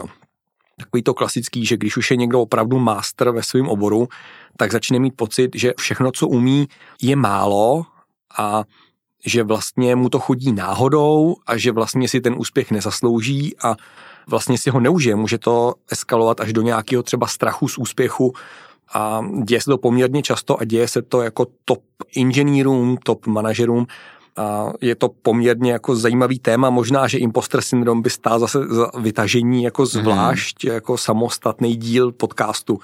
Takový 0.79 1.03
to 1.03 1.13
klasický, 1.13 1.65
že 1.65 1.77
když 1.77 1.97
už 1.97 2.11
je 2.11 2.17
někdo 2.17 2.41
opravdu 2.41 2.79
master 2.79 3.29
ve 3.29 3.43
svém 3.43 3.67
oboru, 3.67 4.07
tak 4.57 4.71
začne 4.71 4.99
mít 4.99 5.13
pocit, 5.15 5.51
že 5.55 5.73
všechno, 5.77 6.11
co 6.11 6.27
umí, 6.27 6.67
je 7.01 7.15
málo 7.15 7.85
a 8.37 8.63
že 9.25 9.43
vlastně 9.43 9.95
mu 9.95 10.09
to 10.09 10.19
chodí 10.19 10.51
náhodou 10.51 11.35
a 11.47 11.57
že 11.57 11.71
vlastně 11.71 12.07
si 12.07 12.21
ten 12.21 12.35
úspěch 12.37 12.71
nezaslouží 12.71 13.57
a 13.63 13.75
vlastně 14.27 14.57
si 14.57 14.69
ho 14.69 14.79
neužije. 14.79 15.15
Může 15.15 15.37
to 15.37 15.73
eskalovat 15.91 16.39
až 16.39 16.53
do 16.53 16.61
nějakého 16.61 17.03
třeba 17.03 17.27
strachu 17.27 17.67
z 17.67 17.77
úspěchu 17.77 18.33
a 18.93 19.21
děje 19.43 19.61
se 19.61 19.69
to 19.69 19.77
poměrně 19.77 20.23
často 20.23 20.59
a 20.59 20.63
děje 20.63 20.87
se 20.87 21.01
to 21.01 21.21
jako 21.21 21.45
top 21.65 21.83
inženýrům, 22.15 22.97
top 22.97 23.27
manažerům 23.27 23.87
a 24.37 24.71
je 24.81 24.95
to 24.95 25.09
poměrně 25.09 25.71
jako 25.71 25.95
zajímavý 25.95 26.39
téma. 26.39 26.69
Možná, 26.69 27.07
že 27.07 27.17
imposter 27.17 27.61
syndrom 27.61 28.01
by 28.01 28.09
stál 28.09 28.39
zase 28.39 28.59
za 28.67 28.91
vytažení 28.99 29.63
jako 29.63 29.85
zvlášť, 29.85 30.65
hmm. 30.65 30.73
jako 30.73 30.97
samostatný 30.97 31.75
díl 31.75 32.11
podcastu. 32.11 32.79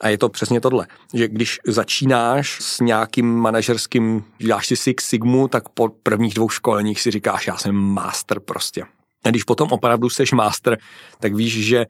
A 0.00 0.08
je 0.08 0.18
to 0.18 0.28
přesně 0.28 0.60
tohle, 0.60 0.86
že 1.14 1.28
když 1.28 1.60
začínáš 1.66 2.58
s 2.60 2.80
nějakým 2.80 3.36
manažerským, 3.36 4.24
děláš 4.38 4.66
si 4.66 4.76
Six 4.76 5.08
Sigmu, 5.08 5.48
tak 5.48 5.68
po 5.68 5.88
prvních 5.88 6.34
dvou 6.34 6.48
školeních 6.48 7.00
si 7.00 7.10
říkáš, 7.10 7.46
já 7.46 7.56
jsem 7.56 7.74
master 7.74 8.40
prostě. 8.40 8.84
A 9.24 9.30
když 9.30 9.44
potom 9.44 9.68
opravdu 9.72 10.10
seš 10.10 10.32
master, 10.32 10.78
tak 11.20 11.34
víš, 11.34 11.66
že 11.66 11.86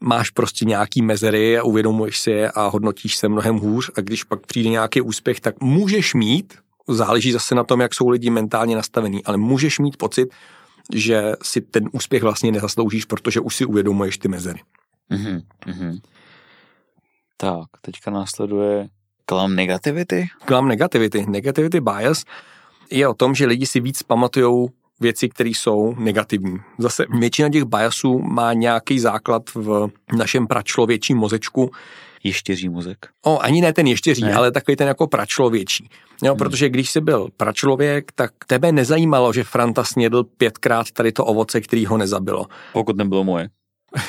máš 0.00 0.30
prostě 0.30 0.64
nějaký 0.64 1.02
mezery 1.02 1.58
a 1.58 1.62
uvědomuješ 1.62 2.18
si 2.18 2.30
je 2.30 2.50
a 2.50 2.66
hodnotíš 2.66 3.16
se 3.16 3.28
mnohem 3.28 3.56
hůř 3.56 3.90
a 3.96 4.00
když 4.00 4.24
pak 4.24 4.46
přijde 4.46 4.68
nějaký 4.68 5.00
úspěch, 5.00 5.40
tak 5.40 5.60
můžeš 5.60 6.14
mít, 6.14 6.54
záleží 6.88 7.32
zase 7.32 7.54
na 7.54 7.64
tom, 7.64 7.80
jak 7.80 7.94
jsou 7.94 8.08
lidi 8.08 8.30
mentálně 8.30 8.76
nastavení, 8.76 9.24
ale 9.24 9.36
můžeš 9.36 9.78
mít 9.78 9.96
pocit, 9.96 10.28
že 10.94 11.32
si 11.42 11.60
ten 11.60 11.88
úspěch 11.92 12.22
vlastně 12.22 12.52
nezasloužíš, 12.52 13.04
protože 13.04 13.40
už 13.40 13.56
si 13.56 13.64
uvědomuješ 13.64 14.18
ty 14.18 14.28
mezery. 14.28 14.60
Mm-hmm. 15.10 15.42
Tak, 17.44 17.68
teďka 17.80 18.10
následuje 18.10 18.88
klam 19.26 19.56
negativity. 19.56 20.28
Klam 20.44 20.68
negativity. 20.68 21.26
Negativity 21.28 21.80
bias 21.80 22.24
je 22.90 23.08
o 23.08 23.14
tom, 23.14 23.34
že 23.34 23.46
lidi 23.46 23.66
si 23.66 23.80
víc 23.80 24.02
pamatujou 24.02 24.68
věci, 25.00 25.28
které 25.28 25.50
jsou 25.50 25.94
negativní. 25.94 26.58
Zase 26.78 27.04
většina 27.18 27.48
těch 27.48 27.64
biasů 27.64 28.18
má 28.18 28.52
nějaký 28.52 28.98
základ 28.98 29.42
v 29.54 29.88
našem 30.16 30.46
pračlověčím 30.46 31.18
mozečku. 31.18 31.70
Ještěří 32.24 32.68
mozek? 32.68 33.06
O, 33.24 33.38
ani 33.38 33.60
ne 33.60 33.72
ten 33.72 33.86
ještěří, 33.86 34.22
ne. 34.22 34.34
ale 34.34 34.52
takový 34.52 34.76
ten 34.76 34.88
jako 34.88 35.06
pračlověčí. 35.06 35.88
Jo, 36.22 36.32
hmm. 36.32 36.38
protože 36.38 36.68
když 36.68 36.90
jsi 36.90 37.00
byl 37.00 37.28
pračlověk, 37.36 38.12
tak 38.14 38.30
tebe 38.46 38.72
nezajímalo, 38.72 39.32
že 39.32 39.44
Franta 39.44 39.84
snědl 39.84 40.24
pětkrát 40.24 40.90
tady 40.90 41.12
to 41.12 41.24
ovoce, 41.24 41.60
který 41.60 41.86
ho 41.86 41.96
nezabilo. 41.96 42.46
Pokud 42.72 42.96
nebylo 42.96 43.24
moje. 43.24 43.48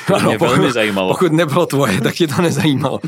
To 0.06 0.20
mě 0.20 0.38
pokud, 0.38 0.50
velmi 0.50 0.72
zajímalo. 0.72 1.14
Pokud 1.14 1.32
nebylo 1.32 1.66
tvoje, 1.66 2.00
tak 2.02 2.14
tě 2.14 2.26
to 2.26 2.42
nezajímalo. 2.42 3.00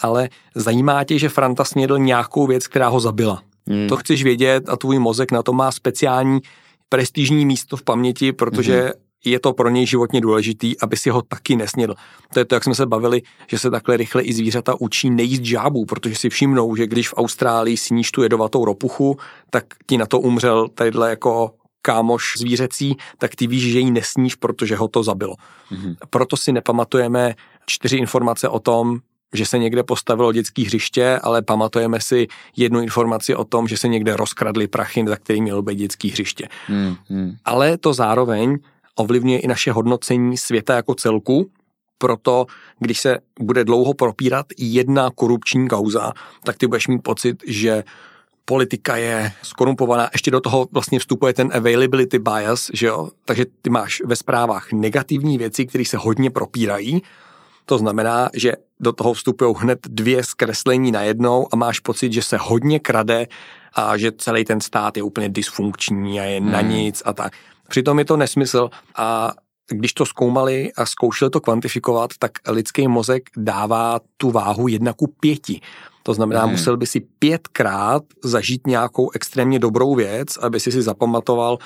Ale 0.00 0.28
zajímá 0.54 1.04
tě, 1.04 1.18
že 1.18 1.28
Franta 1.28 1.64
snědl 1.64 1.98
nějakou 1.98 2.46
věc, 2.46 2.66
která 2.66 2.88
ho 2.88 3.00
zabila. 3.00 3.42
Hmm. 3.68 3.88
To 3.88 3.96
chceš 3.96 4.24
vědět 4.24 4.68
a 4.68 4.76
tvůj 4.76 4.98
mozek 4.98 5.32
na 5.32 5.42
to 5.42 5.52
má 5.52 5.72
speciální 5.72 6.40
prestižní 6.88 7.46
místo 7.46 7.76
v 7.76 7.82
paměti, 7.82 8.32
protože 8.32 8.82
hmm 8.82 8.92
je 9.24 9.40
to 9.40 9.52
pro 9.52 9.70
něj 9.70 9.86
životně 9.86 10.20
důležitý, 10.20 10.80
aby 10.80 10.96
si 10.96 11.10
ho 11.10 11.22
taky 11.22 11.56
nesnědl. 11.56 11.94
To 12.32 12.38
je 12.38 12.44
to, 12.44 12.54
jak 12.54 12.64
jsme 12.64 12.74
se 12.74 12.86
bavili, 12.86 13.22
že 13.46 13.58
se 13.58 13.70
takhle 13.70 13.96
rychle 13.96 14.22
i 14.22 14.32
zvířata 14.32 14.80
učí 14.80 15.10
nejíst 15.10 15.42
žábů, 15.42 15.84
protože 15.84 16.14
si 16.14 16.30
všimnou, 16.30 16.76
že 16.76 16.86
když 16.86 17.08
v 17.08 17.14
Austrálii 17.16 17.76
sníš 17.76 18.12
tu 18.12 18.22
jedovatou 18.22 18.64
ropuchu, 18.64 19.16
tak 19.50 19.64
ti 19.86 19.98
na 19.98 20.06
to 20.06 20.20
umřel 20.20 20.68
tadyhle 20.68 21.10
jako 21.10 21.50
kámoš 21.84 22.32
zvířecí, 22.38 22.96
tak 23.18 23.34
ty 23.34 23.46
víš, 23.46 23.72
že 23.72 23.78
ji 23.78 23.90
nesníš, 23.90 24.34
protože 24.34 24.76
ho 24.76 24.88
to 24.88 25.02
zabilo. 25.02 25.34
Mm-hmm. 25.34 25.96
Proto 26.10 26.36
si 26.36 26.52
nepamatujeme 26.52 27.34
čtyři 27.66 27.96
informace 27.96 28.48
o 28.48 28.60
tom, 28.60 28.98
že 29.34 29.46
se 29.46 29.58
někde 29.58 29.82
postavilo 29.82 30.32
dětský 30.32 30.64
hřiště, 30.64 31.18
ale 31.22 31.42
pamatujeme 31.42 32.00
si 32.00 32.26
jednu 32.56 32.80
informaci 32.80 33.34
o 33.34 33.44
tom, 33.44 33.68
že 33.68 33.76
se 33.76 33.88
někde 33.88 34.16
rozkradly 34.16 34.68
prachy, 34.68 35.04
za 35.08 35.16
který 35.16 35.42
mělo 35.42 35.62
být 35.62 35.78
dětský 35.78 36.10
hřiště. 36.10 36.48
Mm-hmm. 36.68 37.36
Ale 37.44 37.78
to 37.78 37.94
zároveň 37.94 38.58
ovlivňuje 38.96 39.38
i 39.38 39.46
naše 39.46 39.72
hodnocení 39.72 40.36
světa 40.36 40.74
jako 40.74 40.94
celku, 40.94 41.50
proto 41.98 42.46
když 42.78 43.00
se 43.00 43.18
bude 43.40 43.64
dlouho 43.64 43.94
propírat 43.94 44.46
jedna 44.58 45.10
korupční 45.14 45.68
kauza, 45.68 46.12
tak 46.44 46.56
ty 46.56 46.66
budeš 46.66 46.88
mít 46.88 47.02
pocit, 47.02 47.42
že 47.46 47.84
politika 48.44 48.96
je 48.96 49.32
skorumpovaná, 49.42 50.10
ještě 50.12 50.30
do 50.30 50.40
toho 50.40 50.68
vlastně 50.72 50.98
vstupuje 50.98 51.32
ten 51.32 51.50
availability 51.54 52.18
bias, 52.18 52.70
že 52.72 52.86
jo? 52.86 53.10
takže 53.24 53.46
ty 53.62 53.70
máš 53.70 54.02
ve 54.04 54.16
zprávách 54.16 54.72
negativní 54.72 55.38
věci, 55.38 55.66
které 55.66 55.84
se 55.84 55.96
hodně 55.96 56.30
propírají, 56.30 57.02
to 57.66 57.78
znamená, 57.78 58.28
že 58.34 58.52
do 58.80 58.92
toho 58.92 59.12
vstupují 59.12 59.54
hned 59.58 59.78
dvě 59.88 60.24
zkreslení 60.24 60.92
najednou 60.92 61.48
a 61.52 61.56
máš 61.56 61.80
pocit, 61.80 62.12
že 62.12 62.22
se 62.22 62.36
hodně 62.40 62.80
krade 62.80 63.26
a 63.74 63.96
že 63.96 64.12
celý 64.12 64.44
ten 64.44 64.60
stát 64.60 64.96
je 64.96 65.02
úplně 65.02 65.28
dysfunkční 65.28 66.20
a 66.20 66.24
je 66.24 66.40
hmm. 66.40 66.52
na 66.52 66.60
nic 66.60 67.02
a 67.04 67.12
tak. 67.12 67.32
Přitom 67.68 67.98
je 67.98 68.04
to 68.04 68.16
nesmysl 68.16 68.70
a 68.96 69.32
když 69.68 69.92
to 69.92 70.06
zkoumali 70.06 70.72
a 70.76 70.86
zkoušeli 70.86 71.30
to 71.30 71.40
kvantifikovat, 71.40 72.10
tak 72.18 72.32
lidský 72.48 72.88
mozek 72.88 73.30
dává 73.36 74.00
tu 74.16 74.30
váhu 74.30 74.68
jedna 74.68 74.92
ku 74.92 75.06
pěti. 75.06 75.60
To 76.06 76.14
znamená, 76.14 76.42
hmm. 76.42 76.50
musel 76.50 76.76
by 76.76 76.86
si 76.86 77.00
pětkrát 77.00 78.02
zažít 78.24 78.66
nějakou 78.66 79.10
extrémně 79.14 79.58
dobrou 79.58 79.94
věc, 79.94 80.36
aby 80.36 80.60
si 80.60 80.72
si 80.72 80.82
zapamatoval 80.82 81.58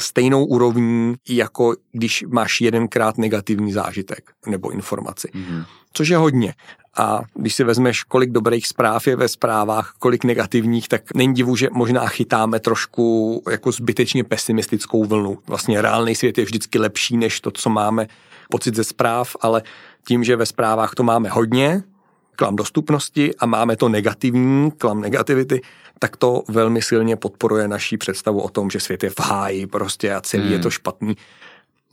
stejnou 0.00 0.44
úrovní, 0.44 1.14
jako 1.28 1.74
když 1.92 2.24
máš 2.28 2.60
jedenkrát 2.60 3.18
negativní 3.18 3.72
zážitek 3.72 4.30
nebo 4.46 4.70
informaci. 4.70 5.28
Hmm. 5.34 5.64
Což 5.92 6.08
je 6.08 6.16
hodně. 6.16 6.54
A 6.96 7.22
když 7.34 7.54
si 7.54 7.64
vezmeš, 7.64 8.02
kolik 8.02 8.30
dobrých 8.30 8.66
zpráv 8.66 9.06
je 9.06 9.16
ve 9.16 9.28
zprávách, 9.28 9.94
kolik 9.98 10.24
negativních, 10.24 10.88
tak 10.88 11.14
není 11.14 11.34
divu, 11.34 11.56
že 11.56 11.68
možná 11.72 12.06
chytáme 12.06 12.60
trošku 12.60 13.42
jako 13.50 13.72
zbytečně 13.72 14.24
pesimistickou 14.24 15.04
vlnu. 15.04 15.38
Vlastně 15.46 15.82
reálný 15.82 16.14
svět 16.14 16.38
je 16.38 16.44
vždycky 16.44 16.78
lepší 16.78 17.16
než 17.16 17.40
to, 17.40 17.50
co 17.50 17.70
máme 17.70 18.06
pocit 18.50 18.74
ze 18.74 18.84
zpráv, 18.84 19.36
ale 19.40 19.62
tím, 20.06 20.24
že 20.24 20.36
ve 20.36 20.46
zprávách 20.46 20.94
to 20.94 21.02
máme 21.02 21.28
hodně, 21.28 21.82
klam 22.40 22.56
dostupnosti 22.56 23.34
a 23.34 23.46
máme 23.46 23.76
to 23.76 23.88
negativní, 23.88 24.70
klam 24.70 25.00
negativity, 25.00 25.60
tak 25.98 26.16
to 26.16 26.42
velmi 26.48 26.82
silně 26.82 27.16
podporuje 27.16 27.68
naší 27.68 27.96
představu 27.96 28.40
o 28.40 28.48
tom, 28.48 28.70
že 28.70 28.80
svět 28.80 29.02
je 29.02 29.10
v 29.10 29.20
háji 29.20 29.66
prostě 29.66 30.14
a 30.14 30.20
celý 30.20 30.42
hmm. 30.42 30.52
je 30.52 30.58
to 30.58 30.70
špatný. 30.70 31.16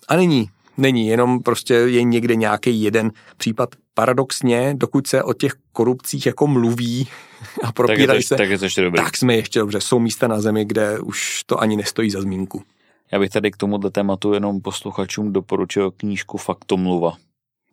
A 0.07 0.15
není. 0.15 0.49
Není, 0.77 1.07
jenom 1.07 1.43
prostě 1.43 1.73
je 1.73 2.03
někde 2.03 2.35
nějaký 2.35 2.81
jeden 2.81 3.11
případ. 3.37 3.69
Paradoxně, 3.93 4.73
dokud 4.77 5.07
se 5.07 5.23
o 5.23 5.33
těch 5.33 5.53
korupcích 5.73 6.25
jako 6.25 6.47
mluví 6.47 7.07
a 7.63 7.71
propírají 7.71 8.23
se, 8.23 8.35
tak, 8.35 8.49
je 8.49 8.57
to 8.57 8.65
ještě 8.65 8.81
dobrý. 8.81 9.03
tak 9.03 9.17
jsme 9.17 9.35
ještě 9.35 9.59
dobře. 9.59 9.81
Jsou 9.81 9.99
místa 9.99 10.27
na 10.27 10.41
zemi, 10.41 10.65
kde 10.65 10.99
už 10.99 11.43
to 11.45 11.59
ani 11.59 11.77
nestojí 11.77 12.11
za 12.11 12.21
zmínku. 12.21 12.63
Já 13.11 13.19
bych 13.19 13.29
tady 13.29 13.51
k 13.51 13.57
tomuto 13.57 13.89
tématu 13.89 14.33
jenom 14.33 14.61
posluchačům 14.61 15.33
doporučil 15.33 15.91
knížku 15.91 16.37
Faktomluva, 16.37 17.13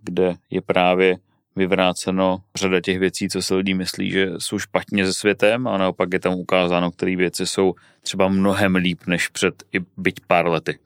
kde 0.02 0.34
je 0.50 0.60
právě 0.60 1.16
vyvráceno 1.56 2.38
řada 2.54 2.80
těch 2.80 2.98
věcí, 2.98 3.28
co 3.28 3.42
se 3.42 3.54
lidi 3.54 3.74
myslí, 3.74 4.10
že 4.10 4.28
jsou 4.38 4.58
špatně 4.58 5.06
se 5.06 5.14
světem 5.14 5.66
a 5.66 5.78
naopak 5.78 6.12
je 6.12 6.20
tam 6.20 6.34
ukázáno, 6.34 6.90
které 6.90 7.16
věci 7.16 7.46
jsou 7.46 7.74
třeba 8.02 8.28
mnohem 8.28 8.74
líp 8.74 9.00
než 9.06 9.28
před 9.28 9.62
i 9.72 9.78
byť 9.96 10.20
pár 10.26 10.46
lety. 10.46 10.78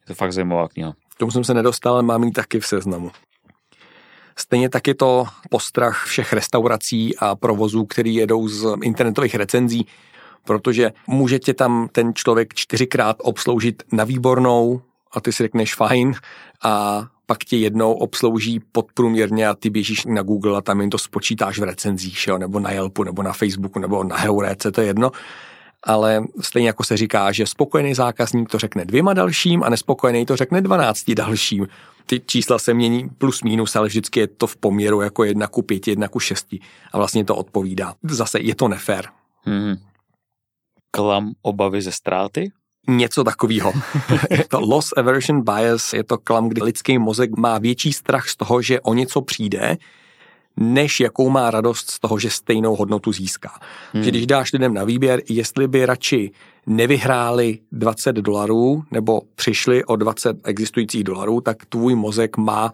Je 0.00 0.06
to 0.06 0.14
fakt 0.14 0.32
zajímavá 0.32 0.68
kniha. 0.68 0.92
K 1.14 1.18
tomu 1.18 1.30
jsem 1.30 1.44
se 1.44 1.54
nedostal, 1.54 2.02
mám 2.02 2.24
ji 2.24 2.30
taky 2.32 2.60
v 2.60 2.66
seznamu. 2.66 3.10
Stejně 4.38 4.68
tak 4.68 4.86
je 4.86 4.94
to 4.94 5.24
postrach 5.50 6.04
všech 6.06 6.32
restaurací 6.32 7.18
a 7.18 7.36
provozů, 7.36 7.84
který 7.84 8.14
jedou 8.14 8.48
z 8.48 8.76
internetových 8.82 9.34
recenzí, 9.34 9.86
protože 10.44 10.92
může 11.06 11.38
tě 11.38 11.54
tam 11.54 11.88
ten 11.92 12.14
člověk 12.14 12.54
čtyřikrát 12.54 13.16
obsloužit 13.20 13.82
na 13.92 14.04
výbornou 14.04 14.82
a 15.12 15.20
ty 15.20 15.32
si 15.32 15.42
řekneš 15.42 15.74
fajn 15.74 16.14
a 16.64 17.04
pak 17.26 17.44
tě 17.44 17.56
jednou 17.56 17.92
obslouží 17.92 18.60
podprůměrně 18.72 19.48
a 19.48 19.54
ty 19.54 19.70
běžíš 19.70 20.04
na 20.04 20.22
Google 20.22 20.58
a 20.58 20.60
tam 20.60 20.80
jim 20.80 20.90
to 20.90 20.98
spočítáš 20.98 21.58
v 21.58 21.62
recenzích, 21.62 22.26
jo, 22.26 22.38
nebo 22.38 22.60
na 22.60 22.70
Yelpu, 22.70 23.04
nebo 23.04 23.22
na 23.22 23.32
Facebooku, 23.32 23.78
nebo 23.78 24.04
na 24.04 24.16
Heurece, 24.16 24.72
to 24.72 24.80
je 24.80 24.86
jedno. 24.86 25.10
Ale 25.82 26.24
stejně 26.40 26.68
jako 26.68 26.84
se 26.84 26.96
říká, 26.96 27.32
že 27.32 27.46
spokojený 27.46 27.94
zákazník 27.94 28.48
to 28.48 28.58
řekne 28.58 28.84
dvěma 28.84 29.14
dalším 29.14 29.62
a 29.62 29.68
nespokojený 29.68 30.26
to 30.26 30.36
řekne 30.36 30.60
dvanácti 30.60 31.14
dalším. 31.14 31.66
Ty 32.06 32.20
čísla 32.26 32.58
se 32.58 32.74
mění 32.74 33.08
plus 33.08 33.42
minus, 33.42 33.76
ale 33.76 33.88
vždycky 33.88 34.20
je 34.20 34.26
to 34.26 34.46
v 34.46 34.56
poměru 34.56 35.00
jako 35.00 35.24
jedna 35.24 35.46
ku 35.46 35.62
pěti, 35.62 35.90
jedna 35.90 36.08
ku 36.08 36.20
šesti 36.20 36.60
a 36.92 36.98
vlastně 36.98 37.24
to 37.24 37.36
odpovídá. 37.36 37.94
Zase 38.02 38.40
je 38.40 38.54
to 38.54 38.68
nefér. 38.68 39.08
Hmm. 39.42 39.74
Klam 40.90 41.32
obavy 41.42 41.82
ze 41.82 41.92
ztráty? 41.92 42.50
Něco 42.88 43.24
takového. 43.24 43.72
to 44.48 44.60
loss 44.60 44.92
aversion 44.96 45.42
bias 45.42 45.92
je 45.92 46.04
to 46.04 46.18
klam, 46.18 46.48
kdy 46.48 46.62
lidský 46.62 46.98
mozek 46.98 47.36
má 47.36 47.58
větší 47.58 47.92
strach 47.92 48.28
z 48.28 48.36
toho, 48.36 48.62
že 48.62 48.80
o 48.80 48.94
něco 48.94 49.20
přijde, 49.20 49.76
než 50.56 51.00
jakou 51.00 51.30
má 51.30 51.50
radost 51.50 51.90
z 51.90 52.00
toho, 52.00 52.18
že 52.18 52.30
stejnou 52.30 52.76
hodnotu 52.76 53.12
získá. 53.12 53.50
Hmm. 53.92 54.02
Že 54.02 54.10
když 54.10 54.26
dáš 54.26 54.52
lidem 54.52 54.74
na 54.74 54.84
výběr, 54.84 55.22
jestli 55.28 55.68
by 55.68 55.86
radši 55.86 56.30
nevyhráli 56.66 57.58
20 57.72 58.12
dolarů 58.12 58.84
nebo 58.90 59.20
přišli 59.34 59.84
o 59.84 59.96
20 59.96 60.36
existujících 60.44 61.04
dolarů, 61.04 61.40
tak 61.40 61.66
tvůj 61.66 61.94
mozek 61.94 62.36
má 62.36 62.72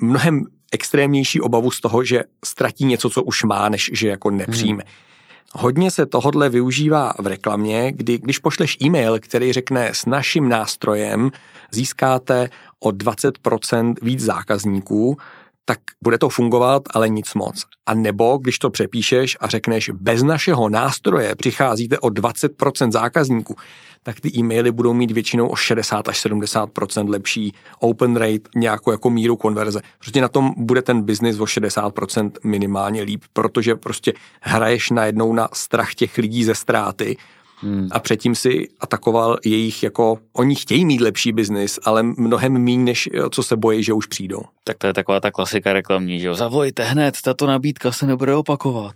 mnohem 0.00 0.44
extrémnější 0.72 1.40
obavu 1.40 1.70
z 1.70 1.80
toho, 1.80 2.04
že 2.04 2.22
ztratí 2.44 2.84
něco, 2.84 3.10
co 3.10 3.22
už 3.22 3.44
má, 3.44 3.68
než 3.68 3.90
že 3.92 4.08
jako 4.08 4.30
nepřijme. 4.30 4.82
Hmm. 4.86 5.09
Hodně 5.52 5.90
se 5.90 6.06
tohodle 6.06 6.48
využívá 6.48 7.12
v 7.18 7.26
reklamě, 7.26 7.92
kdy 7.92 8.18
když 8.18 8.38
pošleš 8.38 8.76
e-mail, 8.82 9.18
který 9.18 9.52
řekne 9.52 9.90
s 9.92 10.06
naším 10.06 10.48
nástrojem 10.48 11.30
získáte 11.70 12.48
o 12.80 12.88
20% 12.88 13.94
víc 14.02 14.20
zákazníků, 14.20 15.16
tak 15.64 15.78
bude 16.02 16.18
to 16.18 16.28
fungovat, 16.28 16.82
ale 16.94 17.08
nic 17.08 17.34
moc. 17.34 17.64
A 17.86 17.94
nebo 17.94 18.38
když 18.38 18.58
to 18.58 18.70
přepíšeš 18.70 19.36
a 19.40 19.48
řekneš, 19.48 19.90
bez 19.90 20.22
našeho 20.22 20.68
nástroje 20.68 21.34
přicházíte 21.34 21.98
o 21.98 22.08
20% 22.08 22.92
zákazníků, 22.92 23.56
tak 24.02 24.20
ty 24.20 24.28
e-maily 24.38 24.72
budou 24.72 24.94
mít 24.94 25.10
většinou 25.10 25.48
o 25.48 25.56
60 25.56 26.08
až 26.08 26.26
70% 26.26 27.08
lepší 27.08 27.54
open 27.78 28.16
rate, 28.16 28.50
nějakou 28.56 28.90
jako 28.90 29.10
míru 29.10 29.36
konverze. 29.36 29.80
Prostě 29.98 30.20
na 30.20 30.28
tom 30.28 30.52
bude 30.56 30.82
ten 30.82 31.02
biznis 31.02 31.40
o 31.40 31.44
60% 31.44 32.30
minimálně 32.44 33.02
líp, 33.02 33.24
protože 33.32 33.74
prostě 33.74 34.12
hraješ 34.40 34.90
najednou 34.90 35.32
na 35.32 35.48
strach 35.52 35.94
těch 35.94 36.18
lidí 36.18 36.44
ze 36.44 36.54
ztráty, 36.54 37.16
Hmm. 37.62 37.88
A 37.90 37.98
předtím 37.98 38.34
si 38.34 38.68
atakoval 38.80 39.38
jejich 39.44 39.82
jako, 39.82 40.18
oni 40.32 40.54
chtějí 40.54 40.84
mít 40.84 41.00
lepší 41.00 41.32
biznis, 41.32 41.78
ale 41.84 42.02
mnohem 42.02 42.52
méně, 42.52 42.84
než 42.84 43.08
co 43.30 43.42
se 43.42 43.56
bojí, 43.56 43.82
že 43.82 43.92
už 43.92 44.06
přijdou. 44.06 44.42
Tak 44.64 44.78
to 44.78 44.86
je 44.86 44.92
taková 44.92 45.20
ta 45.20 45.30
klasika 45.30 45.72
reklamní, 45.72 46.20
že 46.20 46.26
jo, 46.26 46.34
zavolejte 46.34 46.84
hned, 46.84 47.14
tato 47.24 47.46
nabídka 47.46 47.92
se 47.92 48.06
nebude 48.06 48.34
opakovat. 48.34 48.94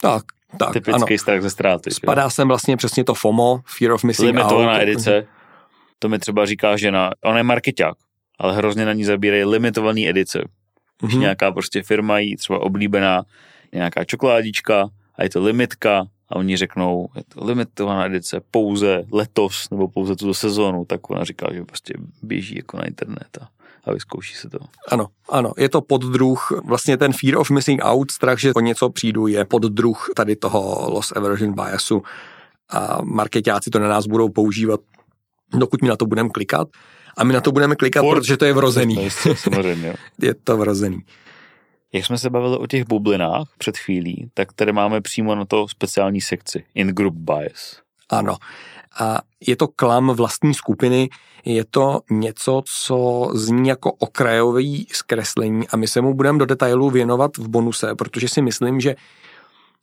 Tak, 0.00 0.24
tak, 0.58 0.72
Typický 0.72 1.12
ano. 1.14 1.18
strach 1.18 1.42
ze 1.42 1.50
ztráty. 1.50 1.90
Spadá 1.90 2.22
jo? 2.22 2.30
sem 2.30 2.48
vlastně 2.48 2.76
přesně 2.76 3.04
to 3.04 3.14
FOMO, 3.14 3.60
Fear 3.78 3.92
of 3.92 4.04
Missing 4.04 4.26
Limitovaná 4.26 4.72
out. 4.72 4.82
edice, 4.82 5.26
to 5.98 6.08
mi 6.08 6.18
třeba 6.18 6.46
říká 6.46 6.76
žena, 6.76 7.10
on 7.24 7.36
je 7.36 7.42
marketák, 7.42 7.94
ale 8.38 8.56
hrozně 8.56 8.84
na 8.84 8.92
ní 8.92 9.04
zabírají 9.04 9.44
limitované 9.44 10.08
edice. 10.08 10.44
Mm-hmm. 11.02 11.18
nějaká 11.18 11.52
prostě 11.52 11.82
firma 11.82 12.18
jí 12.18 12.36
třeba 12.36 12.58
oblíbená, 12.62 13.22
nějaká 13.72 14.04
čokoládička 14.04 14.88
a 15.14 15.22
je 15.22 15.30
to 15.30 15.42
limitka 15.42 16.06
a 16.28 16.36
oni 16.36 16.56
řeknou, 16.56 17.08
je 17.16 17.22
to 17.28 17.44
limitovaná 17.44 18.06
edice 18.06 18.40
pouze 18.50 19.04
letos 19.12 19.70
nebo 19.70 19.88
pouze 19.88 20.16
tuto 20.16 20.34
sezónu, 20.34 20.84
tak 20.84 21.10
ona 21.10 21.24
říká, 21.24 21.46
že 21.52 21.64
prostě 21.64 21.94
běží 22.22 22.56
jako 22.56 22.76
na 22.76 22.86
internet 22.86 23.38
a 23.40 23.48
a 23.88 23.92
vyzkouší 23.92 24.34
se 24.34 24.48
to. 24.48 24.58
Ano, 24.88 25.06
ano, 25.28 25.52
je 25.58 25.68
to 25.68 25.80
poddruh, 25.80 26.52
vlastně 26.64 26.96
ten 26.96 27.12
fear 27.12 27.36
of 27.38 27.50
missing 27.50 27.80
out, 27.84 28.10
strach, 28.10 28.38
že 28.38 28.54
o 28.54 28.60
něco 28.60 28.90
přijdu, 28.90 29.26
je 29.26 29.44
poddruh 29.44 30.10
tady 30.16 30.36
toho 30.36 30.90
loss 30.90 31.12
aversion 31.16 31.52
biasu 31.52 32.02
a 32.70 32.98
marketáci 33.02 33.70
to 33.70 33.78
na 33.78 33.88
nás 33.88 34.06
budou 34.06 34.28
používat, 34.28 34.80
dokud 35.54 35.82
my 35.82 35.88
na 35.88 35.96
to 35.96 36.06
budeme 36.06 36.28
klikat 36.28 36.68
a 37.16 37.24
my 37.24 37.32
na 37.32 37.40
to 37.40 37.52
budeme 37.52 37.76
klikat, 37.76 38.00
Ford. 38.02 38.20
protože 38.20 38.36
to 38.36 38.44
je 38.44 38.52
vrozený. 38.52 39.10
Samozřejmě. 39.34 39.94
je 40.22 40.34
to 40.34 40.56
vrozený. 40.56 41.02
Jak 41.92 42.06
jsme 42.06 42.18
se 42.18 42.30
bavili 42.30 42.56
o 42.56 42.66
těch 42.66 42.84
bublinách 42.84 43.48
před 43.58 43.78
chvílí, 43.78 44.30
tak 44.34 44.52
tady 44.52 44.72
máme 44.72 45.00
přímo 45.00 45.34
na 45.34 45.44
to 45.44 45.68
speciální 45.68 46.20
sekci, 46.20 46.64
in-group 46.74 47.14
bias. 47.14 47.80
Ano. 48.10 48.36
A 49.00 49.18
je 49.46 49.56
to 49.56 49.68
klam 49.68 50.10
vlastní 50.10 50.54
skupiny, 50.54 51.08
je 51.44 51.64
to 51.64 52.00
něco, 52.10 52.62
co 52.84 53.28
zní 53.34 53.68
jako 53.68 53.92
okrajový 53.92 54.86
zkreslení 54.92 55.68
a 55.68 55.76
my 55.76 55.88
se 55.88 56.00
mu 56.00 56.14
budeme 56.14 56.38
do 56.38 56.46
detailu 56.46 56.90
věnovat 56.90 57.36
v 57.36 57.48
bonuse, 57.48 57.94
protože 57.94 58.28
si 58.28 58.42
myslím, 58.42 58.80
že 58.80 58.96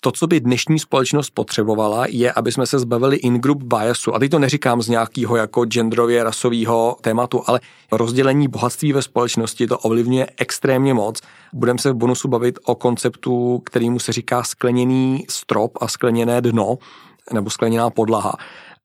to, 0.02 0.12
co 0.12 0.28
by 0.28 0.39
dnešní 0.39 0.80
společnost 0.80 1.30
potřebovala, 1.30 2.06
je, 2.10 2.32
aby 2.32 2.52
jsme 2.52 2.68
se 2.68 2.80
zbavili 2.80 3.18
in-group 3.18 3.64
biasu. 3.64 4.16
A 4.16 4.20
teď 4.20 4.32
to 4.32 4.39
neříkám 4.39 4.82
z 4.82 4.89
nějakého 4.89 5.36
jako 5.36 5.66
genderově 5.66 6.24
rasového 6.24 6.98
tématu, 7.02 7.41
ale 7.46 7.60
rozdělení 7.91 8.48
bohatství 8.48 8.93
ve 8.93 9.02
společnosti 9.02 9.68
to 9.68 9.80
ovlivňuje 9.80 10.28
extrémně 10.38 10.93
moc. 10.93 11.22
Budeme 11.54 11.80
se 11.80 11.91
v 11.91 11.96
bonusu 11.96 12.28
bavit 12.28 12.60
o 12.66 12.76
konceptu, 12.76 13.62
kterýmu 13.66 14.00
se 14.00 14.12
říká 14.12 14.43
skleněný 14.43 15.26
strop 15.30 15.72
a 15.82 15.88
skleněné 15.88 16.41
dno 16.41 16.78
nebo 17.34 17.50
skleněná 17.50 17.89
podlaha 17.89 18.34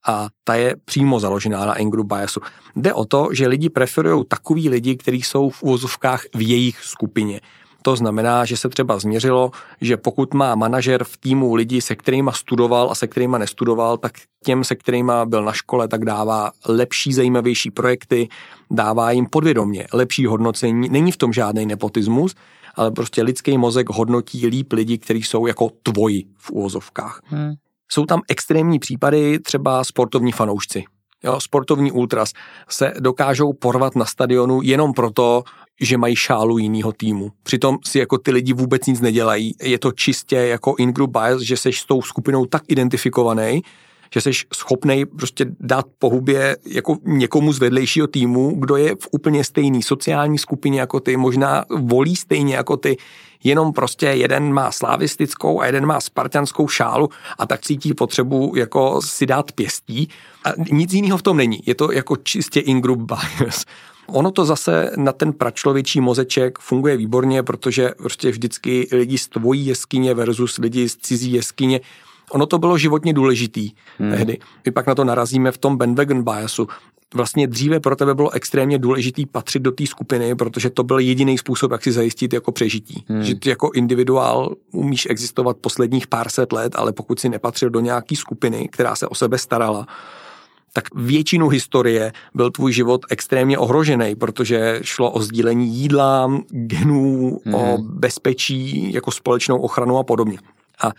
a 0.06 0.28
ta 0.44 0.54
je 0.54 0.76
přímo 0.84 1.20
založená 1.20 1.66
na 1.66 1.74
in-group 1.74 2.06
biasu. 2.06 2.40
Jde 2.76 2.94
o 2.94 3.04
to, 3.04 3.28
že 3.32 3.48
lidi 3.48 3.70
preferují 3.70 4.24
takový 4.28 4.68
lidi, 4.68 4.96
kteří 4.96 5.22
jsou 5.22 5.50
v 5.50 5.62
úvozovkách 5.62 6.22
v 6.34 6.48
jejich 6.48 6.84
skupině. 6.84 7.40
To 7.82 7.96
znamená, 7.96 8.44
že 8.44 8.56
se 8.56 8.68
třeba 8.68 8.98
změřilo, 8.98 9.50
že 9.80 9.96
pokud 9.96 10.34
má 10.34 10.54
manažer 10.54 11.04
v 11.04 11.16
týmu 11.16 11.54
lidi, 11.54 11.80
se 11.80 11.96
kterými 11.96 12.30
studoval 12.34 12.90
a 12.90 12.94
se 12.94 13.06
kterými 13.06 13.36
nestudoval, 13.38 13.96
tak 13.96 14.12
těm, 14.44 14.64
se 14.64 14.76
kterými 14.76 15.12
byl 15.24 15.44
na 15.44 15.52
škole, 15.52 15.88
tak 15.88 16.04
dává 16.04 16.50
lepší, 16.68 17.12
zajímavější 17.12 17.70
projekty, 17.70 18.28
dává 18.70 19.10
jim 19.10 19.26
podvědomě 19.26 19.86
lepší 19.92 20.26
hodnocení. 20.26 20.88
Není 20.88 21.12
v 21.12 21.16
tom 21.16 21.32
žádný 21.32 21.66
nepotismus, 21.66 22.34
ale 22.74 22.90
prostě 22.90 23.22
lidský 23.22 23.58
mozek 23.58 23.90
hodnotí 23.90 24.46
líp 24.46 24.72
lidi, 24.72 24.98
kteří 24.98 25.22
jsou 25.22 25.46
jako 25.46 25.70
tvoji 25.82 26.24
v 26.38 26.50
úvozovkách. 26.50 27.20
Hmm. 27.24 27.52
Jsou 27.92 28.06
tam 28.06 28.20
extrémní 28.28 28.78
případy, 28.78 29.38
třeba 29.38 29.84
sportovní 29.84 30.32
fanoušci. 30.32 30.84
Jo, 31.24 31.40
sportovní 31.40 31.92
ultras 31.92 32.32
se 32.68 32.92
dokážou 33.00 33.52
porvat 33.52 33.96
na 33.96 34.04
stadionu 34.04 34.60
jenom 34.62 34.92
proto, 34.92 35.42
že 35.80 35.98
mají 35.98 36.16
šálu 36.16 36.58
jiného 36.58 36.92
týmu. 36.92 37.32
Přitom 37.42 37.78
si 37.84 37.98
jako 37.98 38.18
ty 38.18 38.30
lidi 38.30 38.52
vůbec 38.52 38.86
nic 38.86 39.00
nedělají. 39.00 39.54
Je 39.62 39.78
to 39.78 39.92
čistě 39.92 40.36
jako 40.36 40.74
in-group 40.78 41.10
bias, 41.10 41.40
že 41.40 41.56
seš 41.56 41.80
s 41.80 41.84
tou 41.84 42.02
skupinou 42.02 42.46
tak 42.46 42.62
identifikovaný, 42.68 43.62
že 44.14 44.20
jsi 44.20 44.30
schopný 44.54 45.06
prostě 45.06 45.46
dát 45.60 45.86
po 45.98 46.10
hubě 46.10 46.56
jako 46.66 46.96
někomu 47.04 47.52
z 47.52 47.58
vedlejšího 47.58 48.06
týmu, 48.06 48.54
kdo 48.58 48.76
je 48.76 48.94
v 49.00 49.08
úplně 49.10 49.44
stejný 49.44 49.82
sociální 49.82 50.38
skupině 50.38 50.80
jako 50.80 51.00
ty, 51.00 51.16
možná 51.16 51.64
volí 51.78 52.16
stejně 52.16 52.54
jako 52.54 52.76
ty, 52.76 52.96
jenom 53.44 53.72
prostě 53.72 54.06
jeden 54.06 54.52
má 54.52 54.72
slavistickou 54.72 55.60
a 55.60 55.66
jeden 55.66 55.86
má 55.86 56.00
spartanskou 56.00 56.68
šálu 56.68 57.08
a 57.38 57.46
tak 57.46 57.60
cítí 57.60 57.94
potřebu 57.94 58.52
jako 58.56 59.02
si 59.02 59.26
dát 59.26 59.52
pěstí. 59.52 60.08
A 60.44 60.48
nic 60.72 60.92
jiného 60.92 61.18
v 61.18 61.22
tom 61.22 61.36
není. 61.36 61.60
Je 61.66 61.74
to 61.74 61.92
jako 61.92 62.16
čistě 62.16 62.60
in-group 62.60 63.00
bias. 63.00 63.64
Ono 64.12 64.30
to 64.30 64.44
zase 64.44 64.90
na 64.96 65.12
ten 65.12 65.32
pračlověčí 65.32 66.00
mozeček 66.00 66.58
funguje 66.58 66.96
výborně, 66.96 67.42
protože 67.42 67.90
prostě 67.98 68.30
vždycky 68.30 68.88
lidi 68.92 69.18
z 69.18 69.28
tvojí 69.28 69.66
jeskyně 69.66 70.14
versus 70.14 70.58
lidi 70.58 70.88
z 70.88 70.96
cizí 70.96 71.32
jeskyně 71.32 71.80
Ono 72.30 72.46
to 72.46 72.58
bylo 72.58 72.78
životně 72.78 73.12
důležitý 73.12 73.70
hmm. 73.98 74.10
tehdy. 74.10 74.38
My 74.66 74.72
pak 74.72 74.86
na 74.86 74.94
to 74.94 75.04
narazíme 75.04 75.52
v 75.52 75.58
tom 75.58 75.76
bandwagon 75.76 76.22
biasu. 76.22 76.68
Vlastně 77.14 77.46
dříve 77.46 77.80
pro 77.80 77.96
tebe 77.96 78.14
bylo 78.14 78.30
extrémně 78.30 78.78
důležitý 78.78 79.26
patřit 79.26 79.62
do 79.62 79.72
té 79.72 79.86
skupiny, 79.86 80.34
protože 80.34 80.70
to 80.70 80.82
byl 80.82 80.98
jediný 80.98 81.38
způsob, 81.38 81.72
jak 81.72 81.82
si 81.82 81.92
zajistit 81.92 82.32
jako 82.32 82.52
přežití. 82.52 83.04
Hmm. 83.08 83.22
Že 83.22 83.34
ty 83.34 83.48
jako 83.48 83.70
individuál 83.74 84.54
umíš 84.72 85.06
existovat 85.10 85.56
posledních 85.56 86.06
pár 86.06 86.28
set 86.28 86.52
let, 86.52 86.72
ale 86.76 86.92
pokud 86.92 87.20
si 87.20 87.28
nepatřil 87.28 87.70
do 87.70 87.80
nějaké 87.80 88.16
skupiny, 88.16 88.68
která 88.72 88.96
se 88.96 89.06
o 89.06 89.14
sebe 89.14 89.38
starala, 89.38 89.86
tak 90.72 90.84
většinu 90.94 91.48
historie 91.48 92.12
byl 92.34 92.50
tvůj 92.50 92.72
život 92.72 93.00
extrémně 93.10 93.58
ohrožený, 93.58 94.14
protože 94.14 94.80
šlo 94.82 95.10
o 95.10 95.20
sdílení 95.20 95.74
jídla, 95.74 96.32
genů, 96.50 97.40
hmm. 97.44 97.54
o 97.54 97.78
bezpečí, 97.78 98.92
jako 98.92 99.10
společnou 99.10 99.60
ochranu 99.60 99.98
a 99.98 100.04
podobně. 100.04 100.38
A 100.82 100.90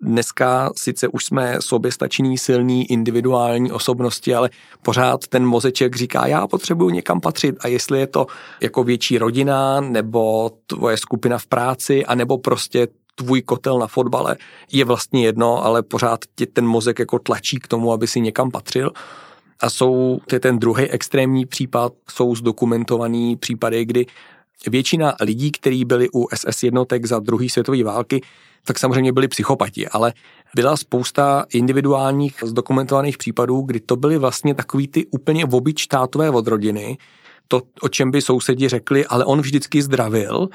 Dneska 0.00 0.70
sice 0.76 1.08
už 1.08 1.24
jsme 1.24 1.56
soběstační, 1.60 2.38
silní, 2.38 2.92
individuální 2.92 3.72
osobnosti, 3.72 4.34
ale 4.34 4.50
pořád 4.82 5.26
ten 5.26 5.46
mozeček 5.46 5.96
říká, 5.96 6.26
já 6.26 6.46
potřebuji 6.46 6.90
někam 6.90 7.20
patřit 7.20 7.56
a 7.60 7.68
jestli 7.68 8.00
je 8.00 8.06
to 8.06 8.26
jako 8.62 8.84
větší 8.84 9.18
rodina, 9.18 9.80
nebo 9.80 10.50
tvoje 10.66 10.96
skupina 10.96 11.38
v 11.38 11.46
práci, 11.46 12.06
a 12.06 12.14
nebo 12.14 12.38
prostě 12.38 12.88
tvůj 13.18 13.42
kotel 13.42 13.78
na 13.78 13.86
fotbale, 13.86 14.36
je 14.72 14.84
vlastně 14.84 15.24
jedno, 15.24 15.64
ale 15.64 15.82
pořád 15.82 16.20
tě 16.34 16.46
ten 16.46 16.66
mozek 16.66 16.98
jako 16.98 17.18
tlačí 17.18 17.58
k 17.58 17.68
tomu, 17.68 17.92
aby 17.92 18.06
si 18.06 18.20
někam 18.20 18.50
patřil. 18.50 18.90
A 19.60 19.70
jsou, 19.70 20.20
to 20.26 20.36
je 20.36 20.40
ten 20.40 20.58
druhý 20.58 20.84
extrémní 20.84 21.46
případ, 21.46 21.92
jsou 22.10 22.34
zdokumentovaný 22.34 23.36
případy, 23.36 23.84
kdy 23.84 24.06
většina 24.66 25.14
lidí, 25.20 25.52
kteří 25.52 25.84
byli 25.84 26.08
u 26.14 26.26
SS 26.34 26.62
jednotek 26.62 27.06
za 27.06 27.18
druhé 27.18 27.48
světové 27.48 27.84
války, 27.84 28.20
tak 28.64 28.78
samozřejmě 28.78 29.12
byli 29.12 29.28
psychopati, 29.28 29.88
ale 29.88 30.12
byla 30.54 30.76
spousta 30.76 31.44
individuálních 31.52 32.36
zdokumentovaných 32.44 33.18
případů, 33.18 33.60
kdy 33.60 33.80
to 33.80 33.96
byly 33.96 34.18
vlastně 34.18 34.54
takový 34.54 34.88
ty 34.88 35.06
úplně 35.06 35.44
obyč 35.44 35.82
státové 35.82 36.30
od 36.30 36.46
rodiny, 36.46 36.98
to, 37.48 37.62
o 37.80 37.88
čem 37.88 38.10
by 38.10 38.22
sousedi 38.22 38.68
řekli, 38.68 39.06
ale 39.06 39.24
on 39.24 39.40
vždycky 39.40 39.82
zdravil, 39.82 40.48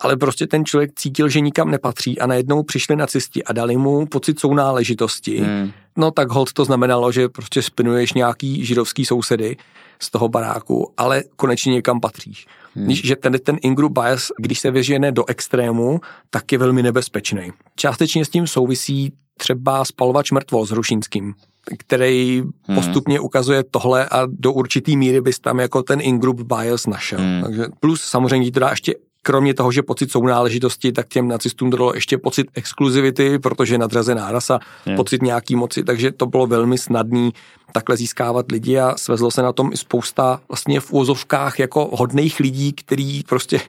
ale 0.00 0.16
prostě 0.16 0.46
ten 0.46 0.64
člověk 0.64 0.90
cítil, 0.94 1.28
že 1.28 1.40
nikam 1.40 1.70
nepatří 1.70 2.18
a 2.18 2.26
najednou 2.26 2.62
přišli 2.62 2.96
nacisti 2.96 3.44
a 3.44 3.52
dali 3.52 3.76
mu 3.76 4.06
pocit 4.06 4.40
sounáležitosti. 4.40 5.38
Hmm. 5.38 5.70
No 5.96 6.10
tak 6.10 6.30
hold 6.30 6.52
to 6.52 6.64
znamenalo, 6.64 7.12
že 7.12 7.28
prostě 7.28 7.62
spinuješ 7.62 8.12
nějaký 8.12 8.64
židovský 8.64 9.04
sousedy, 9.04 9.56
z 10.02 10.10
toho 10.10 10.28
baráku, 10.28 10.92
ale 10.96 11.24
konečně 11.36 11.72
někam 11.72 12.00
patříš. 12.00 12.46
Hmm. 12.74 12.90
Že 12.90 13.16
ten, 13.16 13.32
ten 13.42 13.56
in-group 13.62 13.92
bias, 13.92 14.28
když 14.38 14.60
se 14.60 14.70
vyžene 14.70 15.12
do 15.12 15.24
extrému, 15.28 16.00
tak 16.30 16.52
je 16.52 16.58
velmi 16.58 16.82
nebezpečný. 16.82 17.52
Částečně 17.76 18.24
s 18.24 18.28
tím 18.28 18.46
souvisí 18.46 19.12
třeba 19.36 19.84
spalovač 19.84 20.30
mrtvo 20.30 20.66
s 20.66 20.70
Rušínským, 20.70 21.34
který 21.78 22.42
hmm. 22.62 22.76
postupně 22.76 23.20
ukazuje 23.20 23.64
tohle 23.70 24.08
a 24.08 24.26
do 24.26 24.52
určitý 24.52 24.96
míry 24.96 25.20
bys 25.20 25.38
tam 25.38 25.60
jako 25.60 25.82
ten 25.82 26.00
in-group 26.00 26.40
bias 26.40 26.86
našel. 26.86 27.18
Hmm. 27.18 27.42
Takže 27.42 27.64
plus 27.80 28.00
samozřejmě 28.00 28.52
to 28.52 28.60
dá 28.60 28.70
ještě 28.70 28.94
kromě 29.28 29.54
toho, 29.54 29.72
že 29.72 29.82
pocit 29.82 30.10
sounáležitosti, 30.10 30.92
tak 30.92 31.08
těm 31.08 31.28
nacistům 31.28 31.70
dalo 31.70 31.94
ještě 31.94 32.18
pocit 32.18 32.46
exkluzivity, 32.54 33.38
protože 33.38 33.78
nadřazená 33.78 34.32
rasa, 34.32 34.58
je. 34.86 34.96
pocit 34.96 35.22
nějaký 35.22 35.56
moci, 35.56 35.84
takže 35.84 36.12
to 36.12 36.26
bylo 36.26 36.46
velmi 36.46 36.78
snadný 36.78 37.32
takhle 37.72 37.96
získávat 37.96 38.52
lidi 38.52 38.78
a 38.78 38.96
svezlo 38.96 39.30
se 39.30 39.42
na 39.42 39.52
tom 39.52 39.72
i 39.72 39.76
spousta 39.76 40.40
vlastně 40.48 40.80
v 40.80 40.92
úzovkách 40.92 41.58
jako 41.58 41.90
hodných 41.92 42.40
lidí, 42.40 42.72
který 42.72 43.22
prostě, 43.22 43.60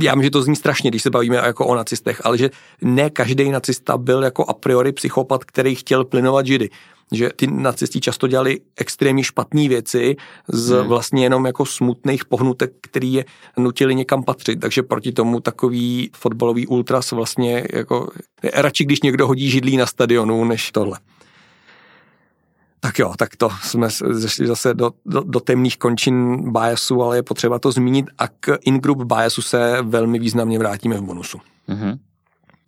já 0.00 0.14
vím, 0.14 0.22
že 0.22 0.30
to 0.30 0.42
zní 0.42 0.56
strašně, 0.56 0.90
když 0.90 1.02
se 1.02 1.10
bavíme 1.10 1.36
jako 1.36 1.66
o 1.66 1.74
nacistech, 1.74 2.20
ale 2.24 2.38
že 2.38 2.50
ne 2.82 3.10
každý 3.10 3.50
nacista 3.50 3.98
byl 3.98 4.22
jako 4.22 4.44
a 4.44 4.52
priori 4.52 4.92
psychopat, 4.92 5.44
který 5.44 5.74
chtěl 5.74 6.04
plynovat 6.04 6.46
židy 6.46 6.70
že 7.12 7.30
ty 7.36 7.46
nacisti 7.46 8.00
často 8.00 8.26
dělali 8.26 8.60
extrémně 8.76 9.24
špatné 9.24 9.68
věci 9.68 10.16
z 10.48 10.70
hmm. 10.70 10.88
vlastně 10.88 11.24
jenom 11.24 11.46
jako 11.46 11.66
smutných 11.66 12.24
pohnutek, 12.24 12.72
který 12.80 13.12
je 13.12 13.24
nutili 13.58 13.94
někam 13.94 14.22
patřit. 14.22 14.60
Takže 14.60 14.82
proti 14.82 15.12
tomu 15.12 15.40
takový 15.40 16.10
fotbalový 16.16 16.66
ultras 16.66 17.10
vlastně 17.10 17.66
jako 17.72 18.08
radši, 18.54 18.84
když 18.84 19.02
někdo 19.02 19.26
hodí 19.26 19.50
židlí 19.50 19.76
na 19.76 19.86
stadionu, 19.86 20.44
než 20.44 20.72
tohle. 20.72 20.98
Tak 22.80 22.98
jo, 22.98 23.14
tak 23.18 23.36
to 23.36 23.50
jsme 23.62 23.88
zešli 24.10 24.46
zase 24.46 24.74
do, 24.74 24.90
do, 25.06 25.20
do 25.20 25.40
temných 25.40 25.78
končin 25.78 26.36
biasu, 26.52 27.02
ale 27.02 27.16
je 27.16 27.22
potřeba 27.22 27.58
to 27.58 27.72
zmínit 27.72 28.06
a 28.18 28.28
k 28.28 28.58
in-group 28.60 29.02
biasu 29.02 29.42
se 29.42 29.82
velmi 29.82 30.18
významně 30.18 30.58
vrátíme 30.58 30.98
v 30.98 31.02
bonusu. 31.02 31.38
Mm-hmm. 31.68 31.98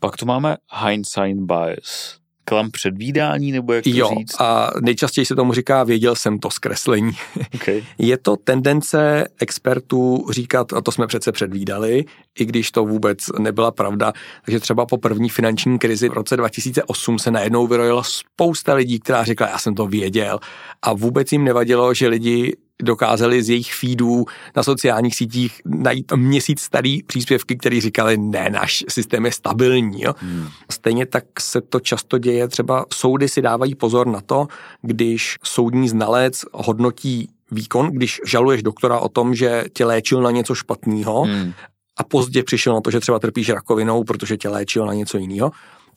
Pak 0.01 0.17
tu 0.17 0.27
máme 0.27 0.57
hindsight 0.85 1.41
bias 1.41 2.19
klam 2.49 2.71
předvídání, 2.71 3.53
nebo 3.53 3.73
jak 3.73 3.85
to 3.85 3.91
jo, 3.93 4.11
říct? 4.19 4.41
a 4.41 4.71
nejčastěji 4.81 5.25
se 5.25 5.35
tomu 5.35 5.53
říká, 5.53 5.85
věděl 5.85 6.15
jsem 6.15 6.39
to 6.39 6.51
zkreslení. 6.51 7.13
Okay. 7.55 7.83
Je 7.99 8.19
to 8.19 8.37
tendence 8.37 9.29
expertů 9.41 10.27
říkat, 10.31 10.73
a 10.73 10.81
to 10.81 10.93
jsme 10.93 11.07
přece 11.07 11.33
předvídali, 11.33 12.05
i 12.39 12.45
když 12.45 12.71
to 12.71 12.85
vůbec 12.85 13.19
nebyla 13.39 13.71
pravda. 13.71 14.13
Takže 14.45 14.61
třeba 14.61 14.87
po 14.87 14.99
první 14.99 15.29
finanční 15.29 15.79
krizi 15.79 16.09
v 16.09 16.13
roce 16.13 16.37
2008 16.37 17.19
se 17.19 17.31
najednou 17.31 17.67
vyrojila 17.67 18.03
spousta 18.03 18.75
lidí, 18.75 19.01
která 19.01 19.25
řekla, 19.25 19.49
já 19.49 19.59
jsem 19.59 19.75
to 19.75 19.87
věděl. 19.87 20.39
A 20.83 20.93
vůbec 20.93 21.33
jim 21.33 21.45
nevadilo, 21.45 21.95
že 21.95 22.09
lidi 22.09 22.57
dokázali 22.83 23.43
z 23.43 23.49
jejich 23.49 23.75
feedů 23.75 24.25
na 24.57 24.63
sociálních 24.63 25.15
sítích 25.15 25.61
najít 25.65 26.13
měsíc 26.17 26.61
starý 26.61 27.03
příspěvky, 27.03 27.57
které 27.57 27.81
říkali, 27.81 28.17
ne, 28.17 28.51
náš 28.51 28.85
systém 28.89 29.25
je 29.25 29.33
stabilní. 29.33 30.03
Jo. 30.03 30.15
Hmm. 30.19 30.49
Stejně 30.71 31.07
tak 31.07 31.25
se 31.41 31.61
to 31.61 31.81
často 31.81 32.19
děje, 32.19 32.49
třeba 32.49 32.85
soudy 32.95 33.29
si 33.29 33.43
dávají 33.43 33.75
pozor 33.75 34.07
na 34.07 34.21
to, 34.21 34.47
když 34.83 35.37
soudní 35.45 35.89
znalec 35.89 36.45
hodnotí 36.53 37.29
výkon, 37.51 37.91
když 37.91 38.21
žaluješ 38.27 38.63
doktora 38.63 38.99
o 38.99 39.09
tom, 39.09 39.35
že 39.35 39.65
tě 39.73 39.85
léčil 39.85 40.23
na 40.23 40.31
něco 40.31 40.55
špatného, 40.55 41.23
hmm 41.23 41.53
a 41.99 42.05
pozdě 42.05 42.43
přišel 42.43 42.75
na 42.75 42.81
to, 42.81 42.91
že 42.91 43.01
třeba 43.01 43.19
trpíš 43.19 43.49
rakovinou, 43.49 44.05
protože 44.05 44.37
tě 44.37 44.49
léčil 44.49 44.87
na 44.87 44.95
něco 44.95 45.19
jiného, 45.19 45.51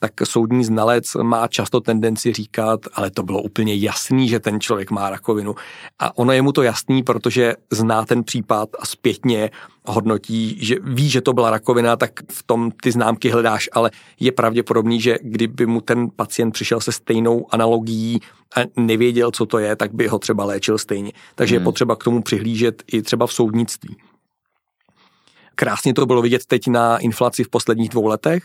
tak 0.03 0.11
soudní 0.23 0.63
znalec 0.63 1.05
má 1.21 1.47
často 1.47 1.81
tendenci 1.81 2.33
říkat, 2.33 2.79
ale 2.93 3.11
to 3.11 3.23
bylo 3.23 3.41
úplně 3.41 3.75
jasný, 3.75 4.27
že 4.27 4.39
ten 4.39 4.59
člověk 4.59 4.91
má 4.91 5.09
rakovinu. 5.09 5.55
A 5.99 6.17
ono 6.17 6.31
je 6.33 6.41
mu 6.41 6.51
to 6.51 6.63
jasný, 6.63 7.03
protože 7.03 7.55
zná 7.71 8.05
ten 8.05 8.23
případ 8.23 8.69
a 8.79 8.85
zpětně 8.85 9.49
hodnotí, 9.85 10.57
že 10.65 10.75
ví, 10.83 11.09
že 11.09 11.21
to 11.21 11.33
byla 11.33 11.49
rakovina, 11.49 11.95
tak 11.95 12.11
v 12.31 12.43
tom 12.43 12.71
ty 12.71 12.91
známky 12.91 13.29
hledáš, 13.29 13.69
ale 13.73 13.91
je 14.19 14.31
pravděpodobný, 14.31 15.01
že 15.01 15.17
kdyby 15.21 15.65
mu 15.65 15.81
ten 15.81 16.09
pacient 16.15 16.51
přišel 16.51 16.79
se 16.79 16.91
stejnou 16.91 17.45
analogií 17.51 18.19
a 18.55 18.59
nevěděl, 18.75 19.31
co 19.31 19.45
to 19.45 19.59
je, 19.59 19.75
tak 19.75 19.93
by 19.93 20.07
ho 20.07 20.19
třeba 20.19 20.45
léčil 20.45 20.77
stejně. 20.77 21.11
Takže 21.35 21.55
hmm. 21.55 21.61
je 21.61 21.63
potřeba 21.63 21.95
k 21.95 22.03
tomu 22.03 22.21
přihlížet 22.21 22.83
i 22.91 23.01
třeba 23.01 23.27
v 23.27 23.33
soudnictví. 23.33 23.97
Krásně 25.55 25.93
to 25.93 26.05
bylo 26.05 26.21
vidět 26.21 26.45
teď 26.45 26.67
na 26.67 26.97
inflaci 26.97 27.43
v 27.43 27.49
posledních 27.49 27.89
dvou 27.89 28.05
letech, 28.07 28.43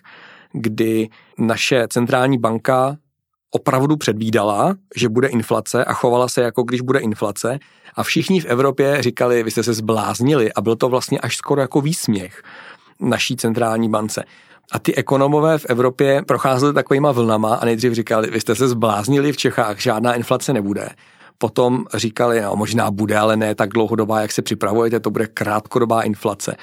kdy 0.53 1.09
naše 1.39 1.89
centrální 1.89 2.39
banka 2.39 2.97
opravdu 3.51 3.97
předvídala, 3.97 4.75
že 4.97 5.09
bude 5.09 5.29
inflace 5.29 5.85
a 5.85 5.93
chovala 5.93 6.29
se 6.29 6.43
jako 6.43 6.63
když 6.63 6.81
bude 6.81 6.99
inflace 6.99 7.59
a 7.95 8.03
všichni 8.03 8.41
v 8.41 8.45
Evropě 8.45 9.03
říkali, 9.03 9.43
vy 9.43 9.51
jste 9.51 9.63
se 9.63 9.75
zbláznili 9.75 10.53
a 10.53 10.61
byl 10.61 10.77
to 10.77 10.89
vlastně 10.89 11.19
až 11.19 11.37
skoro 11.37 11.61
jako 11.61 11.81
výsměch 11.81 12.43
naší 13.01 13.37
centrální 13.37 13.89
bance. 13.89 14.25
A 14.73 14.79
ty 14.79 14.95
ekonomové 14.95 15.59
v 15.59 15.67
Evropě 15.69 16.23
procházeli 16.23 16.75
takovýma 16.75 17.13
vlnama 17.13 17.55
a 17.55 17.65
nejdřív 17.65 17.93
říkali, 17.93 18.31
vy 18.31 18.41
jste 18.41 18.55
se 18.55 18.69
zbláznili 18.69 19.33
v 19.33 19.37
Čechách, 19.37 19.81
žádná 19.81 20.15
inflace 20.15 20.53
nebude. 20.53 20.89
Potom 21.39 21.85
říkali, 21.95 22.41
no 22.41 22.57
možná 22.57 22.91
bude, 22.91 23.19
ale 23.19 23.37
ne 23.37 23.55
tak 23.55 23.71
dlouhodobá, 23.71 24.21
jak 24.21 24.33
se 24.33 24.43
připravujete, 24.43 25.01
to 25.01 25.11
bude 25.11 25.27
krátkodobá 25.27 26.03
inflace. 26.03 26.57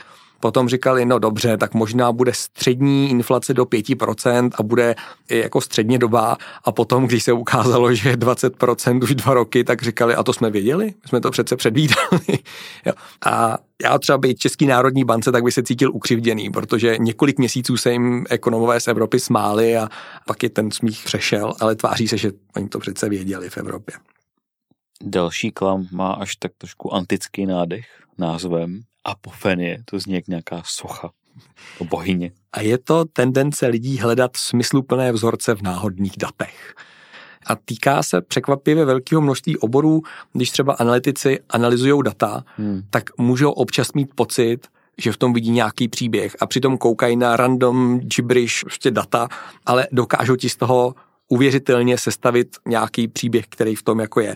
Potom 0.43 0.69
říkali, 0.69 1.05
no 1.05 1.19
dobře, 1.19 1.57
tak 1.57 1.73
možná 1.73 2.11
bude 2.11 2.33
střední 2.33 3.09
inflace 3.09 3.53
do 3.53 3.65
5% 3.65 4.49
a 4.55 4.63
bude 4.63 4.95
jako 5.29 5.61
středně 5.61 5.97
doba 5.97 6.37
a 6.63 6.71
potom, 6.71 7.07
když 7.07 7.23
se 7.23 7.33
ukázalo, 7.33 7.93
že 7.93 8.09
je 8.09 8.17
20% 8.17 9.03
už 9.03 9.15
dva 9.15 9.33
roky, 9.33 9.63
tak 9.63 9.81
říkali, 9.81 10.15
a 10.15 10.23
to 10.23 10.33
jsme 10.33 10.49
věděli, 10.49 10.85
My 10.85 11.07
jsme 11.09 11.21
to 11.21 11.31
přece 11.31 11.55
předvídali. 11.55 12.39
A 13.25 13.57
já 13.83 13.99
třeba 13.99 14.17
být 14.17 14.39
Český 14.39 14.65
národní 14.65 15.05
bance, 15.05 15.31
tak 15.31 15.43
by 15.43 15.51
se 15.51 15.63
cítil 15.63 15.91
ukřivděný, 15.93 16.49
protože 16.49 16.97
několik 16.99 17.37
měsíců 17.37 17.77
se 17.77 17.91
jim 17.91 18.25
ekonomové 18.29 18.79
z 18.79 18.87
Evropy 18.87 19.19
smáli 19.19 19.77
a 19.77 19.89
pak 20.27 20.43
je 20.43 20.49
ten 20.49 20.71
smích 20.71 21.01
přešel, 21.05 21.53
ale 21.59 21.75
tváří 21.75 22.07
se, 22.07 22.17
že 22.17 22.31
oni 22.55 22.69
to 22.69 22.79
přece 22.79 23.09
věděli 23.09 23.49
v 23.49 23.57
Evropě. 23.57 23.95
Další 25.03 25.51
klam 25.51 25.87
má 25.91 26.11
až 26.11 26.35
tak 26.35 26.51
trošku 26.57 26.93
antický 26.93 27.45
nádech 27.45 27.85
názvem 28.17 28.81
apofenie, 29.05 29.83
to 29.85 29.99
zní 29.99 30.13
jak 30.13 30.27
nějaká 30.27 30.61
socha 30.65 31.11
o 31.79 31.85
bohyně. 31.85 32.31
A 32.53 32.61
je 32.61 32.77
to 32.77 33.05
tendence 33.05 33.67
lidí 33.67 33.97
hledat 33.97 34.37
smysluplné 34.37 35.11
vzorce 35.11 35.55
v 35.55 35.61
náhodných 35.61 36.13
datech. 36.17 36.75
A 37.45 37.55
týká 37.55 38.03
se 38.03 38.21
překvapivě 38.21 38.85
velkého 38.85 39.21
množství 39.21 39.57
oborů, 39.57 40.01
když 40.33 40.49
třeba 40.49 40.73
analytici 40.73 41.39
analyzují 41.49 42.03
data, 42.03 42.43
hmm. 42.57 42.81
tak 42.89 43.17
můžou 43.17 43.51
občas 43.51 43.93
mít 43.93 44.09
pocit, 44.15 44.67
že 44.97 45.11
v 45.11 45.17
tom 45.17 45.33
vidí 45.33 45.51
nějaký 45.51 45.87
příběh 45.87 46.35
a 46.39 46.45
přitom 46.45 46.77
koukají 46.77 47.15
na 47.15 47.37
random 47.37 47.99
gibberish 47.99 48.61
prostě 48.63 48.91
data, 48.91 49.27
ale 49.65 49.87
dokážou 49.91 50.35
ti 50.35 50.49
z 50.49 50.55
toho 50.55 50.95
uvěřitelně 51.27 51.97
sestavit 51.97 52.57
nějaký 52.67 53.07
příběh, 53.07 53.45
který 53.49 53.75
v 53.75 53.83
tom 53.83 53.99
jako 53.99 54.19
je. 54.19 54.35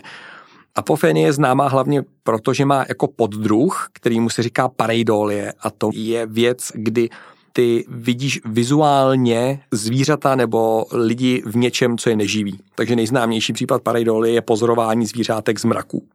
Apofenie 0.78 1.26
je 1.26 1.32
známá 1.32 1.68
hlavně 1.68 2.02
proto, 2.22 2.54
že 2.54 2.64
má 2.64 2.84
jako 2.88 3.06
poddruh, 3.08 3.88
který 3.92 4.20
mu 4.20 4.30
se 4.30 4.42
říká 4.42 4.68
pareidolie 4.68 5.52
a 5.60 5.70
to 5.70 5.90
je 5.94 6.26
věc, 6.26 6.72
kdy 6.74 7.08
ty 7.52 7.84
vidíš 7.88 8.40
vizuálně 8.44 9.60
zvířata 9.72 10.34
nebo 10.34 10.86
lidi 10.92 11.42
v 11.46 11.56
něčem, 11.56 11.98
co 11.98 12.10
je 12.10 12.16
neživý. 12.16 12.60
Takže 12.74 12.96
nejznámější 12.96 13.52
případ 13.52 13.82
pareidolie 13.82 14.34
je 14.34 14.42
pozorování 14.42 15.06
zvířátek 15.06 15.58
z 15.60 15.64
mraku. 15.64 16.06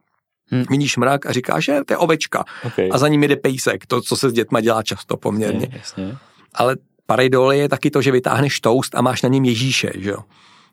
Hmm. 0.50 0.64
Vidíš 0.70 0.96
mrak 0.96 1.26
a 1.26 1.32
říkáš, 1.32 1.64
že 1.64 1.80
to 1.86 1.92
je 1.92 1.96
ovečka. 1.96 2.44
Okay. 2.64 2.88
A 2.92 2.98
za 2.98 3.08
ním 3.08 3.22
jde 3.22 3.36
pejsek, 3.36 3.86
to, 3.86 4.00
co 4.00 4.16
se 4.16 4.30
s 4.30 4.32
dětma 4.32 4.60
dělá 4.60 4.82
často 4.82 5.16
poměrně. 5.16 5.68
Jasně, 5.72 5.78
jasně. 6.04 6.18
Ale 6.54 6.76
pareidolie 7.06 7.62
je 7.62 7.68
taky 7.68 7.90
to, 7.90 8.02
že 8.02 8.12
vytáhneš 8.12 8.60
toast 8.60 8.94
a 8.94 9.02
máš 9.02 9.22
na 9.22 9.28
něm 9.28 9.44
Ježíše, 9.44 9.92
že 9.94 10.10
jo. 10.10 10.18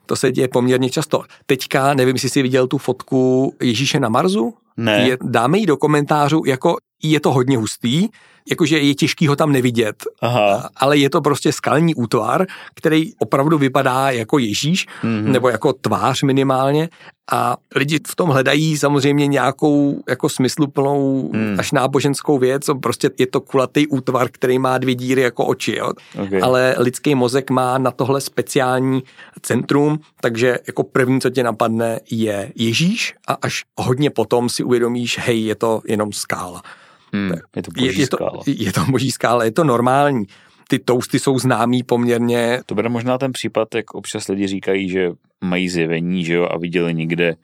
To 0.06 0.16
se 0.16 0.32
děje 0.32 0.48
poměrně 0.48 0.90
často. 0.90 1.22
Teďka, 1.46 1.94
nevím, 1.94 2.14
jestli 2.14 2.28
jsi 2.28 2.42
viděl 2.42 2.66
tu 2.66 2.78
fotku 2.78 3.54
Ježíše 3.62 4.00
na 4.00 4.08
Marzu. 4.08 4.54
Ne. 4.76 5.08
Je, 5.08 5.18
dáme 5.22 5.58
ji 5.58 5.66
do 5.66 5.76
komentářů, 5.76 6.42
jako 6.46 6.76
je 7.02 7.20
to 7.20 7.32
hodně 7.32 7.58
hustý, 7.58 8.08
jakože 8.50 8.78
je 8.78 8.94
těžký 8.94 9.26
ho 9.26 9.36
tam 9.36 9.52
nevidět, 9.52 9.96
Aha. 10.20 10.70
ale 10.76 10.98
je 10.98 11.10
to 11.10 11.20
prostě 11.20 11.52
skalní 11.52 11.94
útvar, 11.94 12.46
který 12.74 13.12
opravdu 13.18 13.58
vypadá 13.58 14.10
jako 14.10 14.38
Ježíš, 14.38 14.86
mm-hmm. 14.86 15.22
nebo 15.22 15.48
jako 15.48 15.72
tvář 15.72 16.22
minimálně 16.22 16.88
a 17.32 17.56
lidi 17.76 18.00
v 18.06 18.16
tom 18.16 18.28
hledají 18.28 18.78
samozřejmě 18.78 19.26
nějakou 19.26 20.02
jako 20.08 20.28
smysluplnou 20.28 21.30
mm. 21.32 21.56
až 21.58 21.72
náboženskou 21.72 22.38
věc, 22.38 22.66
prostě 22.82 23.10
je 23.18 23.26
to 23.26 23.40
kulatý 23.40 23.86
útvar, 23.86 24.28
který 24.30 24.58
má 24.58 24.78
dvě 24.78 24.94
díry 24.94 25.22
jako 25.22 25.46
oči, 25.46 25.76
jo? 25.76 25.92
Okay. 26.24 26.40
ale 26.42 26.74
lidský 26.78 27.14
mozek 27.14 27.50
má 27.50 27.78
na 27.78 27.90
tohle 27.90 28.20
speciální 28.20 29.02
centrum, 29.42 30.00
takže 30.20 30.58
jako 30.66 30.82
první, 30.82 31.20
co 31.20 31.30
tě 31.30 31.42
napadne, 31.42 32.00
je 32.10 32.52
Ježíš 32.54 33.14
a 33.28 33.32
až 33.42 33.64
hodně 33.76 34.10
potom 34.10 34.48
si 34.48 34.64
uvědomíš, 34.64 35.18
hej, 35.18 35.44
je 35.44 35.54
to 35.54 35.80
jenom 35.86 36.12
skála. 36.12 36.62
Hmm, 37.14 37.32
je 37.56 37.62
to 37.62 37.70
boží 37.70 37.86
je, 37.86 38.02
je 38.02 38.06
skála. 38.06 38.44
To, 38.44 38.50
je 38.56 38.72
to 38.72 38.84
boží 38.90 39.10
skála, 39.10 39.44
je 39.44 39.52
to 39.52 39.64
normální. 39.64 40.24
Ty 40.68 40.78
tousty 40.78 41.18
jsou 41.18 41.38
známý 41.38 41.82
poměrně. 41.82 42.60
To 42.66 42.74
bude 42.74 42.88
možná 42.88 43.18
ten 43.18 43.32
případ, 43.32 43.74
jak 43.74 43.94
občas 43.94 44.28
lidi 44.28 44.46
říkají, 44.46 44.88
že 44.88 45.10
mají 45.44 45.68
zjevení, 45.68 46.24
že 46.24 46.34
jo, 46.34 46.48
a 46.50 46.58
viděli 46.58 46.94
někde 46.94 47.36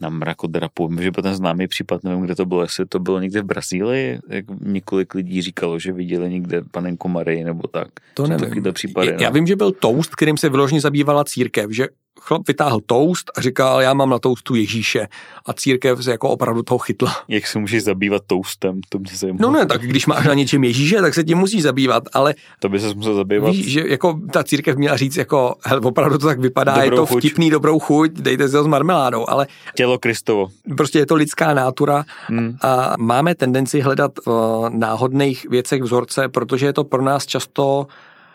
na 0.00 0.08
mrakodrapu. 0.08 0.88
Vím, 0.88 1.02
že 1.02 1.10
byl 1.10 1.22
ten 1.22 1.34
známý 1.34 1.68
případ, 1.68 2.04
nevím, 2.04 2.20
kde 2.20 2.34
to 2.34 2.46
bylo, 2.46 2.62
jestli 2.62 2.86
to 2.86 2.98
bylo 2.98 3.20
někde 3.20 3.42
v 3.42 3.44
Brazílii, 3.44 4.18
jak 4.28 4.44
několik 4.60 5.14
lidí 5.14 5.42
říkalo, 5.42 5.78
že 5.78 5.92
viděli 5.92 6.30
někde 6.30 6.62
panenku 6.70 7.08
Marii 7.08 7.44
nebo 7.44 7.68
tak. 7.68 7.88
To 8.14 8.26
nevím. 8.26 8.62
Případy, 8.72 9.08
já, 9.08 9.22
já, 9.22 9.30
vím, 9.30 9.46
že 9.46 9.56
byl 9.56 9.72
toast, 9.72 10.14
kterým 10.14 10.36
se 10.36 10.48
vyloženě 10.48 10.80
zabývala 10.80 11.24
církev, 11.24 11.70
že 11.70 11.86
chlap 12.20 12.48
vytáhl 12.48 12.80
toast 12.86 13.30
a 13.36 13.40
říkal, 13.40 13.80
já 13.80 13.94
mám 13.94 14.10
na 14.10 14.18
toastu 14.18 14.54
Ježíše. 14.54 15.08
A 15.46 15.52
církev 15.52 16.04
se 16.04 16.10
jako 16.10 16.28
opravdu 16.28 16.62
toho 16.62 16.78
chytla. 16.78 17.16
Jak 17.28 17.46
se 17.46 17.58
můžeš 17.58 17.84
zabývat 17.84 18.22
toastem, 18.26 18.80
to 18.88 18.98
mě 18.98 19.10
zajímá. 19.14 19.38
No 19.40 19.50
ne, 19.50 19.66
tak 19.66 19.82
když 19.82 20.06
máš 20.06 20.26
na 20.26 20.34
něčem 20.34 20.64
Ježíše, 20.64 21.00
tak 21.00 21.14
se 21.14 21.24
tím 21.24 21.38
musí 21.38 21.60
zabývat, 21.62 22.02
ale... 22.12 22.34
To 22.58 22.68
by 22.68 22.80
se 22.80 22.94
musel 22.94 23.14
zabývat. 23.14 23.50
Víš, 23.50 23.72
že 23.72 23.84
jako 23.86 24.20
ta 24.32 24.44
církev 24.44 24.76
měla 24.76 24.96
říct, 24.96 25.16
jako, 25.16 25.54
hele, 25.64 25.80
opravdu 25.80 26.18
to 26.18 26.26
tak 26.26 26.40
vypadá, 26.40 26.72
dobrou 26.72 26.84
je 26.84 26.96
to 26.96 27.06
chuť. 27.06 27.18
vtipný, 27.18 27.50
dobrou 27.50 27.78
chuť, 27.78 28.10
dejte 28.12 28.48
si 28.48 28.56
ho 28.56 28.64
s 28.64 28.66
marmeládou, 28.66 29.30
ale... 29.30 29.46
Tělo 29.74 29.98
Kristovo. 29.98 30.48
Prostě 30.76 30.98
je 30.98 31.06
to 31.06 31.14
lidská 31.14 31.54
nátura 31.54 32.04
hmm. 32.26 32.56
a 32.62 32.94
máme 32.98 33.34
tendenci 33.34 33.80
hledat 33.80 34.12
v 34.26 34.64
náhodných 34.68 35.46
věcech 35.50 35.82
vzorce, 35.82 36.28
protože 36.28 36.66
je 36.66 36.72
to 36.72 36.84
pro 36.84 37.02
nás 37.02 37.26
často 37.26 37.86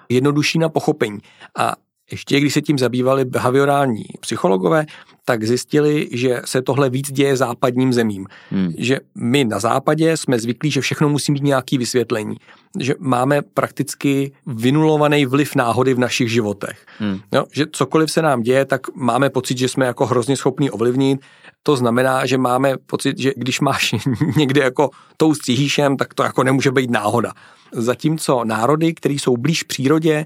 jednodušší 0.10 0.60
na 0.60 0.70
pochopení. 0.70 1.20
A 1.58 1.74
ještě 2.12 2.40
když 2.40 2.54
se 2.54 2.62
tím 2.62 2.78
zabývali 2.78 3.26
behaviorální 3.26 4.04
psychologové, 4.20 4.86
tak 5.26 5.44
zjistili, 5.44 6.10
že 6.12 6.42
se 6.46 6.62
tohle 6.62 6.90
víc 6.90 7.12
děje 7.12 7.38
západním 7.38 7.94
zemím. 7.94 8.28
Hmm. 8.50 8.74
Že 8.78 9.00
my 9.16 9.46
na 9.46 9.60
západě 9.60 10.18
jsme 10.18 10.40
zvyklí, 10.40 10.72
že 10.72 10.82
všechno 10.82 11.10
musí 11.10 11.32
mít 11.32 11.44
nějaký 11.44 11.78
vysvětlení. 11.78 12.38
Že 12.80 12.96
máme 13.00 13.42
prakticky 13.42 14.32
vynulovaný 14.46 15.26
vliv 15.26 15.56
náhody 15.56 15.94
v 15.94 16.00
našich 16.00 16.32
životech. 16.32 16.86
Hmm. 17.00 17.20
No, 17.32 17.46
že 17.52 17.66
cokoliv 17.72 18.12
se 18.12 18.22
nám 18.22 18.42
děje, 18.42 18.66
tak 18.66 18.96
máme 18.96 19.30
pocit, 19.30 19.58
že 19.58 19.68
jsme 19.68 19.86
jako 19.86 20.06
hrozně 20.06 20.38
schopní 20.38 20.72
ovlivnit. 20.72 21.20
To 21.64 21.76
znamená, 21.76 22.26
že 22.26 22.38
máme 22.38 22.78
pocit, 22.78 23.18
že 23.18 23.32
když 23.36 23.60
máš 23.60 23.96
někde 24.38 24.62
jako 24.62 24.90
tou 25.18 25.34
stříhíšem, 25.34 25.98
tak 25.98 26.14
to 26.14 26.24
jako 26.24 26.44
nemůže 26.44 26.72
být 26.72 26.92
náhoda. 26.92 27.34
Zatímco 27.72 28.44
národy, 28.46 28.94
které 28.94 29.14
jsou 29.14 29.38
blíž 29.38 29.64
přírodě, 29.64 30.26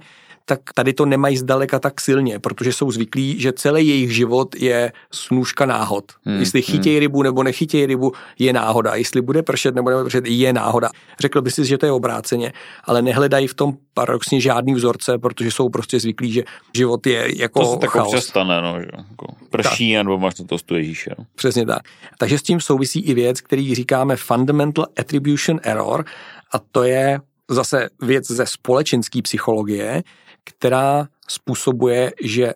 tak 0.50 0.60
tady 0.76 0.94
to 0.94 1.06
nemají 1.06 1.38
zdaleka 1.38 1.80
tak 1.80 2.02
silně, 2.02 2.40
protože 2.40 2.74
jsou 2.74 2.92
zvyklí, 2.92 3.40
že 3.40 3.54
celý 3.54 3.88
jejich 3.88 4.16
život 4.16 4.56
je 4.56 4.92
snůžka 5.12 5.66
náhod. 5.66 6.12
Hmm, 6.26 6.40
Jestli 6.40 6.62
chytějí 6.62 6.96
hmm. 6.96 7.00
rybu 7.00 7.24
nebo 7.24 7.44
nechytějí 7.44 7.86
rybu, 7.86 8.12
je 8.40 8.54
náhoda. 8.54 8.96
Jestli 8.96 9.22
bude 9.22 9.44
pršet 9.44 9.76
nebo 9.76 9.90
nebude 9.90 10.06
pršet, 10.06 10.26
je 10.28 10.54
náhoda. 10.54 10.90
Řekl 11.20 11.42
by 11.42 11.52
si, 11.52 11.66
že 11.66 11.78
to 11.78 11.86
je 11.86 11.92
obráceně, 11.92 12.54
ale 12.84 13.02
nehledají 13.02 13.48
v 13.48 13.54
tom 13.54 13.74
paradoxně 13.94 14.42
žádný 14.42 14.74
vzorce, 14.74 15.18
protože 15.18 15.52
jsou 15.52 15.70
prostě 15.70 16.00
zvyklí, 16.00 16.32
že 16.32 16.44
život 16.76 17.08
je 17.08 17.42
jako 17.42 17.60
To 17.60 17.74
se 17.74 17.78
tak 17.78 17.96
občas 17.96 18.26
stane, 18.26 18.62
no, 18.62 18.80
že 18.80 18.88
jako 18.98 19.28
prší 19.50 19.94
tak. 19.94 20.04
nebo 20.04 20.18
máš 20.18 20.40
na 20.40 20.46
to 20.66 20.76
Ježíše. 20.76 21.12
No. 21.20 21.26
Přesně 21.36 21.66
tak. 21.66 21.82
Takže 22.18 22.40
s 22.40 22.44
tím 22.44 22.62
souvisí 22.62 23.00
i 23.00 23.14
věc, 23.14 23.42
který 23.42 23.76
říkáme 23.76 24.16
fundamental 24.16 24.86
attribution 25.00 25.60
error 25.64 26.06
a 26.54 26.60
to 26.60 26.84
je 26.84 27.20
zase 27.50 27.90
věc 28.02 28.32
ze 28.32 28.46
společenské 28.46 29.22
psychologie, 29.22 30.04
která 30.48 31.08
způsobuje, 31.28 32.14
že 32.24 32.54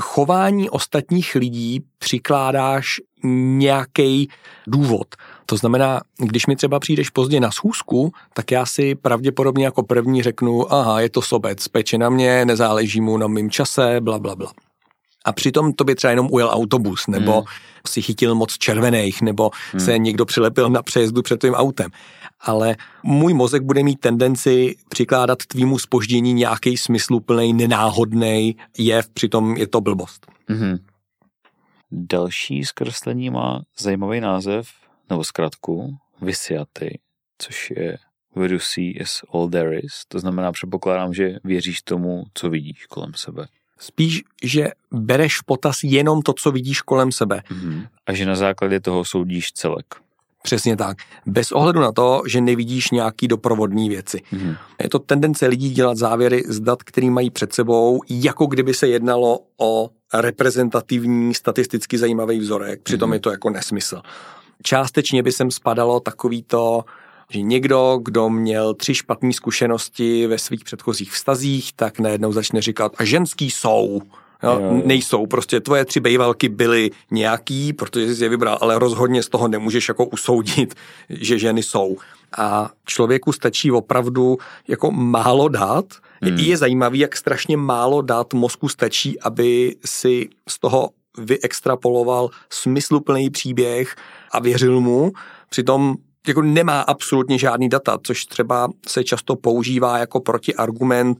chování 0.00 0.70
ostatních 0.70 1.34
lidí 1.34 1.80
přikládáš 1.98 3.00
nějaký 3.22 4.28
důvod. 4.66 5.06
To 5.46 5.56
znamená, 5.56 6.00
když 6.18 6.46
mi 6.46 6.56
třeba 6.56 6.80
přijdeš 6.80 7.10
pozdě 7.10 7.40
na 7.40 7.50
schůzku, 7.50 8.12
tak 8.34 8.50
já 8.50 8.66
si 8.66 8.94
pravděpodobně 8.94 9.64
jako 9.64 9.82
první 9.82 10.22
řeknu, 10.22 10.72
aha, 10.72 11.00
je 11.00 11.10
to 11.10 11.22
sobec, 11.22 11.68
peče 11.68 11.98
na 11.98 12.10
mě, 12.10 12.44
nezáleží 12.44 13.00
mu 13.00 13.18
na 13.18 13.26
mém 13.26 13.50
čase, 13.50 14.00
bla, 14.00 14.18
bla, 14.18 14.36
bla. 14.36 14.52
A 15.24 15.32
přitom 15.32 15.72
to 15.72 15.84
by 15.84 15.94
třeba 15.94 16.10
jenom 16.10 16.28
ujel 16.30 16.50
autobus, 16.52 17.06
nebo 17.06 17.32
hmm. 17.32 17.44
si 17.86 18.02
chytil 18.02 18.34
moc 18.34 18.58
červených, 18.58 19.22
nebo 19.22 19.50
hmm. 19.72 19.80
se 19.80 19.98
někdo 19.98 20.26
přilepil 20.26 20.70
na 20.70 20.82
přejezdu 20.82 21.22
před 21.22 21.40
tvým 21.40 21.54
autem 21.54 21.90
ale 22.40 22.76
můj 23.02 23.34
mozek 23.34 23.62
bude 23.62 23.82
mít 23.82 24.00
tendenci 24.00 24.76
přikládat 24.88 25.38
tvýmu 25.46 25.78
spoždění 25.78 26.32
nějaký 26.32 26.76
smysluplný, 26.76 27.52
nenáhodný 27.52 28.56
jev, 28.78 29.08
přitom 29.08 29.56
je 29.56 29.66
to 29.66 29.80
blbost. 29.80 30.26
Mm-hmm. 30.48 30.78
Další 31.92 32.64
zkreslení 32.64 33.30
má 33.30 33.62
zajímavý 33.78 34.20
název, 34.20 34.68
nebo 35.10 35.24
zkratku, 35.24 35.96
Visiaty, 36.22 36.98
což 37.38 37.70
je 37.70 37.98
What 38.34 38.50
you 38.50 38.58
see 38.58 38.90
is 38.90 39.20
all 39.32 39.48
there 39.48 39.78
is. 39.78 40.04
To 40.08 40.18
znamená, 40.18 40.52
předpokládám, 40.52 41.14
že 41.14 41.38
věříš 41.44 41.82
tomu, 41.82 42.24
co 42.34 42.50
vidíš 42.50 42.86
kolem 42.86 43.14
sebe. 43.14 43.46
Spíš, 43.78 44.22
že 44.42 44.70
bereš 44.90 45.40
potaz 45.40 45.76
jenom 45.82 46.22
to, 46.22 46.32
co 46.32 46.50
vidíš 46.50 46.80
kolem 46.80 47.12
sebe. 47.12 47.42
Mm-hmm. 47.50 47.88
A 48.06 48.12
že 48.12 48.26
na 48.26 48.34
základě 48.34 48.80
toho 48.80 49.04
soudíš 49.04 49.52
celek. 49.52 49.94
Přesně 50.42 50.76
tak. 50.76 50.96
Bez 51.26 51.52
ohledu 51.52 51.80
na 51.80 51.92
to, 51.92 52.22
že 52.26 52.40
nevidíš 52.40 52.90
nějaký 52.90 53.28
doprovodní 53.28 53.88
věci. 53.88 54.22
Mm. 54.32 54.54
Je 54.82 54.88
to 54.88 54.98
tendence 54.98 55.46
lidí 55.46 55.70
dělat 55.70 55.96
závěry 55.96 56.42
z 56.48 56.60
dat, 56.60 56.82
který 56.82 57.10
mají 57.10 57.30
před 57.30 57.52
sebou, 57.52 58.00
jako 58.10 58.46
kdyby 58.46 58.74
se 58.74 58.88
jednalo 58.88 59.40
o 59.60 59.90
reprezentativní, 60.14 61.34
statisticky 61.34 61.98
zajímavý 61.98 62.38
vzorek. 62.38 62.82
Přitom 62.82 63.10
mm. 63.10 63.12
je 63.12 63.20
to 63.20 63.30
jako 63.30 63.50
nesmysl. 63.50 64.02
Částečně 64.62 65.22
by 65.22 65.32
sem 65.32 65.50
spadalo 65.50 66.00
takovýto, 66.00 66.84
že 67.30 67.42
někdo, 67.42 68.00
kdo 68.02 68.30
měl 68.30 68.74
tři 68.74 68.94
špatné 68.94 69.32
zkušenosti 69.32 70.26
ve 70.26 70.38
svých 70.38 70.64
předchozích 70.64 71.12
vztazích, 71.12 71.72
tak 71.72 71.98
najednou 71.98 72.32
začne 72.32 72.62
říkat, 72.62 72.92
a 72.98 73.04
ženský 73.04 73.50
jsou. 73.50 74.00
Jo, 74.42 74.60
jo. 74.60 74.82
Nejsou, 74.84 75.26
prostě 75.26 75.60
tvoje 75.60 75.84
tři 75.84 76.00
bejvalky 76.00 76.48
byly 76.48 76.90
nějaký, 77.10 77.72
protože 77.72 78.14
jsi 78.14 78.24
je 78.24 78.28
vybral, 78.28 78.58
ale 78.60 78.78
rozhodně 78.78 79.22
z 79.22 79.28
toho 79.28 79.48
nemůžeš 79.48 79.88
jako 79.88 80.06
usoudit, 80.06 80.74
že 81.08 81.38
ženy 81.38 81.62
jsou. 81.62 81.96
A 82.38 82.70
člověku 82.86 83.32
stačí 83.32 83.72
opravdu 83.72 84.38
jako 84.68 84.90
málo 84.90 85.48
dát. 85.48 85.84
Hmm. 86.22 86.38
Je 86.38 86.56
zajímavý, 86.56 86.98
jak 86.98 87.16
strašně 87.16 87.56
málo 87.56 88.02
dát 88.02 88.34
mozku 88.34 88.68
stačí, 88.68 89.20
aby 89.20 89.76
si 89.84 90.28
z 90.48 90.58
toho 90.58 90.90
vyextrapoloval 91.18 92.28
smysluplný 92.50 93.30
příběh 93.30 93.96
a 94.32 94.40
věřil 94.40 94.80
mu. 94.80 95.12
Přitom 95.50 95.94
jako 96.28 96.42
nemá 96.42 96.80
absolutně 96.80 97.38
žádný 97.38 97.68
data, 97.68 97.98
což 98.02 98.24
třeba 98.24 98.70
se 98.88 99.04
často 99.04 99.36
používá 99.36 99.98
jako 99.98 100.20
protiargument 100.20 101.18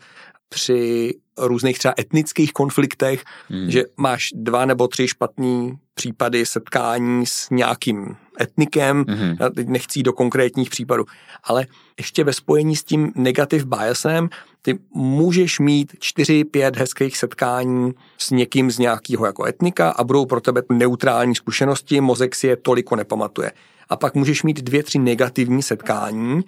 při 0.54 1.14
různých 1.38 1.78
třeba 1.78 1.94
etnických 1.98 2.52
konfliktech, 2.52 3.24
hmm. 3.48 3.70
že 3.70 3.84
máš 3.96 4.28
dva 4.34 4.64
nebo 4.64 4.88
tři 4.88 5.08
špatný 5.08 5.78
případy 5.94 6.46
setkání 6.46 7.26
s 7.26 7.50
nějakým 7.50 8.16
etnikem, 8.40 9.04
hmm. 9.08 9.36
já 9.40 9.50
teď 9.50 9.68
nechci 9.68 9.98
jít 9.98 10.02
do 10.02 10.12
konkrétních 10.12 10.70
případů, 10.70 11.04
ale 11.44 11.66
ještě 11.98 12.24
ve 12.24 12.32
spojení 12.32 12.76
s 12.76 12.84
tím 12.84 13.12
negativ 13.14 13.64
biasem, 13.64 14.28
ty 14.62 14.78
můžeš 14.94 15.58
mít 15.58 15.92
čtyři, 15.98 16.44
pět 16.44 16.76
hezkých 16.76 17.16
setkání 17.16 17.92
s 18.18 18.30
někým 18.30 18.70
z 18.70 18.78
nějakého 18.78 19.26
jako 19.26 19.44
etnika 19.46 19.90
a 19.90 20.04
budou 20.04 20.26
pro 20.26 20.40
tebe 20.40 20.62
neutrální 20.72 21.34
zkušenosti, 21.34 22.00
mozek 22.00 22.34
si 22.34 22.46
je 22.46 22.56
toliko 22.56 22.96
nepamatuje. 22.96 23.52
A 23.88 23.96
pak 23.96 24.14
můžeš 24.14 24.42
mít 24.42 24.62
dvě, 24.62 24.82
tři 24.82 24.98
negativní 24.98 25.62
setkání, 25.62 26.42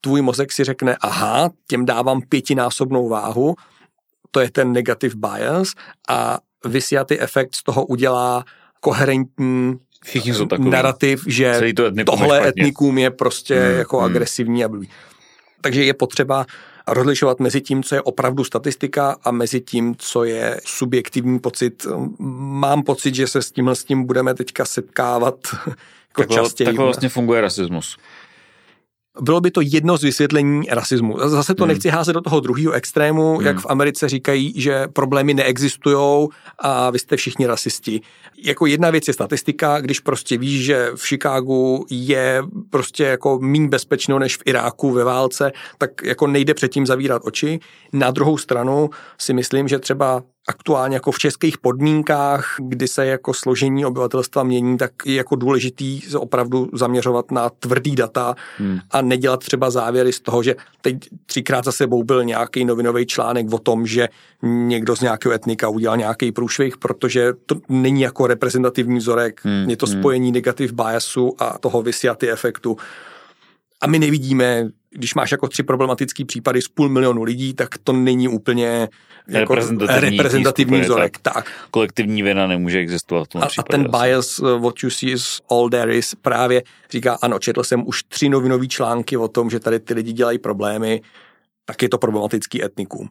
tvůj 0.00 0.22
mozek 0.22 0.52
si 0.52 0.64
řekne, 0.64 0.96
aha, 1.00 1.50
těm 1.66 1.86
dávám 1.86 2.20
pětinásobnou 2.28 3.08
váhu, 3.08 3.54
to 4.30 4.40
je 4.40 4.50
ten 4.50 4.72
negative 4.72 5.14
bias 5.16 5.68
a 6.08 6.38
vysjatý 6.64 7.20
efekt 7.20 7.54
z 7.54 7.62
toho 7.62 7.86
udělá 7.86 8.44
koherentní 8.80 9.78
Všichni 10.04 10.34
jsou 10.34 10.46
takový. 10.46 10.70
narrativ, 10.70 11.24
že 11.26 11.60
to 11.76 11.90
tohle 12.06 12.48
etnikum 12.48 12.98
je 12.98 13.10
prostě 13.10 13.60
hmm, 13.60 13.78
jako 13.78 13.96
hmm. 13.96 14.06
agresivní 14.06 14.64
a 14.64 14.68
blbý. 14.68 14.88
Takže 15.60 15.84
je 15.84 15.94
potřeba 15.94 16.46
rozlišovat 16.88 17.40
mezi 17.40 17.60
tím, 17.60 17.82
co 17.82 17.94
je 17.94 18.02
opravdu 18.02 18.44
statistika 18.44 19.16
a 19.24 19.30
mezi 19.30 19.60
tím, 19.60 19.94
co 19.98 20.24
je 20.24 20.60
subjektivní 20.64 21.38
pocit. 21.38 21.86
Mám 22.18 22.82
pocit, 22.82 23.14
že 23.14 23.26
se 23.26 23.42
s 23.42 23.52
tímhle 23.52 23.76
s 23.76 23.84
tím 23.84 24.04
budeme 24.04 24.34
teďka 24.34 24.64
setkávat 24.64 25.34
jako 25.66 25.76
takhle, 26.16 26.36
častěji. 26.36 26.66
Takhle 26.66 26.84
vlastně 26.84 27.08
funguje 27.08 27.40
rasismus 27.40 27.96
bylo 29.20 29.40
by 29.40 29.50
to 29.50 29.60
jedno 29.60 29.96
z 29.96 30.02
vysvětlení 30.02 30.62
rasismu. 30.70 31.16
Zase 31.24 31.54
to 31.54 31.64
hmm. 31.64 31.68
nechci 31.68 31.88
házet 31.88 32.12
do 32.12 32.20
toho 32.20 32.40
druhého 32.40 32.72
extrému, 32.72 33.36
hmm. 33.36 33.46
jak 33.46 33.60
v 33.60 33.66
Americe 33.68 34.08
říkají, 34.08 34.52
že 34.56 34.88
problémy 34.88 35.34
neexistují 35.34 36.28
a 36.58 36.90
vy 36.90 36.98
jste 36.98 37.16
všichni 37.16 37.46
rasisti. 37.46 38.00
Jako 38.44 38.66
jedna 38.66 38.90
věc 38.90 39.08
je 39.08 39.14
statistika, 39.14 39.80
když 39.80 40.00
prostě 40.00 40.38
víš, 40.38 40.64
že 40.64 40.90
v 40.94 41.06
Chicagu 41.06 41.86
je 41.90 42.42
prostě 42.70 43.04
jako 43.04 43.38
méně 43.42 43.68
bezpečno 43.68 44.18
než 44.18 44.36
v 44.36 44.42
Iráku 44.46 44.90
ve 44.90 45.04
válce, 45.04 45.52
tak 45.78 45.90
jako 46.02 46.26
nejde 46.26 46.54
předtím 46.54 46.86
zavírat 46.86 47.22
oči. 47.24 47.60
Na 47.92 48.10
druhou 48.10 48.38
stranu 48.38 48.90
si 49.18 49.32
myslím, 49.32 49.68
že 49.68 49.78
třeba 49.78 50.22
aktuálně 50.48 50.96
jako 50.96 51.12
v 51.12 51.18
českých 51.18 51.58
podmínkách, 51.58 52.56
kdy 52.58 52.88
se 52.88 53.06
jako 53.06 53.34
složení 53.34 53.84
obyvatelstva 53.84 54.42
mění, 54.42 54.78
tak 54.78 54.92
je 55.04 55.14
jako 55.14 55.36
důležitý 55.36 56.00
se 56.00 56.18
opravdu 56.18 56.68
zaměřovat 56.72 57.30
na 57.30 57.50
tvrdý 57.50 57.96
data 57.96 58.34
hmm. 58.58 58.78
a 58.90 59.02
nedělat 59.02 59.40
třeba 59.40 59.70
závěry 59.70 60.12
z 60.12 60.20
toho, 60.20 60.42
že 60.42 60.56
teď 60.80 60.96
třikrát 61.26 61.64
za 61.64 61.72
sebou 61.72 62.02
byl 62.02 62.24
nějaký 62.24 62.64
novinový 62.64 63.06
článek 63.06 63.52
o 63.52 63.58
tom, 63.58 63.86
že 63.86 64.08
někdo 64.42 64.96
z 64.96 65.00
nějakého 65.00 65.34
etnika 65.34 65.68
udělal 65.68 65.96
nějaký 65.96 66.32
průšvih, 66.32 66.76
protože 66.76 67.32
to 67.46 67.56
není 67.68 68.00
jako 68.00 68.26
reprezentativní 68.26 68.98
vzorek, 68.98 69.40
hmm. 69.44 69.70
je 69.70 69.76
to 69.76 69.86
hmm. 69.86 70.00
spojení 70.00 70.32
negativ 70.32 70.72
biasu 70.72 71.34
a 71.38 71.58
toho 71.58 71.82
vysiaty 71.82 72.30
efektu. 72.30 72.76
A 73.80 73.86
my 73.86 73.98
nevidíme 73.98 74.68
když 74.98 75.14
máš 75.14 75.32
jako 75.32 75.48
tři 75.48 75.62
problematický 75.62 76.24
případy 76.24 76.62
z 76.62 76.68
půl 76.68 76.88
milionu 76.88 77.22
lidí, 77.22 77.54
tak 77.54 77.78
to 77.84 77.92
není 77.92 78.28
úplně 78.28 78.88
jako 79.28 79.54
reprezentativní, 79.54 80.16
reprezentativní 80.16 80.80
vzorek. 80.80 81.18
Tak. 81.18 81.34
tak. 81.34 81.52
Kolektivní 81.70 82.22
vina 82.22 82.46
nemůže 82.46 82.78
existovat. 82.78 83.28
A, 83.36 83.48
a 83.58 83.62
ten 83.62 83.90
bias, 83.90 84.38
uh, 84.38 84.62
what 84.62 84.74
you 84.82 84.90
see 84.90 85.10
is 85.10 85.40
all 85.50 85.70
there 85.70 85.94
is, 85.94 86.14
právě 86.14 86.62
říká, 86.90 87.18
ano, 87.22 87.38
četl 87.38 87.62
jsem 87.62 87.82
už 87.86 88.02
tři 88.02 88.28
novinové 88.28 88.66
články 88.66 89.16
o 89.16 89.28
tom, 89.28 89.50
že 89.50 89.60
tady 89.60 89.80
ty 89.80 89.94
lidi 89.94 90.12
dělají 90.12 90.38
problémy, 90.38 91.00
tak 91.64 91.82
je 91.82 91.88
to 91.88 91.98
problematický 91.98 92.64
etnikum. 92.64 93.08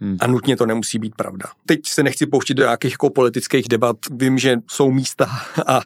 Hmm. 0.00 0.16
A 0.20 0.26
nutně 0.26 0.56
to 0.56 0.66
nemusí 0.66 0.98
být 0.98 1.14
pravda. 1.14 1.46
Teď 1.66 1.80
se 1.86 2.02
nechci 2.02 2.26
pouštět 2.26 2.54
do 2.54 2.62
nějakých 2.62 2.92
jako 2.92 3.10
politických 3.10 3.68
debat. 3.68 3.96
Vím, 4.10 4.38
že 4.38 4.56
jsou 4.70 4.90
místa 4.90 5.26
a 5.66 5.80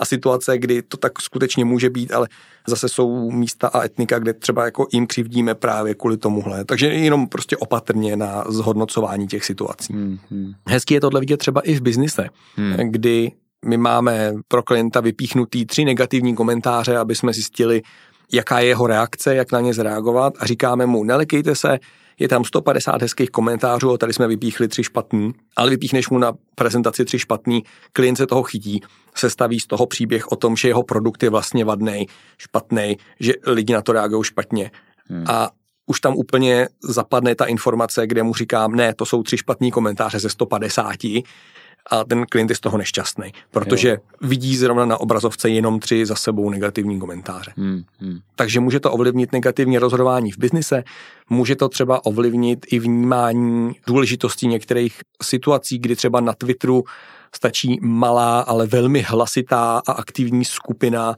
a 0.00 0.04
situace, 0.04 0.58
kdy 0.58 0.82
to 0.82 0.96
tak 0.96 1.22
skutečně 1.22 1.64
může 1.64 1.90
být, 1.90 2.12
ale 2.12 2.28
zase 2.66 2.88
jsou 2.88 3.30
místa 3.30 3.68
a 3.68 3.84
etnika, 3.84 4.18
kde 4.18 4.32
třeba 4.32 4.64
jako 4.64 4.86
jim 4.92 5.06
křivdíme 5.06 5.54
právě 5.54 5.94
kvůli 5.94 6.16
tomuhle. 6.16 6.64
Takže 6.64 6.86
jenom 6.86 7.28
prostě 7.28 7.56
opatrně 7.56 8.16
na 8.16 8.44
zhodnocování 8.48 9.26
těch 9.26 9.44
situací. 9.44 9.92
Hmm, 9.92 10.18
hmm. 10.30 10.52
Hezky 10.68 10.94
je 10.94 11.00
tohle 11.00 11.20
vidět 11.20 11.36
třeba 11.36 11.60
i 11.60 11.74
v 11.74 11.80
biznise, 11.80 12.28
hmm. 12.56 12.74
kdy 12.90 13.32
my 13.64 13.76
máme 13.76 14.34
pro 14.48 14.62
klienta 14.62 15.00
vypíchnutý 15.00 15.66
tři 15.66 15.84
negativní 15.84 16.34
komentáře, 16.34 16.96
aby 16.96 17.14
jsme 17.14 17.32
zjistili, 17.32 17.82
jaká 18.32 18.60
je 18.60 18.66
jeho 18.66 18.86
reakce, 18.86 19.34
jak 19.34 19.52
na 19.52 19.60
ně 19.60 19.74
zareagovat 19.74 20.34
a 20.38 20.46
říkáme 20.46 20.86
mu, 20.86 21.04
nelekejte 21.04 21.54
se, 21.54 21.78
je 22.20 22.28
tam 22.28 22.44
150 22.44 23.02
hezkých 23.02 23.30
komentářů, 23.30 23.92
a 23.92 23.98
tady 23.98 24.12
jsme 24.12 24.28
vypíchli 24.28 24.68
tři 24.68 24.84
špatný, 24.84 25.32
ale 25.56 25.70
vypíchneš 25.70 26.08
mu 26.08 26.18
na 26.18 26.32
prezentaci 26.54 27.04
tři 27.04 27.18
špatný, 27.18 27.64
klient 27.92 28.16
se 28.16 28.26
toho 28.26 28.42
chytí, 28.42 28.80
sestaví 29.14 29.60
z 29.60 29.66
toho 29.66 29.86
příběh 29.86 30.32
o 30.32 30.36
tom, 30.36 30.56
že 30.56 30.68
jeho 30.68 30.82
produkt 30.82 31.22
je 31.22 31.30
vlastně 31.30 31.64
vadný, 31.64 32.06
špatný, 32.38 32.96
že 33.20 33.32
lidi 33.46 33.72
na 33.72 33.82
to 33.82 33.92
reagují 33.92 34.24
špatně. 34.24 34.70
Hmm. 35.08 35.24
A 35.28 35.50
už 35.86 36.00
tam 36.00 36.16
úplně 36.16 36.68
zapadne 36.82 37.34
ta 37.34 37.44
informace, 37.44 38.06
kde 38.06 38.22
mu 38.22 38.34
říkám, 38.34 38.74
ne, 38.74 38.94
to 38.94 39.06
jsou 39.06 39.22
tři 39.22 39.36
špatný 39.36 39.70
komentáře 39.70 40.18
ze 40.18 40.28
150 40.28 40.96
a 41.90 42.04
ten 42.04 42.26
klient 42.26 42.50
je 42.50 42.56
z 42.56 42.60
toho 42.60 42.78
nešťastný, 42.78 43.32
protože 43.50 43.88
jo. 43.88 43.96
vidí 44.20 44.56
zrovna 44.56 44.84
na 44.84 45.00
obrazovce 45.00 45.48
jenom 45.48 45.80
tři 45.80 46.06
za 46.06 46.14
sebou 46.14 46.50
negativní 46.50 47.00
komentáře. 47.00 47.52
Hmm, 47.56 47.82
hmm. 47.98 48.18
Takže 48.36 48.60
může 48.60 48.80
to 48.80 48.92
ovlivnit 48.92 49.32
negativní 49.32 49.78
rozhodování 49.78 50.32
v 50.32 50.38
biznise, 50.38 50.84
může 51.30 51.56
to 51.56 51.68
třeba 51.68 52.06
ovlivnit 52.06 52.66
i 52.68 52.78
vnímání 52.78 53.72
důležitosti 53.86 54.46
některých 54.46 55.00
situací, 55.22 55.78
kdy 55.78 55.96
třeba 55.96 56.20
na 56.20 56.32
Twitteru 56.32 56.84
stačí 57.34 57.78
malá, 57.82 58.40
ale 58.40 58.66
velmi 58.66 59.00
hlasitá 59.00 59.82
a 59.86 59.92
aktivní 59.92 60.44
skupina 60.44 61.16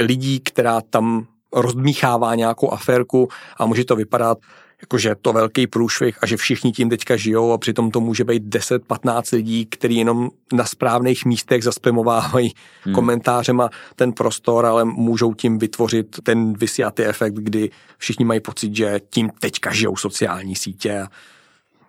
lidí, 0.00 0.40
která 0.40 0.80
tam 0.80 1.26
rozdmíchává 1.52 2.34
nějakou 2.34 2.70
aférku 2.70 3.28
a 3.56 3.66
může 3.66 3.84
to 3.84 3.96
vypadat 3.96 4.38
jakože 4.82 5.14
to 5.22 5.32
velký 5.32 5.66
průšvih 5.66 6.18
a 6.22 6.26
že 6.26 6.36
všichni 6.36 6.72
tím 6.72 6.90
teďka 6.90 7.16
žijou 7.16 7.52
a 7.52 7.58
přitom 7.58 7.90
to 7.90 8.00
může 8.00 8.24
být 8.24 8.42
10-15 8.42 9.36
lidí, 9.36 9.66
kteří 9.66 9.96
jenom 9.96 10.30
na 10.52 10.64
správných 10.64 11.24
místech 11.24 11.64
zaspemovávají 11.64 12.52
hmm. 12.82 12.94
komentářem 12.94 13.60
a 13.60 13.70
ten 13.96 14.12
prostor, 14.12 14.66
ale 14.66 14.84
můžou 14.84 15.34
tím 15.34 15.58
vytvořit 15.58 16.16
ten 16.22 16.52
vysjatý 16.52 17.02
efekt, 17.02 17.34
kdy 17.34 17.70
všichni 17.98 18.24
mají 18.24 18.40
pocit, 18.40 18.76
že 18.76 19.00
tím 19.10 19.30
teďka 19.40 19.72
žijou 19.72 19.96
sociální 19.96 20.56
sítě 20.56 20.98
a 20.98 21.08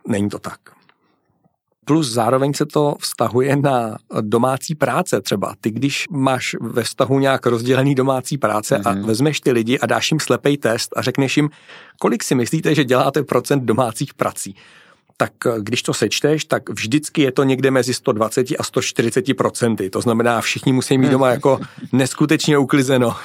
není 0.07 0.29
to 0.29 0.39
tak. 0.39 0.59
Plus 1.85 2.09
zároveň 2.09 2.53
se 2.53 2.65
to 2.65 2.95
vztahuje 2.99 3.55
na 3.55 3.97
domácí 4.21 4.75
práce 4.75 5.21
třeba. 5.21 5.55
Ty, 5.61 5.71
když 5.71 6.05
máš 6.11 6.55
ve 6.61 6.83
vztahu 6.83 7.19
nějak 7.19 7.45
rozdělený 7.45 7.95
domácí 7.95 8.37
práce 8.37 8.77
mm-hmm. 8.77 8.89
a 8.89 8.93
mhm. 8.93 9.07
vezmeš 9.07 9.41
ty 9.41 9.51
lidi 9.51 9.79
a 9.79 9.85
dáš 9.85 10.11
jim 10.11 10.19
slepej 10.19 10.57
test 10.57 10.93
a 10.95 11.01
řekneš 11.01 11.37
jim, 11.37 11.49
kolik 11.99 12.23
si 12.23 12.35
myslíte, 12.35 12.75
že 12.75 12.83
děláte 12.83 13.23
procent 13.23 13.63
domácích 13.63 14.13
prací, 14.13 14.55
tak 15.17 15.31
eh, 15.45 15.51
když 15.59 15.83
to 15.83 15.93
sečteš, 15.93 16.45
tak 16.45 16.69
vždycky 16.69 17.21
je 17.21 17.31
to 17.31 17.43
někde 17.43 17.71
mezi 17.71 17.93
120 17.93 18.47
a 18.59 18.63
140 18.63 19.33
procenty. 19.37 19.89
To 19.89 20.01
znamená, 20.01 20.41
všichni 20.41 20.73
musí 20.73 20.97
mít 20.97 21.11
doma 21.11 21.29
jako 21.29 21.59
neskutečně 21.91 22.57
uklizeno. 22.57 23.15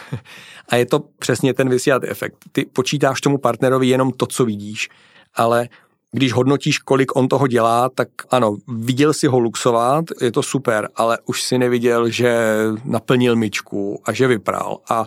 A 0.68 0.76
je 0.76 0.86
to 0.86 1.00
přesně 1.18 1.54
ten 1.54 1.68
vysílat 1.68 2.02
efekt. 2.04 2.36
Ty 2.52 2.66
počítáš 2.72 3.20
tomu 3.20 3.38
partnerovi 3.38 3.88
jenom 3.88 4.12
to, 4.12 4.26
co 4.26 4.44
vidíš, 4.44 4.88
ale 5.34 5.68
když 6.12 6.32
hodnotíš, 6.32 6.78
kolik 6.78 7.16
on 7.16 7.28
toho 7.28 7.46
dělá, 7.46 7.88
tak 7.88 8.08
ano, 8.30 8.56
viděl 8.68 9.12
si 9.12 9.26
ho 9.26 9.38
luxovat, 9.38 10.04
je 10.20 10.32
to 10.32 10.42
super, 10.42 10.88
ale 10.96 11.18
už 11.26 11.42
si 11.42 11.58
neviděl, 11.58 12.10
že 12.10 12.56
naplnil 12.84 13.36
myčku 13.36 14.02
a 14.04 14.12
že 14.12 14.26
vypral 14.26 14.78
a, 14.88 15.00
a 15.00 15.06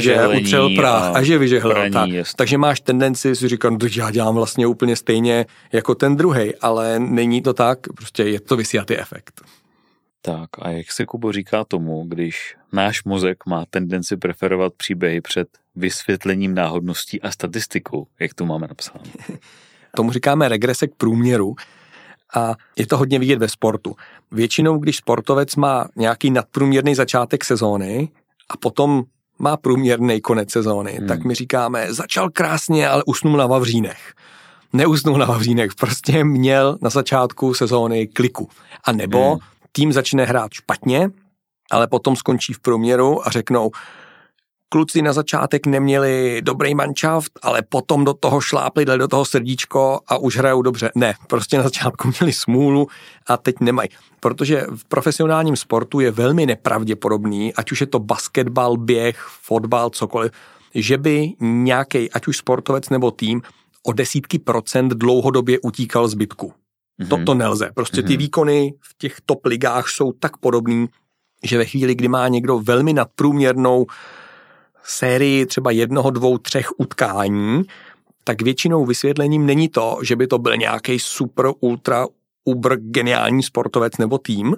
že 0.00 0.26
lení, 0.26 0.42
utřel 0.42 0.70
prach 0.76 1.02
a, 1.02 1.08
a 1.08 1.22
že 1.22 1.38
vyžehlil. 1.38 1.90
Tak. 1.92 2.10
Takže 2.36 2.58
máš 2.58 2.80
tendenci 2.80 3.36
si 3.36 3.48
říkat, 3.48 3.82
že 3.86 4.00
já 4.00 4.10
dělám 4.10 4.34
vlastně 4.34 4.66
úplně 4.66 4.96
stejně 4.96 5.46
jako 5.72 5.94
ten 5.94 6.16
druhý, 6.16 6.56
ale 6.56 6.98
není 6.98 7.42
to 7.42 7.54
tak, 7.54 7.78
prostě 7.96 8.22
je 8.22 8.40
to 8.40 8.56
vysíjatý 8.56 8.98
efekt. 8.98 9.40
Tak 10.22 10.50
a 10.58 10.70
jak 10.70 10.92
se 10.92 11.06
Kubo 11.06 11.32
říká 11.32 11.64
tomu, 11.64 12.04
když 12.08 12.56
náš 12.72 13.04
mozek 13.04 13.46
má 13.46 13.64
tendenci 13.70 14.16
preferovat 14.16 14.72
příběhy 14.76 15.20
před 15.20 15.48
vysvětlením 15.76 16.54
náhodností 16.54 17.22
a 17.22 17.30
statistikou, 17.30 18.06
jak 18.20 18.34
to 18.34 18.46
máme 18.46 18.66
napsáno? 18.68 19.04
Tomu 19.96 20.12
říkáme 20.12 20.48
regrese 20.48 20.86
k 20.86 20.94
průměru 20.94 21.54
a 22.34 22.54
je 22.76 22.86
to 22.86 22.96
hodně 22.96 23.18
vidět 23.18 23.38
ve 23.38 23.48
sportu. 23.48 23.96
Většinou, 24.30 24.78
když 24.78 24.96
sportovec 24.96 25.56
má 25.56 25.88
nějaký 25.96 26.30
nadprůměrný 26.30 26.94
začátek 26.94 27.44
sezóny 27.44 28.08
a 28.50 28.56
potom 28.56 29.02
má 29.38 29.56
průměrný 29.56 30.20
konec 30.20 30.50
sezóny, 30.50 30.92
hmm. 30.92 31.08
tak 31.08 31.24
my 31.24 31.34
říkáme, 31.34 31.94
začal 31.94 32.30
krásně, 32.30 32.88
ale 32.88 33.02
usnul 33.06 33.36
na 33.36 33.46
Vavřínech. 33.46 34.14
Neusnul 34.72 35.18
na 35.18 35.26
Vavřínech, 35.26 35.74
prostě 35.74 36.24
měl 36.24 36.78
na 36.82 36.90
začátku 36.90 37.54
sezóny 37.54 38.06
kliku. 38.06 38.48
A 38.84 38.92
nebo 38.92 39.30
hmm. 39.30 39.38
tým 39.72 39.92
začne 39.92 40.24
hrát 40.24 40.52
špatně, 40.52 41.10
ale 41.70 41.86
potom 41.86 42.16
skončí 42.16 42.52
v 42.52 42.60
průměru 42.60 43.26
a 43.26 43.30
řeknou, 43.30 43.70
kluci 44.72 45.02
na 45.02 45.12
začátek 45.12 45.66
neměli 45.66 46.40
dobrý 46.42 46.74
manšaft, 46.74 47.32
ale 47.42 47.62
potom 47.62 48.04
do 48.04 48.14
toho 48.14 48.40
šlápli, 48.40 48.84
dali 48.84 48.98
do 48.98 49.08
toho 49.08 49.24
srdíčko 49.24 50.00
a 50.06 50.16
už 50.16 50.36
hrajou 50.36 50.62
dobře. 50.62 50.90
Ne, 50.94 51.14
prostě 51.28 51.56
na 51.56 51.62
začátku 51.62 52.08
měli 52.20 52.32
smůlu 52.32 52.86
a 53.26 53.36
teď 53.36 53.54
nemají. 53.60 53.88
Protože 54.20 54.66
v 54.76 54.84
profesionálním 54.84 55.56
sportu 55.56 56.00
je 56.00 56.10
velmi 56.10 56.46
nepravděpodobný, 56.46 57.54
ať 57.54 57.72
už 57.72 57.80
je 57.80 57.86
to 57.86 57.98
basketbal, 57.98 58.76
běh, 58.76 59.26
fotbal, 59.42 59.90
cokoliv, 59.90 60.32
že 60.74 60.98
by 60.98 61.32
nějaký, 61.40 62.10
ať 62.10 62.26
už 62.26 62.36
sportovec 62.36 62.88
nebo 62.88 63.10
tým, 63.10 63.42
o 63.86 63.92
desítky 63.92 64.38
procent 64.38 64.88
dlouhodobě 64.88 65.58
utíkal 65.60 66.08
zbytku. 66.08 66.52
Mm-hmm. 67.02 67.08
To, 67.08 67.24
to 67.24 67.34
nelze. 67.34 67.70
Prostě 67.74 68.02
ty 68.02 68.08
mm-hmm. 68.08 68.18
výkony 68.18 68.74
v 68.80 68.94
těch 68.98 69.16
top 69.26 69.46
ligách 69.46 69.88
jsou 69.88 70.12
tak 70.12 70.36
podobný, 70.36 70.88
že 71.44 71.58
ve 71.58 71.64
chvíli, 71.64 71.94
kdy 71.94 72.08
má 72.08 72.28
někdo 72.28 72.58
velmi 72.58 72.92
nadprůměrnou 72.92 73.86
sérii 74.84 75.46
třeba 75.46 75.70
jednoho, 75.70 76.10
dvou, 76.10 76.38
třech 76.38 76.80
utkání, 76.80 77.62
tak 78.24 78.42
většinou 78.42 78.86
vysvětlením 78.86 79.46
není 79.46 79.68
to, 79.68 79.98
že 80.02 80.16
by 80.16 80.26
to 80.26 80.38
byl 80.38 80.56
nějaký 80.56 80.98
super, 80.98 81.46
ultra, 81.60 82.06
uber 82.44 82.76
geniální 82.76 83.42
sportovec 83.42 83.98
nebo 83.98 84.18
tým, 84.18 84.56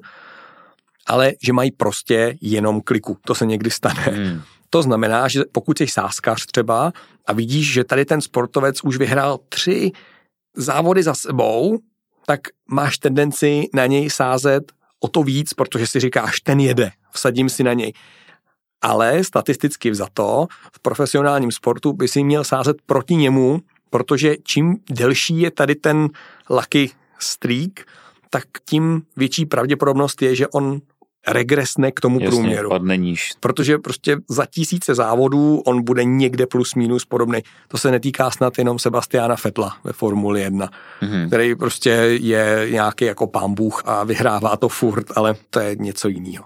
ale 1.07 1.33
že 1.43 1.53
mají 1.53 1.71
prostě 1.71 2.37
jenom 2.41 2.81
kliku. 2.81 3.19
To 3.27 3.35
se 3.35 3.47
někdy 3.47 3.71
stane. 3.71 4.03
Hmm. 4.03 4.41
To 4.71 4.83
znamená, 4.83 5.29
že 5.29 5.43
pokud 5.53 5.79
jsi 5.79 5.87
sáskař 5.87 6.47
třeba 6.47 6.93
a 7.27 7.33
vidíš, 7.33 7.73
že 7.73 7.85
tady 7.85 8.05
ten 8.05 8.21
sportovec 8.21 8.85
už 8.85 8.97
vyhrál 8.97 9.39
tři 9.49 9.93
závody 10.57 11.03
za 11.03 11.15
sebou, 11.15 11.79
tak 12.27 12.41
máš 12.69 12.99
tendenci 12.99 13.69
na 13.75 13.87
něj 13.87 14.11
sázet 14.11 14.73
o 15.01 15.09
to 15.09 15.23
víc, 15.23 15.55
protože 15.55 15.87
si 15.87 16.01
říkáš, 16.01 16.41
ten 16.41 16.61
jede, 16.61 16.91
vsadím 17.13 17.49
si 17.49 17.63
na 17.63 17.73
něj 17.73 17.93
ale 18.85 19.25
statisticky 19.25 19.91
vzato 19.91 20.47
v 20.73 20.81
profesionálním 20.81 21.53
sportu 21.53 21.93
by 21.93 22.09
si 22.09 22.25
měl 22.25 22.45
sázet 22.45 22.77
proti 22.87 23.17
němu, 23.17 23.61
protože 23.91 24.37
čím 24.43 24.77
delší 24.91 25.41
je 25.41 25.51
tady 25.51 25.75
ten 25.75 26.09
lucky 26.51 26.91
streak, 27.19 27.71
tak 28.31 28.45
tím 28.65 29.03
větší 29.17 29.47
pravděpodobnost 29.47 30.23
je, 30.23 30.35
že 30.37 30.49
on 30.49 30.81
regresne 31.29 31.93
k 31.93 32.01
tomu 32.01 32.21
Jasně, 32.21 32.29
průměru. 32.31 32.69
Padne 32.69 32.97
níž. 32.97 33.33
Protože 33.41 33.79
prostě 33.79 34.17
za 34.29 34.47
tisíce 34.47 34.95
závodů 34.95 35.63
on 35.67 35.85
bude 35.85 36.05
někde 36.05 36.47
plus 36.47 36.75
minus 36.75 37.05
podobný. 37.05 37.39
To 37.69 37.79
se 37.79 37.91
netýká 37.91 38.31
snad 38.31 38.59
jenom 38.59 38.79
Sebastiana 38.79 39.37
Fetla 39.37 39.77
ve 39.85 39.93
Formuli 39.93 40.41
1, 40.41 40.69
mm-hmm. 41.03 41.27
který 41.27 41.55
prostě 41.55 41.91
je 42.21 42.69
nějaký 42.71 43.05
jako 43.05 43.27
pán 43.27 43.55
Bůh 43.55 43.83
a 43.85 44.05
vyhrává 44.05 44.57
to 44.57 44.69
furt, 44.69 45.07
ale 45.17 45.35
to 45.51 45.61
je 45.61 45.77
něco 45.77 46.09
jiného. 46.09 46.45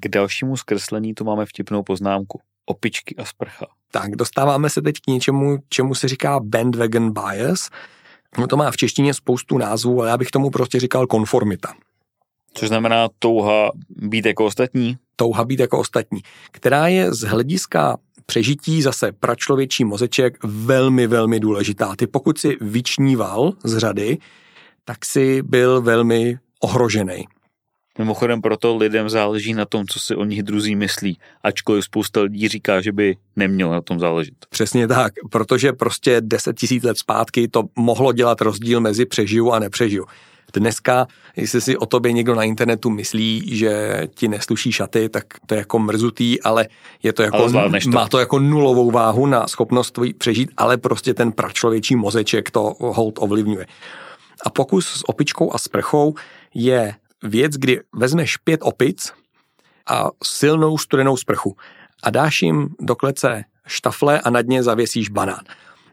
K 0.00 0.08
dalšímu 0.08 0.56
zkreslení 0.56 1.14
tu 1.14 1.24
máme 1.24 1.46
vtipnou 1.46 1.82
poznámku. 1.82 2.40
Opičky 2.66 3.16
a 3.16 3.24
sprcha. 3.24 3.66
Tak, 3.90 4.16
dostáváme 4.16 4.70
se 4.70 4.82
teď 4.82 4.96
k 4.96 5.06
něčemu, 5.06 5.58
čemu 5.68 5.94
se 5.94 6.08
říká 6.08 6.40
bandwagon 6.40 7.12
bias. 7.12 7.68
No 8.38 8.46
to 8.46 8.56
má 8.56 8.70
v 8.70 8.76
češtině 8.76 9.14
spoustu 9.14 9.58
názvů, 9.58 10.00
ale 10.00 10.10
já 10.10 10.16
bych 10.16 10.30
tomu 10.30 10.50
prostě 10.50 10.80
říkal 10.80 11.06
konformita. 11.06 11.74
Což 12.54 12.68
znamená 12.68 13.08
touha 13.18 13.70
být 13.88 14.26
jako 14.26 14.44
ostatní? 14.44 14.96
Touha 15.16 15.44
být 15.44 15.60
jako 15.60 15.78
ostatní, 15.78 16.20
která 16.50 16.88
je 16.88 17.14
z 17.14 17.20
hlediska 17.20 17.96
přežití 18.26 18.82
zase 18.82 19.12
pračlověčí 19.12 19.84
mozeček 19.84 20.44
velmi, 20.44 21.06
velmi 21.06 21.40
důležitá. 21.40 21.96
Ty 21.96 22.06
pokud 22.06 22.38
si 22.38 22.56
vyčníval 22.60 23.52
z 23.64 23.78
řady, 23.78 24.18
tak 24.84 25.04
si 25.04 25.42
byl 25.42 25.82
velmi 25.82 26.38
ohrožený. 26.60 27.24
Mimochodem 27.98 28.40
proto 28.40 28.76
lidem 28.76 29.08
záleží 29.08 29.54
na 29.54 29.64
tom, 29.64 29.86
co 29.86 30.00
si 30.00 30.14
o 30.14 30.24
nich 30.24 30.42
druzí 30.42 30.76
myslí, 30.76 31.18
ačkoliv 31.42 31.84
spousta 31.84 32.20
lidí 32.20 32.48
říká, 32.48 32.80
že 32.80 32.92
by 32.92 33.16
nemělo 33.36 33.72
na 33.72 33.80
tom 33.80 34.00
záležet. 34.00 34.34
Přesně 34.50 34.88
tak, 34.88 35.12
protože 35.30 35.72
prostě 35.72 36.20
10 36.20 36.58
tisíc 36.58 36.84
let 36.84 36.98
zpátky 36.98 37.48
to 37.48 37.62
mohlo 37.76 38.12
dělat 38.12 38.40
rozdíl 38.40 38.80
mezi 38.80 39.06
přežiju 39.06 39.50
a 39.50 39.58
nepřežiju. 39.58 40.06
Dneska, 40.54 41.06
jestli 41.36 41.60
si 41.60 41.76
o 41.76 41.86
tobě 41.86 42.12
někdo 42.12 42.34
na 42.34 42.42
internetu 42.42 42.90
myslí, 42.90 43.56
že 43.56 44.02
ti 44.14 44.28
nesluší 44.28 44.72
šaty, 44.72 45.08
tak 45.08 45.24
to 45.46 45.54
je 45.54 45.58
jako 45.58 45.78
mrzutý, 45.78 46.42
ale 46.42 46.68
je 47.02 47.12
to 47.12 47.22
jako, 47.22 47.52
to. 47.52 47.70
má 47.90 48.08
to 48.08 48.18
jako 48.18 48.38
nulovou 48.38 48.90
váhu 48.90 49.26
na 49.26 49.46
schopnost 49.46 49.90
tvojí 49.90 50.14
přežít, 50.14 50.50
ale 50.56 50.76
prostě 50.76 51.14
ten 51.14 51.32
pračlověčí 51.32 51.96
mozeček 51.96 52.50
to 52.50 52.74
hold 52.78 53.18
ovlivňuje. 53.18 53.66
A 54.46 54.50
pokus 54.50 54.86
s 54.86 55.08
opičkou 55.08 55.54
a 55.54 55.58
sprchou 55.58 56.14
je 56.54 56.94
věc, 57.22 57.52
kdy 57.52 57.80
vezmeš 57.94 58.36
pět 58.36 58.60
opic 58.62 59.12
a 59.90 60.08
silnou 60.24 60.78
studenou 60.78 61.16
sprchu 61.16 61.56
a 62.02 62.10
dáš 62.10 62.42
jim 62.42 62.68
do 62.80 62.96
klece 62.96 63.44
štafle 63.66 64.20
a 64.20 64.30
nad 64.30 64.46
ně 64.46 64.62
zavěsíš 64.62 65.08
banán. 65.08 65.40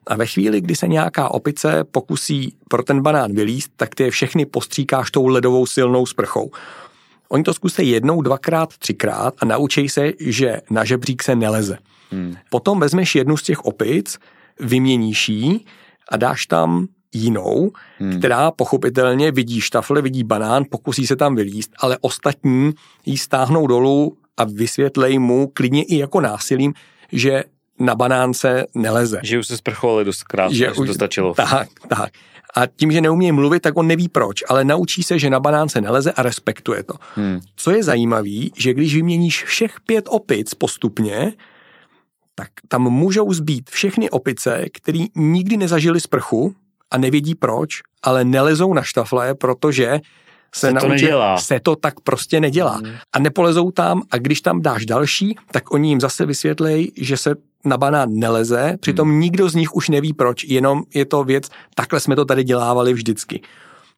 A 0.07 0.15
ve 0.15 0.25
chvíli, 0.25 0.61
kdy 0.61 0.75
se 0.75 0.87
nějaká 0.87 1.29
opice 1.29 1.83
pokusí 1.83 2.57
pro 2.69 2.83
ten 2.83 3.01
banán 3.01 3.33
vylíst, 3.33 3.71
tak 3.75 3.95
ty 3.95 4.03
je 4.03 4.11
všechny 4.11 4.45
postříkáš 4.45 5.11
tou 5.11 5.27
ledovou 5.27 5.65
silnou 5.65 6.05
sprchou. 6.05 6.51
Oni 7.29 7.43
to 7.43 7.53
zkusí 7.53 7.89
jednou, 7.89 8.21
dvakrát, 8.21 8.77
třikrát 8.77 9.33
a 9.39 9.45
naučí 9.45 9.89
se, 9.89 10.11
že 10.19 10.61
na 10.69 10.83
žebřík 10.83 11.23
se 11.23 11.35
neleze. 11.35 11.77
Hmm. 12.11 12.35
Potom 12.49 12.79
vezmeš 12.79 13.15
jednu 13.15 13.37
z 13.37 13.43
těch 13.43 13.65
opic, 13.65 14.19
vyměníš 14.59 15.29
ji 15.29 15.59
a 16.09 16.17
dáš 16.17 16.45
tam 16.45 16.87
jinou, 17.13 17.71
hmm. 17.99 18.19
která 18.19 18.51
pochopitelně 18.51 19.31
vidí 19.31 19.61
štafle, 19.61 20.01
vidí 20.01 20.23
banán, 20.23 20.63
pokusí 20.69 21.07
se 21.07 21.15
tam 21.15 21.35
vylíst, 21.35 21.71
ale 21.79 21.97
ostatní 22.01 22.71
ji 23.05 23.17
stáhnou 23.17 23.67
dolů 23.67 24.17
a 24.37 24.43
vysvětlej 24.43 25.19
mu 25.19 25.47
klidně 25.53 25.83
i 25.83 25.97
jako 25.97 26.21
násilím, 26.21 26.73
že 27.11 27.43
na 27.79 27.95
banánce 27.95 28.65
neleze. 28.75 29.19
Že 29.23 29.39
už 29.39 29.47
se 29.47 29.57
sprchovali 29.57 30.05
dost 30.05 30.23
krát, 30.23 30.51
že 30.51 30.71
už 30.71 30.87
to 30.87 30.93
stačilo. 30.93 31.33
Tak, 31.33 31.69
tak. 31.87 32.11
A 32.55 32.65
tím, 32.65 32.91
že 32.91 33.01
neumí 33.01 33.31
mluvit, 33.31 33.59
tak 33.59 33.77
on 33.77 33.87
neví 33.87 34.09
proč, 34.09 34.43
ale 34.49 34.65
naučí 34.65 35.03
se, 35.03 35.19
že 35.19 35.29
na 35.29 35.39
banánce 35.39 35.81
neleze 35.81 36.11
a 36.11 36.23
respektuje 36.23 36.83
to. 36.83 36.93
Hmm. 37.15 37.39
Co 37.55 37.71
je 37.71 37.83
zajímavé, 37.83 38.39
že 38.57 38.73
když 38.73 38.95
vyměníš 38.95 39.43
všech 39.43 39.75
pět 39.85 40.05
opic 40.09 40.53
postupně, 40.53 41.33
tak 42.35 42.49
tam 42.67 42.81
můžou 42.81 43.33
zbýt 43.33 43.69
všechny 43.69 44.09
opice, 44.09 44.65
které 44.73 45.05
nikdy 45.15 45.57
nezažili 45.57 45.99
sprchu 45.99 46.55
a 46.93 46.97
nevědí 46.97 47.35
proč, 47.35 47.81
ale 48.03 48.25
nelezou 48.25 48.73
na 48.73 48.83
štafle, 48.83 49.35
protože 49.35 49.99
se, 50.55 50.67
se, 50.67 50.73
naučí, 50.73 51.07
to 51.07 51.35
se 51.37 51.59
to 51.59 51.75
tak 51.75 51.99
prostě 51.99 52.39
nedělá. 52.39 52.75
Hmm. 52.75 52.93
A 53.13 53.19
nepolezou 53.19 53.71
tam 53.71 54.01
a 54.11 54.17
když 54.17 54.41
tam 54.41 54.61
dáš 54.61 54.85
další, 54.85 55.35
tak 55.51 55.73
oni 55.73 55.89
jim 55.89 56.01
zase 56.01 56.25
vysvětlej, 56.25 56.91
že 56.97 57.17
se 57.17 57.35
na 57.65 57.77
banán 57.77 58.09
neleze, 58.11 58.77
přitom 58.79 59.09
hmm. 59.09 59.19
nikdo 59.19 59.49
z 59.49 59.55
nich 59.55 59.75
už 59.75 59.89
neví 59.89 60.13
proč, 60.13 60.43
jenom 60.43 60.83
je 60.93 61.05
to 61.05 61.23
věc, 61.23 61.49
takhle 61.75 61.99
jsme 61.99 62.15
to 62.15 62.25
tady 62.25 62.43
dělávali 62.43 62.93
vždycky. 62.93 63.41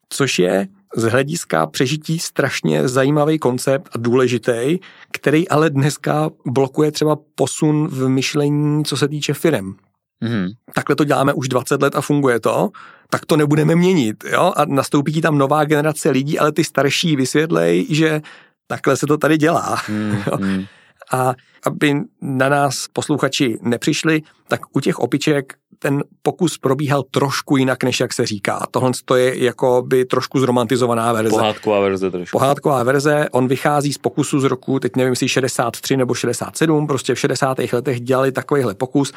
Což 0.09 0.39
je 0.39 0.67
z 0.95 1.03
hlediska 1.03 1.65
přežití 1.65 2.19
strašně 2.19 2.87
zajímavý 2.87 3.39
koncept 3.39 3.89
a 3.91 3.97
důležitý, 3.97 4.79
který 5.11 5.49
ale 5.49 5.69
dneska 5.69 6.29
blokuje 6.45 6.91
třeba 6.91 7.17
posun 7.35 7.87
v 7.87 8.09
myšlení, 8.09 8.85
co 8.85 8.97
se 8.97 9.07
týče 9.07 9.33
firem. 9.33 9.75
Mm-hmm. 10.23 10.47
Takhle 10.73 10.95
to 10.95 11.03
děláme 11.03 11.33
už 11.33 11.47
20 11.47 11.81
let 11.81 11.95
a 11.95 12.01
funguje 12.01 12.39
to, 12.39 12.69
tak 13.09 13.25
to 13.25 13.37
nebudeme 13.37 13.75
měnit. 13.75 14.23
Jo? 14.31 14.53
A 14.55 14.65
nastoupí 14.65 15.13
ti 15.13 15.21
tam 15.21 15.37
nová 15.37 15.63
generace 15.63 16.09
lidí, 16.09 16.39
ale 16.39 16.51
ty 16.51 16.63
starší 16.63 17.15
vysvětlej, 17.15 17.87
že 17.89 18.21
takhle 18.67 18.97
se 18.97 19.07
to 19.07 19.17
tady 19.17 19.37
dělá. 19.37 19.77
Mm-hmm. 19.87 20.67
A 21.11 21.33
aby 21.65 21.95
na 22.21 22.49
nás 22.49 22.85
posluchači 22.93 23.57
nepřišli, 23.61 24.21
tak 24.47 24.61
u 24.73 24.79
těch 24.79 24.99
opiček 24.99 25.53
ten 25.79 26.03
pokus 26.21 26.57
probíhal 26.57 27.03
trošku 27.03 27.57
jinak, 27.57 27.83
než 27.83 27.99
jak 27.99 28.13
se 28.13 28.25
říká. 28.25 28.65
Tohle 28.71 28.91
je 29.15 29.43
jako 29.43 29.83
by 29.87 30.05
trošku 30.05 30.39
zromantizovaná 30.39 31.13
verze. 31.13 31.29
Pohádková 31.29 31.79
verze 31.79 32.11
trošku. 32.11 32.37
Pohádková 32.37 32.83
verze, 32.83 33.27
on 33.31 33.47
vychází 33.47 33.93
z 33.93 33.97
pokusu 33.97 34.39
z 34.39 34.43
roku, 34.43 34.79
teď 34.79 34.95
nevím, 34.95 35.11
jestli 35.11 35.29
63 35.29 35.97
nebo 35.97 36.13
67, 36.13 36.87
prostě 36.87 37.15
v 37.15 37.19
60. 37.19 37.57
letech 37.73 38.01
dělali 38.01 38.31
takovýhle 38.31 38.75
pokus. 38.75 39.13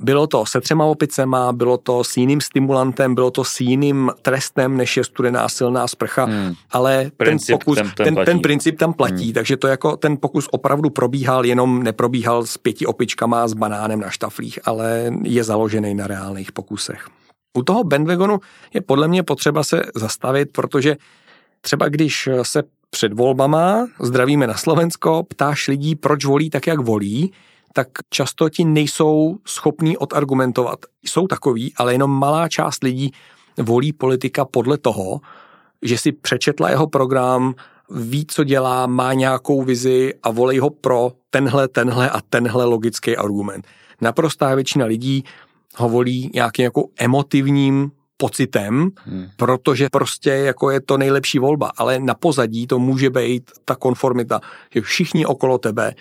Bylo 0.00 0.26
to 0.26 0.46
se 0.46 0.60
třema 0.60 0.84
opicema, 0.84 1.52
bylo 1.52 1.78
to 1.78 2.04
s 2.04 2.16
jiným 2.16 2.40
stimulantem, 2.40 3.14
bylo 3.14 3.30
to 3.30 3.44
s 3.44 3.60
jiným 3.60 4.10
trestem, 4.22 4.76
než 4.76 4.96
je 4.96 5.04
studená 5.04 5.48
silná 5.48 5.88
sprcha, 5.88 6.24
hmm. 6.24 6.54
ale 6.70 7.10
princip 7.16 7.46
ten 7.46 7.58
pokus, 7.58 7.76
ten, 7.78 7.90
ten, 7.96 8.14
ten, 8.14 8.24
ten 8.24 8.40
princip 8.40 8.78
tam 8.78 8.92
platí, 8.92 9.24
hmm. 9.24 9.32
takže 9.32 9.56
to 9.56 9.66
jako 9.66 9.96
ten 9.96 10.16
pokus 10.16 10.48
opravdu 10.50 10.90
probíhal, 10.90 11.46
jenom 11.46 11.82
neprobíhal 11.82 12.46
s 12.46 12.58
pěti 12.58 12.86
opičkama 12.86 13.48
s 13.48 13.54
banánem 13.54 14.00
na 14.00 14.10
štaflích, 14.10 14.58
ale 14.64 15.10
je 15.22 15.44
založený 15.44 15.94
na 15.94 16.06
reálných 16.06 16.52
pokusech. 16.52 17.08
U 17.56 17.62
toho 17.62 17.84
bandwagonu 17.84 18.40
je 18.74 18.80
podle 18.80 19.08
mě 19.08 19.22
potřeba 19.22 19.64
se 19.64 19.82
zastavit, 19.94 20.48
protože 20.52 20.96
třeba 21.60 21.88
když 21.88 22.28
se 22.42 22.62
před 22.90 23.12
volbama, 23.12 23.86
zdravíme 24.00 24.46
na 24.46 24.54
Slovensko, 24.54 25.22
ptáš 25.22 25.68
lidí, 25.68 25.94
proč 25.94 26.24
volí 26.24 26.50
tak, 26.50 26.66
jak 26.66 26.80
volí, 26.80 27.32
tak 27.76 27.88
často 28.10 28.48
ti 28.48 28.64
nejsou 28.64 29.36
schopní 29.46 29.96
odargumentovat. 29.96 30.78
Jsou 31.04 31.26
takový, 31.26 31.72
ale 31.76 31.94
jenom 31.94 32.10
malá 32.10 32.48
část 32.48 32.82
lidí 32.82 33.12
volí 33.58 33.92
politika 33.92 34.44
podle 34.44 34.78
toho, 34.78 35.20
že 35.82 35.98
si 35.98 36.12
přečetla 36.12 36.70
jeho 36.70 36.86
program, 36.86 37.54
ví, 37.90 38.26
co 38.26 38.44
dělá, 38.44 38.86
má 38.86 39.12
nějakou 39.12 39.62
vizi 39.62 40.14
a 40.22 40.30
volí 40.30 40.58
ho 40.58 40.70
pro 40.70 41.12
tenhle, 41.30 41.68
tenhle 41.68 42.10
a 42.10 42.20
tenhle 42.20 42.64
logický 42.64 43.16
argument. 43.16 43.66
Naprostá 44.00 44.54
většina 44.54 44.86
lidí 44.86 45.24
ho 45.76 45.88
volí 45.88 46.30
nějakým 46.34 46.64
jako 46.64 46.88
emotivním 46.98 47.90
pocitem, 48.16 48.90
hmm. 49.04 49.26
protože 49.36 49.88
prostě 49.92 50.30
jako 50.30 50.70
je 50.70 50.80
to 50.80 50.98
nejlepší 50.98 51.38
volba, 51.38 51.72
ale 51.76 52.00
na 52.00 52.14
pozadí 52.14 52.66
to 52.66 52.78
může 52.78 53.10
být 53.10 53.50
ta 53.64 53.74
konformita, 53.74 54.40
že 54.74 54.80
všichni 54.80 55.26
okolo 55.26 55.58
tebe 55.58 55.94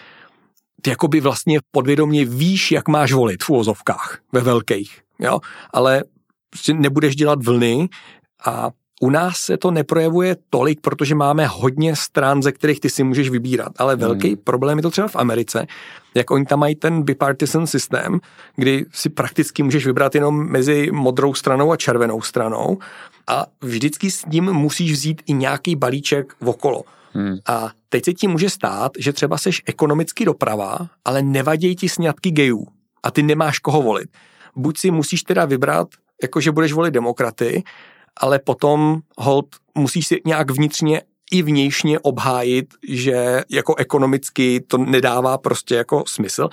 ty 0.81 0.89
jakoby 0.89 1.21
vlastně 1.21 1.59
podvědomě 1.71 2.25
víš, 2.25 2.71
jak 2.71 2.87
máš 2.87 3.13
volit 3.13 3.43
v 3.43 3.49
úvozovkách, 3.49 4.19
ve 4.31 4.41
velkých, 4.41 5.01
jo, 5.19 5.39
ale 5.73 6.03
prostě 6.49 6.73
nebudeš 6.73 7.15
dělat 7.15 7.45
vlny 7.45 7.89
a 8.45 8.71
u 9.01 9.09
nás 9.09 9.37
se 9.37 9.57
to 9.57 9.71
neprojevuje 9.71 10.35
tolik, 10.49 10.81
protože 10.81 11.15
máme 11.15 11.47
hodně 11.47 11.95
stran, 11.95 12.43
ze 12.43 12.51
kterých 12.51 12.79
ty 12.79 12.89
si 12.89 13.03
můžeš 13.03 13.29
vybírat, 13.29 13.71
ale 13.77 13.95
velký 13.95 14.27
hmm. 14.27 14.37
problém 14.43 14.77
je 14.77 14.81
to 14.81 14.89
třeba 14.89 15.07
v 15.07 15.15
Americe, 15.15 15.67
jak 16.15 16.31
oni 16.31 16.45
tam 16.45 16.59
mají 16.59 16.75
ten 16.75 17.03
bipartisan 17.03 17.67
systém, 17.67 18.19
kdy 18.55 18.85
si 18.91 19.09
prakticky 19.09 19.63
můžeš 19.63 19.85
vybrat 19.85 20.15
jenom 20.15 20.49
mezi 20.49 20.89
modrou 20.91 21.33
stranou 21.33 21.71
a 21.71 21.77
červenou 21.77 22.21
stranou 22.21 22.77
a 23.27 23.45
vždycky 23.61 24.11
s 24.11 24.25
ním 24.25 24.43
musíš 24.43 24.91
vzít 24.91 25.21
i 25.25 25.33
nějaký 25.33 25.75
balíček 25.75 26.33
okolo. 26.45 26.83
Hmm. 27.15 27.37
A 27.47 27.71
teď 27.89 28.05
se 28.05 28.13
ti 28.13 28.27
může 28.27 28.49
stát, 28.49 28.91
že 28.99 29.13
třeba 29.13 29.37
seš 29.37 29.61
ekonomicky 29.65 30.25
doprava, 30.25 30.77
ale 31.05 31.21
nevadí 31.21 31.75
ti 31.75 31.89
sňatky 31.89 32.31
gejů 32.31 32.67
a 33.03 33.11
ty 33.11 33.23
nemáš 33.23 33.59
koho 33.59 33.81
volit. 33.81 34.09
Buď 34.55 34.77
si 34.77 34.91
musíš 34.91 35.23
teda 35.23 35.45
vybrat, 35.45 35.87
jakože 36.23 36.51
budeš 36.51 36.73
volit 36.73 36.93
demokraty, 36.93 37.63
ale 38.17 38.39
potom 38.39 38.99
hold 39.17 39.47
musíš 39.75 40.07
si 40.07 40.21
nějak 40.25 40.51
vnitřně 40.51 41.01
i 41.31 41.41
vnějšně 41.41 41.99
obhájit, 41.99 42.73
že 42.89 43.41
jako 43.49 43.75
ekonomicky 43.75 44.61
to 44.67 44.77
nedává 44.77 45.37
prostě 45.37 45.75
jako 45.75 46.03
smysl. 46.07 46.49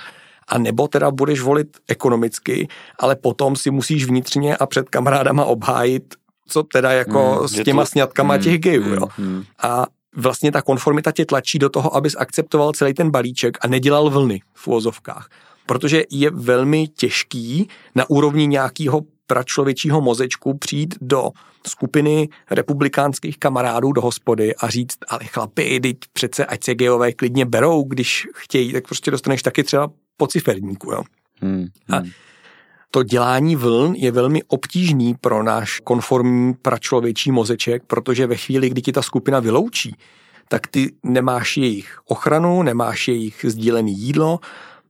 A 0.48 0.58
nebo 0.58 0.88
teda 0.88 1.10
budeš 1.10 1.40
volit 1.40 1.76
ekonomicky, 1.88 2.68
ale 2.98 3.16
potom 3.16 3.56
si 3.56 3.70
musíš 3.70 4.04
vnitřně 4.04 4.56
a 4.56 4.66
před 4.66 4.88
kamarádama 4.88 5.44
obhájit, 5.44 6.14
co 6.48 6.62
teda 6.62 6.92
jako 6.92 7.38
mm, 7.40 7.48
s 7.48 7.64
těma 7.64 7.82
to... 7.82 7.86
sňatkama 7.86 8.36
mm, 8.36 8.42
těch 8.42 8.58
gejů, 8.58 8.84
mm, 8.84 8.92
jo. 8.92 9.08
Mm. 9.18 9.44
A 9.62 9.86
vlastně 10.16 10.52
ta 10.52 10.62
konformita 10.62 11.12
tě 11.12 11.24
tlačí 11.24 11.58
do 11.58 11.68
toho, 11.68 11.96
abys 11.96 12.16
akceptoval 12.18 12.72
celý 12.72 12.94
ten 12.94 13.10
balíček 13.10 13.58
a 13.60 13.68
nedělal 13.68 14.10
vlny 14.10 14.40
v 14.54 14.68
úvozovkách. 14.68 15.28
Protože 15.66 16.04
je 16.10 16.30
velmi 16.30 16.88
těžký 16.88 17.68
na 17.94 18.10
úrovni 18.10 18.46
nějakého 18.46 19.00
pračlověčího 19.26 20.00
mozečku 20.00 20.58
přijít 20.58 20.94
do 21.00 21.30
skupiny 21.66 22.28
republikánských 22.50 23.38
kamarádů 23.38 23.92
do 23.92 24.00
hospody 24.00 24.54
a 24.56 24.68
říct, 24.68 24.98
ale 25.08 25.24
chlapi, 25.24 25.80
teď 25.80 25.96
přece 26.12 26.46
ať 26.46 26.64
se 26.64 26.74
geové 26.74 27.12
klidně 27.12 27.44
berou, 27.44 27.82
když 27.82 28.28
chtějí, 28.34 28.72
tak 28.72 28.84
prostě 28.84 29.10
dostaneš 29.10 29.42
taky 29.42 29.64
třeba 29.64 29.90
po 30.16 30.26
ciferníku. 30.26 30.92
Jo? 30.92 31.02
Hmm, 31.40 31.66
hmm. 31.88 31.98
A 31.98 32.02
to 32.94 33.02
dělání 33.02 33.56
vln 33.56 33.94
je 33.94 34.12
velmi 34.12 34.42
obtížný 34.42 35.14
pro 35.20 35.42
náš 35.42 35.80
konformní 35.80 36.54
pračlověčí 36.54 37.32
mozeček, 37.32 37.82
protože 37.86 38.26
ve 38.26 38.36
chvíli, 38.36 38.70
kdy 38.70 38.82
ti 38.82 38.92
ta 38.92 39.02
skupina 39.02 39.40
vyloučí, 39.40 39.96
tak 40.48 40.66
ty 40.66 40.92
nemáš 41.02 41.56
jejich 41.56 41.98
ochranu, 42.06 42.62
nemáš 42.62 43.08
jejich 43.08 43.44
sdílené 43.48 43.90
jídlo, 43.90 44.40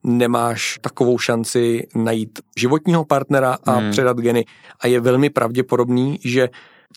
nemáš 0.04 0.78
takovou 0.80 1.18
šanci 1.18 1.86
najít 1.94 2.40
životního 2.56 3.04
partnera 3.04 3.58
a 3.64 3.72
hmm. 3.72 3.90
předat 3.90 4.16
geny 4.16 4.44
a 4.80 4.86
je 4.86 5.00
velmi 5.00 5.30
pravděpodobný, 5.30 6.18
že 6.24 6.48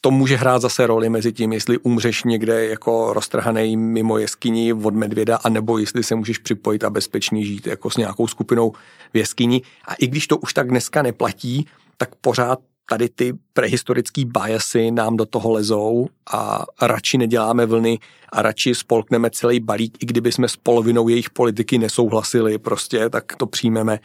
to 0.02 0.12
může 0.12 0.36
hrát 0.36 0.62
zase 0.62 0.88
roli 0.88 1.10
mezi 1.10 1.34
tím, 1.34 1.54
jestli 1.54 1.78
umřeš 1.78 2.24
někde 2.24 2.66
jako 2.66 3.14
roztrhaný 3.14 3.78
mimo 3.78 4.18
jeskyni 4.18 4.74
od 4.74 4.96
medvěda, 4.96 5.40
anebo 5.44 5.78
jestli 5.78 6.04
se 6.04 6.16
můžeš 6.16 6.38
připojit 6.38 6.84
a 6.84 6.90
bezpečně 6.90 7.46
žít 7.46 7.68
jako 7.68 7.90
s 7.90 7.98
nějakou 7.98 8.28
skupinou 8.28 8.72
v 9.14 9.18
jeskyni. 9.18 9.62
A 9.88 9.94
i 9.94 10.08
když 10.08 10.28
to 10.28 10.38
už 10.38 10.54
tak 10.54 10.68
dneska 10.68 11.02
neplatí, 11.02 11.66
tak 11.98 12.16
pořád 12.16 12.60
tady 12.90 13.10
ty 13.10 13.34
prehistorické 13.54 14.26
biasy 14.26 14.92
nám 14.92 15.18
do 15.18 15.26
toho 15.26 15.52
lezou 15.52 16.08
a 16.34 16.66
radši 16.82 17.18
neděláme 17.18 17.66
vlny 17.66 18.00
a 18.32 18.42
radši 18.42 18.76
spolkneme 18.76 19.30
celý 19.30 19.60
balík, 19.60 20.04
i 20.04 20.06
kdyby 20.06 20.32
jsme 20.32 20.48
s 20.48 20.56
polovinou 20.56 21.08
jejich 21.08 21.30
politiky 21.30 21.78
nesouhlasili 21.78 22.58
prostě, 22.58 23.10
tak 23.10 23.36
to 23.36 23.46
přijmeme. 23.46 24.00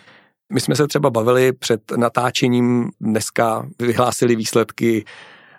My 0.53 0.61
jsme 0.61 0.77
se 0.77 0.89
třeba 0.89 1.11
bavili 1.11 1.53
před 1.53 1.93
natáčením, 1.97 2.91
dneska 3.01 3.69
vyhlásili 3.79 4.37
výsledky 4.37 5.05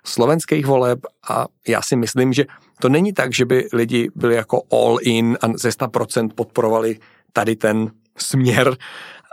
slovenských 0.06 0.66
voleb 0.66 1.00
a 1.30 1.46
já 1.68 1.82
si 1.82 1.96
myslím, 1.96 2.34
že 2.34 2.46
to 2.80 2.90
není 2.90 3.14
tak, 3.14 3.34
že 3.34 3.46
by 3.46 3.68
lidi 3.74 4.10
byli 4.16 4.36
jako 4.36 4.62
all 4.72 4.98
in 5.02 5.38
a 5.42 5.48
ze 5.58 5.70
100% 5.70 6.30
podporovali 6.36 7.00
tady 7.34 7.56
ten 7.56 7.92
směr, 8.18 8.78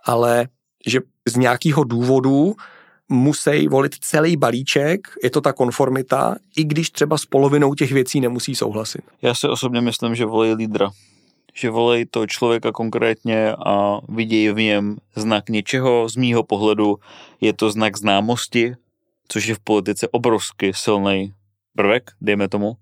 ale 0.04 0.48
že 0.86 1.00
z 1.28 1.36
nějakého 1.36 1.84
důvodu 1.84 2.54
musí 3.08 3.68
volit 3.68 3.94
celý 4.00 4.36
balíček, 4.36 5.00
je 5.22 5.30
to 5.30 5.40
ta 5.40 5.52
konformita, 5.52 6.36
i 6.56 6.64
když 6.64 6.90
třeba 6.90 7.18
s 7.18 7.26
polovinou 7.26 7.74
těch 7.74 7.92
věcí 7.92 8.20
nemusí 8.20 8.54
souhlasit. 8.54 9.02
Já 9.22 9.34
si 9.34 9.48
osobně 9.48 9.80
myslím, 9.80 10.14
že 10.14 10.24
volí 10.24 10.52
lídra. 10.54 10.90
Že 11.54 11.70
volí 11.70 12.06
to 12.06 12.26
člověka 12.26 12.72
konkrétně 12.72 13.52
a 13.66 13.98
vidějí 14.08 14.52
v 14.52 14.56
něm 14.56 14.96
znak 15.16 15.48
něčeho. 15.48 16.08
Z 16.08 16.16
mýho 16.16 16.42
pohledu 16.42 16.96
je 17.40 17.52
to 17.52 17.70
znak 17.70 17.98
známosti, 17.98 18.74
což 19.28 19.46
je 19.46 19.54
v 19.54 19.60
politice 19.60 20.08
obrovsky 20.08 20.72
silný 20.74 21.32
prvek, 21.76 22.10
dejme 22.20 22.48
tomu. 22.48 22.76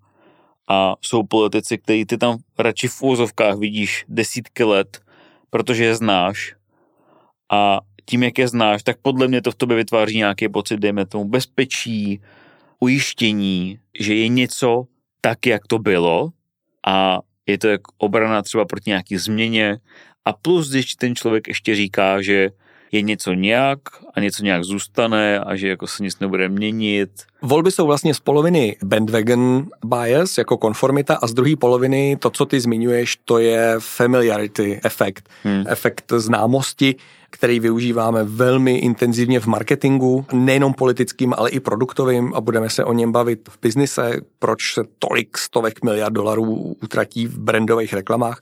A 0.68 0.94
jsou 1.00 1.22
politici, 1.22 1.78
kteří 1.78 2.04
ty 2.04 2.18
tam 2.18 2.38
radši 2.58 2.88
v 2.88 3.02
úzovkách 3.02 3.58
vidíš 3.58 4.04
desítky 4.08 4.64
let, 4.64 5.00
protože 5.50 5.84
je 5.84 5.94
znáš. 5.94 6.54
A 7.52 7.80
tím, 8.04 8.22
jak 8.22 8.38
je 8.38 8.48
znáš, 8.48 8.82
tak 8.82 8.96
podle 9.02 9.28
mě 9.28 9.42
to 9.42 9.50
v 9.50 9.54
tobě 9.54 9.76
vytváří 9.76 10.16
nějaký 10.16 10.48
pocit, 10.48 10.80
dejme 10.80 11.06
tomu, 11.06 11.24
bezpečí, 11.24 12.20
ujištění, 12.80 13.78
že 14.00 14.14
je 14.14 14.28
něco 14.28 14.86
tak, 15.20 15.46
jak 15.46 15.66
to 15.66 15.78
bylo. 15.78 16.30
A 16.86 17.18
je 17.46 17.58
to 17.58 17.68
jak 17.68 17.80
obrana 17.98 18.42
třeba 18.42 18.64
proti 18.64 18.90
nějaký 18.90 19.16
změně. 19.16 19.78
A 20.24 20.32
plus, 20.32 20.70
když 20.70 20.94
ten 20.94 21.14
člověk 21.14 21.48
ještě 21.48 21.74
říká, 21.74 22.22
že 22.22 22.50
je 22.96 23.02
něco 23.02 23.32
nějak 23.32 23.78
a 24.14 24.20
něco 24.20 24.44
nějak 24.44 24.64
zůstane 24.64 25.40
a 25.40 25.56
že 25.56 25.68
jako 25.68 25.86
se 25.86 26.02
nic 26.02 26.18
nebude 26.18 26.48
měnit. 26.48 27.10
Volby 27.42 27.70
jsou 27.70 27.86
vlastně 27.86 28.14
z 28.14 28.20
poloviny 28.20 28.76
bandwagon 28.84 29.66
bias, 29.84 30.38
jako 30.38 30.56
konformita 30.56 31.14
a 31.14 31.26
z 31.26 31.34
druhé 31.34 31.56
poloviny 31.56 32.16
to, 32.20 32.30
co 32.30 32.46
ty 32.46 32.60
zmiňuješ, 32.60 33.16
to 33.24 33.38
je 33.38 33.74
familiarity 33.78 34.80
efekt. 34.84 35.28
Hmm. 35.42 35.64
Efekt 35.68 36.12
známosti, 36.16 36.94
který 37.30 37.60
využíváme 37.60 38.24
velmi 38.24 38.76
intenzivně 38.78 39.40
v 39.40 39.46
marketingu, 39.46 40.26
nejenom 40.32 40.74
politickým, 40.74 41.34
ale 41.36 41.50
i 41.50 41.60
produktovým 41.60 42.32
a 42.34 42.40
budeme 42.40 42.70
se 42.70 42.84
o 42.84 42.92
něm 42.92 43.12
bavit 43.12 43.48
v 43.48 43.58
biznise, 43.62 44.20
proč 44.38 44.74
se 44.74 44.82
tolik 44.98 45.38
stovek 45.38 45.84
miliard 45.84 46.12
dolarů 46.12 46.76
utratí 46.82 47.26
v 47.26 47.38
brandových 47.38 47.92
reklamách. 47.92 48.40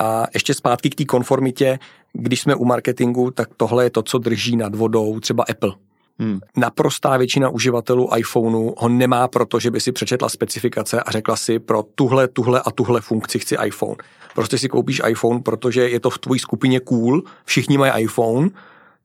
A 0.00 0.26
ještě 0.34 0.54
zpátky 0.54 0.90
k 0.90 0.94
té 0.94 1.04
konformitě, 1.04 1.78
když 2.18 2.40
jsme 2.40 2.54
u 2.54 2.64
marketingu, 2.64 3.30
tak 3.30 3.48
tohle 3.56 3.84
je 3.84 3.90
to, 3.90 4.02
co 4.02 4.18
drží 4.18 4.56
nad 4.56 4.74
vodou 4.74 5.20
třeba 5.20 5.44
Apple. 5.50 5.72
Hmm. 6.18 6.40
Naprostá 6.56 7.16
většina 7.16 7.48
uživatelů 7.48 8.08
iPhoneu 8.16 8.74
ho 8.78 8.88
nemá 8.88 9.28
proto, 9.28 9.60
že 9.60 9.70
by 9.70 9.80
si 9.80 9.92
přečetla 9.92 10.28
specifikace 10.28 11.00
a 11.00 11.10
řekla 11.10 11.36
si 11.36 11.58
pro 11.58 11.82
tuhle, 11.94 12.28
tuhle 12.28 12.62
a 12.64 12.70
tuhle 12.70 13.00
funkci 13.00 13.38
chci 13.38 13.56
iPhone. 13.66 13.96
Prostě 14.34 14.58
si 14.58 14.68
koupíš 14.68 15.02
iPhone, 15.08 15.40
protože 15.40 15.88
je 15.88 16.00
to 16.00 16.10
v 16.10 16.18
tvojí 16.18 16.40
skupině 16.40 16.80
cool, 16.80 17.22
všichni 17.44 17.78
mají 17.78 18.04
iPhone, 18.04 18.50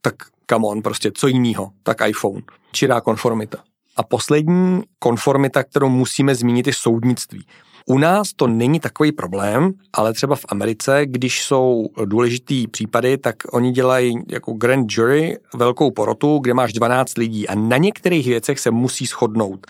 tak 0.02 0.14
come 0.50 0.66
on, 0.66 0.82
prostě 0.82 1.10
co 1.14 1.26
jiného, 1.26 1.70
tak 1.82 1.96
iPhone. 2.08 2.42
Čirá 2.72 3.00
konformita. 3.00 3.58
A 3.96 4.02
poslední 4.02 4.82
konformita, 4.98 5.62
kterou 5.64 5.88
musíme 5.88 6.34
zmínit, 6.34 6.66
je 6.66 6.72
soudnictví. 6.72 7.46
U 7.90 7.98
nás 7.98 8.32
to 8.32 8.46
není 8.46 8.80
takový 8.80 9.12
problém, 9.12 9.72
ale 9.92 10.12
třeba 10.12 10.36
v 10.36 10.44
Americe, 10.48 11.02
když 11.06 11.42
jsou 11.42 11.86
důležitý 12.04 12.66
případy, 12.66 13.18
tak 13.18 13.36
oni 13.52 13.72
dělají 13.72 14.14
jako 14.28 14.52
grand 14.52 14.86
jury 14.90 15.38
velkou 15.54 15.90
porotu, 15.90 16.38
kde 16.38 16.54
máš 16.54 16.72
12 16.72 17.18
lidí 17.18 17.48
a 17.48 17.54
na 17.54 17.76
některých 17.76 18.26
věcech 18.26 18.58
se 18.58 18.70
musí 18.70 19.06
shodnout. 19.06 19.66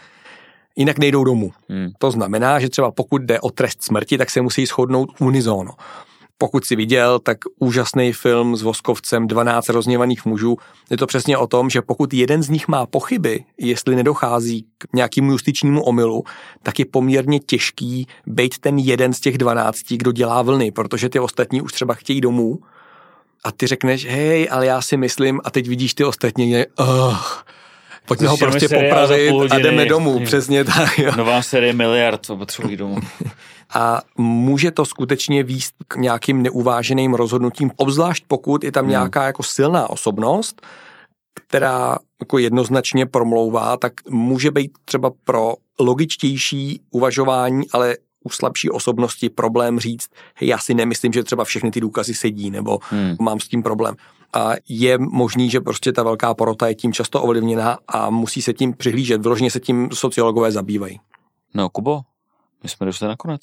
Jinak 0.76 0.98
nejdou 0.98 1.24
domů. 1.24 1.50
Hmm. 1.68 1.90
To 1.98 2.10
znamená, 2.10 2.60
že 2.60 2.68
třeba 2.68 2.90
pokud 2.90 3.22
jde 3.22 3.40
o 3.40 3.50
trest 3.50 3.82
smrti, 3.82 4.18
tak 4.18 4.30
se 4.30 4.40
musí 4.40 4.66
shodnout 4.66 5.10
unizono. 5.20 5.70
Pokud 6.42 6.64
si 6.64 6.76
viděl, 6.76 7.18
tak 7.18 7.38
úžasný 7.58 8.12
film 8.12 8.56
s 8.56 8.62
Voskovcem 8.62 9.26
12 9.26 9.68
rozněvaných 9.68 10.24
mužů. 10.24 10.56
Je 10.90 10.96
to 10.96 11.06
přesně 11.06 11.38
o 11.38 11.46
tom, 11.46 11.70
že 11.70 11.82
pokud 11.82 12.14
jeden 12.14 12.42
z 12.42 12.48
nich 12.48 12.68
má 12.68 12.86
pochyby, 12.86 13.44
jestli 13.58 13.96
nedochází 13.96 14.66
k 14.78 14.84
nějakému 14.94 15.32
justičnímu 15.32 15.82
omylu, 15.82 16.24
tak 16.62 16.78
je 16.78 16.84
poměrně 16.84 17.40
těžký 17.40 18.06
být 18.26 18.58
ten 18.58 18.78
jeden 18.78 19.12
z 19.12 19.20
těch 19.20 19.38
12, 19.38 19.78
kdo 19.90 20.12
dělá 20.12 20.42
vlny, 20.42 20.70
protože 20.70 21.08
ty 21.08 21.20
ostatní 21.20 21.62
už 21.62 21.72
třeba 21.72 21.94
chtějí 21.94 22.20
domů 22.20 22.58
a 23.44 23.52
ty 23.52 23.66
řekneš, 23.66 24.06
hej, 24.06 24.48
ale 24.50 24.66
já 24.66 24.82
si 24.82 24.96
myslím, 24.96 25.40
a 25.44 25.50
teď 25.50 25.68
vidíš 25.68 25.94
ty 25.94 26.04
ostatní, 26.04 26.54
uh, 26.56 27.16
pojďme 28.10 28.28
ho 28.28 28.36
prostě 28.36 28.68
popravit 28.68 29.32
a 29.50 29.58
jdeme 29.58 29.86
domů, 29.86 30.24
přesně 30.24 30.64
tak. 30.64 30.98
Jo. 30.98 31.12
Nová 31.16 31.42
série 31.42 31.72
miliard, 31.72 32.26
co 32.26 32.36
potřebují 32.36 32.76
domů. 32.76 32.96
a 33.74 34.00
může 34.18 34.70
to 34.70 34.84
skutečně 34.84 35.42
výst 35.42 35.74
k 35.88 35.96
nějakým 35.96 36.42
neuváženým 36.42 37.14
rozhodnutím, 37.14 37.70
obzvlášť 37.76 38.24
pokud 38.26 38.64
je 38.64 38.72
tam 38.72 38.84
hmm. 38.84 38.90
nějaká 38.90 39.24
jako 39.24 39.42
silná 39.42 39.90
osobnost, 39.90 40.62
která 41.34 41.98
jako 42.20 42.38
jednoznačně 42.38 43.06
promlouvá, 43.06 43.76
tak 43.76 43.92
může 44.08 44.50
být 44.50 44.70
třeba 44.84 45.10
pro 45.24 45.54
logičtější 45.80 46.80
uvažování, 46.90 47.62
ale 47.72 47.96
u 48.24 48.30
slabší 48.30 48.70
osobnosti 48.70 49.28
problém 49.28 49.80
říct, 49.80 50.08
hej, 50.34 50.48
já 50.48 50.58
si 50.58 50.74
nemyslím, 50.74 51.12
že 51.12 51.24
třeba 51.24 51.44
všechny 51.44 51.70
ty 51.70 51.80
důkazy 51.80 52.14
sedí, 52.14 52.50
nebo 52.50 52.78
hmm. 52.90 53.16
mám 53.20 53.40
s 53.40 53.48
tím 53.48 53.62
problém. 53.62 53.94
A 54.32 54.52
je 54.68 54.98
možný, 54.98 55.50
že 55.50 55.60
prostě 55.60 55.92
ta 55.92 56.02
velká 56.02 56.34
porota 56.34 56.68
je 56.68 56.74
tím 56.74 56.92
často 56.92 57.22
ovlivněná 57.22 57.78
a 57.88 58.10
musí 58.10 58.42
se 58.42 58.52
tím 58.52 58.72
přihlížet. 58.72 59.22
Vyloženě 59.22 59.50
se 59.50 59.60
tím 59.60 59.88
sociologové 59.92 60.52
zabývají. 60.52 61.00
No, 61.54 61.68
Kubo, 61.68 62.00
my 62.62 62.68
jsme 62.68 62.86
došli 62.86 63.08
nakonec. 63.08 63.40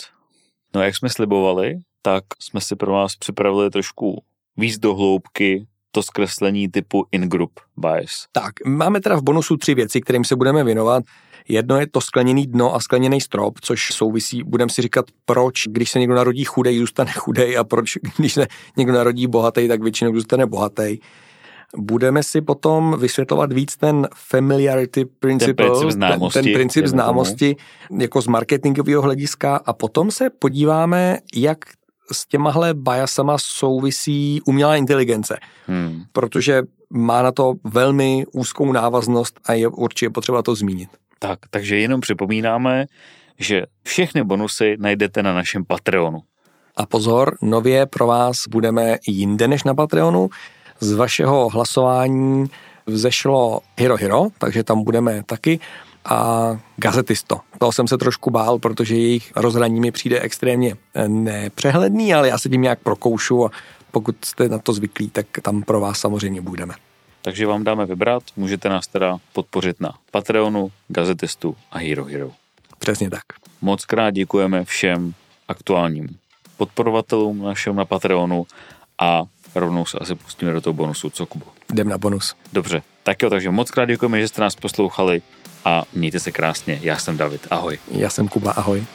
No 0.76 0.82
jak 0.82 0.96
jsme 0.96 1.10
slibovali, 1.10 1.76
tak 2.02 2.24
jsme 2.40 2.62
si 2.62 2.76
pro 2.76 2.94
vás 2.94 3.16
připravili 3.16 3.70
trošku 3.70 4.24
víc 4.58 4.78
do 4.78 4.96
hloubky 4.96 5.68
to 5.92 6.04
zkreslení 6.04 6.70
typu 6.70 7.06
in-group 7.12 7.60
bias. 7.78 8.26
Tak, 8.32 8.54
máme 8.66 9.02
teda 9.02 9.16
v 9.16 9.24
bonusu 9.24 9.58
tři 9.58 9.76
věci, 9.76 10.02
kterým 10.02 10.24
se 10.24 10.36
budeme 10.36 10.64
věnovat. 10.64 11.04
Jedno 11.50 11.80
je 11.80 11.88
to 11.88 12.02
skleněný 12.02 12.48
dno 12.48 12.76
a 12.76 12.80
skleněný 12.80 13.22
strop, 13.22 13.60
což 13.62 13.94
souvisí, 13.94 14.44
budeme 14.44 14.70
si 14.70 14.82
říkat, 14.82 15.06
proč, 15.26 15.64
když 15.68 15.92
se 15.92 16.00
někdo 16.00 16.16
narodí 16.16 16.44
chudej, 16.44 16.80
zůstane 16.80 17.12
chudej 17.12 17.58
a 17.58 17.64
proč, 17.64 17.98
když 18.18 18.34
se 18.34 18.48
někdo 18.78 18.94
narodí 18.94 19.28
bohatý, 19.28 19.68
tak 19.68 19.84
většinou 19.84 20.14
zůstane 20.14 20.46
bohatý. 20.46 20.98
Budeme 21.78 22.24
si 22.24 22.42
potom 22.42 22.96
vysvětlovat 23.00 23.54
víc 23.54 23.78
ten 23.78 24.08
familiarity 24.16 25.06
principle, 25.06 25.66
ten 25.66 25.66
princip 25.66 25.92
známosti, 25.92 26.34
ten, 26.34 26.44
ten 26.44 26.54
princip 26.54 26.86
známosti 26.86 27.56
jako 28.00 28.22
z 28.22 28.28
marketingového 28.28 29.02
hlediska 29.02 29.56
a 29.66 29.74
potom 29.74 30.12
se 30.12 30.30
podíváme, 30.30 31.18
jak 31.36 31.58
s 32.12 32.28
těmahle 32.28 32.74
biasama 32.74 33.38
souvisí 33.38 34.42
umělá 34.46 34.76
inteligence, 34.76 35.38
hmm. 35.68 36.04
protože 36.12 36.64
má 36.90 37.22
na 37.22 37.32
to 37.32 37.54
velmi 37.64 38.26
úzkou 38.34 38.72
návaznost 38.72 39.40
a 39.46 39.54
je 39.54 39.68
určitě 39.68 40.10
potřeba 40.10 40.42
to 40.42 40.56
zmínit. 40.56 40.90
Tak, 41.20 41.40
takže 41.50 41.78
jenom 41.78 42.02
připomínáme, 42.02 42.86
že 43.40 43.64
všechny 43.84 44.24
bonusy 44.24 44.76
najdete 44.80 45.24
na 45.24 45.34
našem 45.34 45.66
Patreonu. 45.66 46.20
A 46.76 46.86
pozor, 46.86 47.38
nově 47.42 47.86
pro 47.86 48.08
vás 48.08 48.38
budeme 48.50 48.98
jinde 49.08 49.48
než 49.48 49.64
na 49.64 49.74
Patreonu. 49.74 50.30
Z 50.80 50.94
vašeho 50.94 51.50
hlasování 51.50 52.46
vzešlo 52.86 53.60
Hero 53.80 53.98
Hero, 53.98 54.28
takže 54.38 54.64
tam 54.64 54.84
budeme 54.84 55.24
taky 55.26 55.60
a 56.06 56.50
Gazetisto. 56.78 57.40
Toho 57.60 57.72
jsem 57.72 57.88
se 57.88 57.98
trošku 57.98 58.30
bál, 58.30 58.60
protože 58.60 58.96
jejich 58.96 59.32
rozhraní 59.36 59.80
mi 59.80 59.92
přijde 59.92 60.20
extrémně 60.20 60.76
nepřehledný, 61.08 62.14
ale 62.14 62.28
já 62.28 62.38
se 62.38 62.50
tím 62.50 62.62
nějak 62.62 62.80
prokoušu 62.80 63.46
a 63.46 63.52
pokud 63.92 64.26
jste 64.26 64.50
na 64.50 64.60
to 64.60 64.74
zvyklí, 64.74 65.10
tak 65.10 65.26
tam 65.42 65.64
pro 65.64 65.80
vás 65.80 66.00
samozřejmě 66.00 66.42
budeme. 66.42 66.74
Takže 67.28 67.48
vám 67.48 67.64
dáme 67.64 67.86
vybrat, 67.86 68.24
můžete 68.36 68.70
nás 68.70 68.88
teda 68.88 69.18
podpořit 69.34 69.82
na 69.82 69.94
Patreonu, 70.12 70.72
Gazetistu 70.88 71.56
a 71.72 71.78
Hero 71.78 72.06
Hero. 72.06 72.32
Přesně 72.80 73.10
tak. 73.10 73.24
Moc 73.62 73.86
krát 73.86 74.12
děkujeme 74.12 74.66
všem 74.66 75.14
aktuálním 75.48 76.18
podporovatelům 76.58 77.44
našeho 77.44 77.76
na 77.76 77.86
Patreonu 77.86 78.48
a 79.00 79.24
rovnou 79.56 79.86
se 79.86 79.98
asi 80.00 80.16
pustíme 80.16 80.54
do 80.54 80.62
toho 80.62 80.74
bonusu. 80.74 81.10
Co, 81.10 81.26
Kubo? 81.26 81.46
Jdem 81.74 81.90
na 81.90 81.98
bonus. 81.98 82.36
Dobře, 82.54 82.82
tak 83.04 83.22
jo, 83.22 83.30
takže 83.30 83.52
moc 83.52 83.72
krát 83.72 83.86
děkujeme, 83.86 84.22
že 84.22 84.28
jste 84.28 84.42
nás 84.42 84.56
poslouchali 84.56 85.22
a 85.66 85.84
mějte 85.94 86.20
se 86.20 86.32
krásně. 86.32 86.80
Já 86.82 86.98
jsem 86.98 87.18
David, 87.18 87.48
ahoj. 87.50 87.80
Já 87.92 88.10
jsem 88.10 88.28
Kuba, 88.28 88.52
ahoj. 88.52 88.86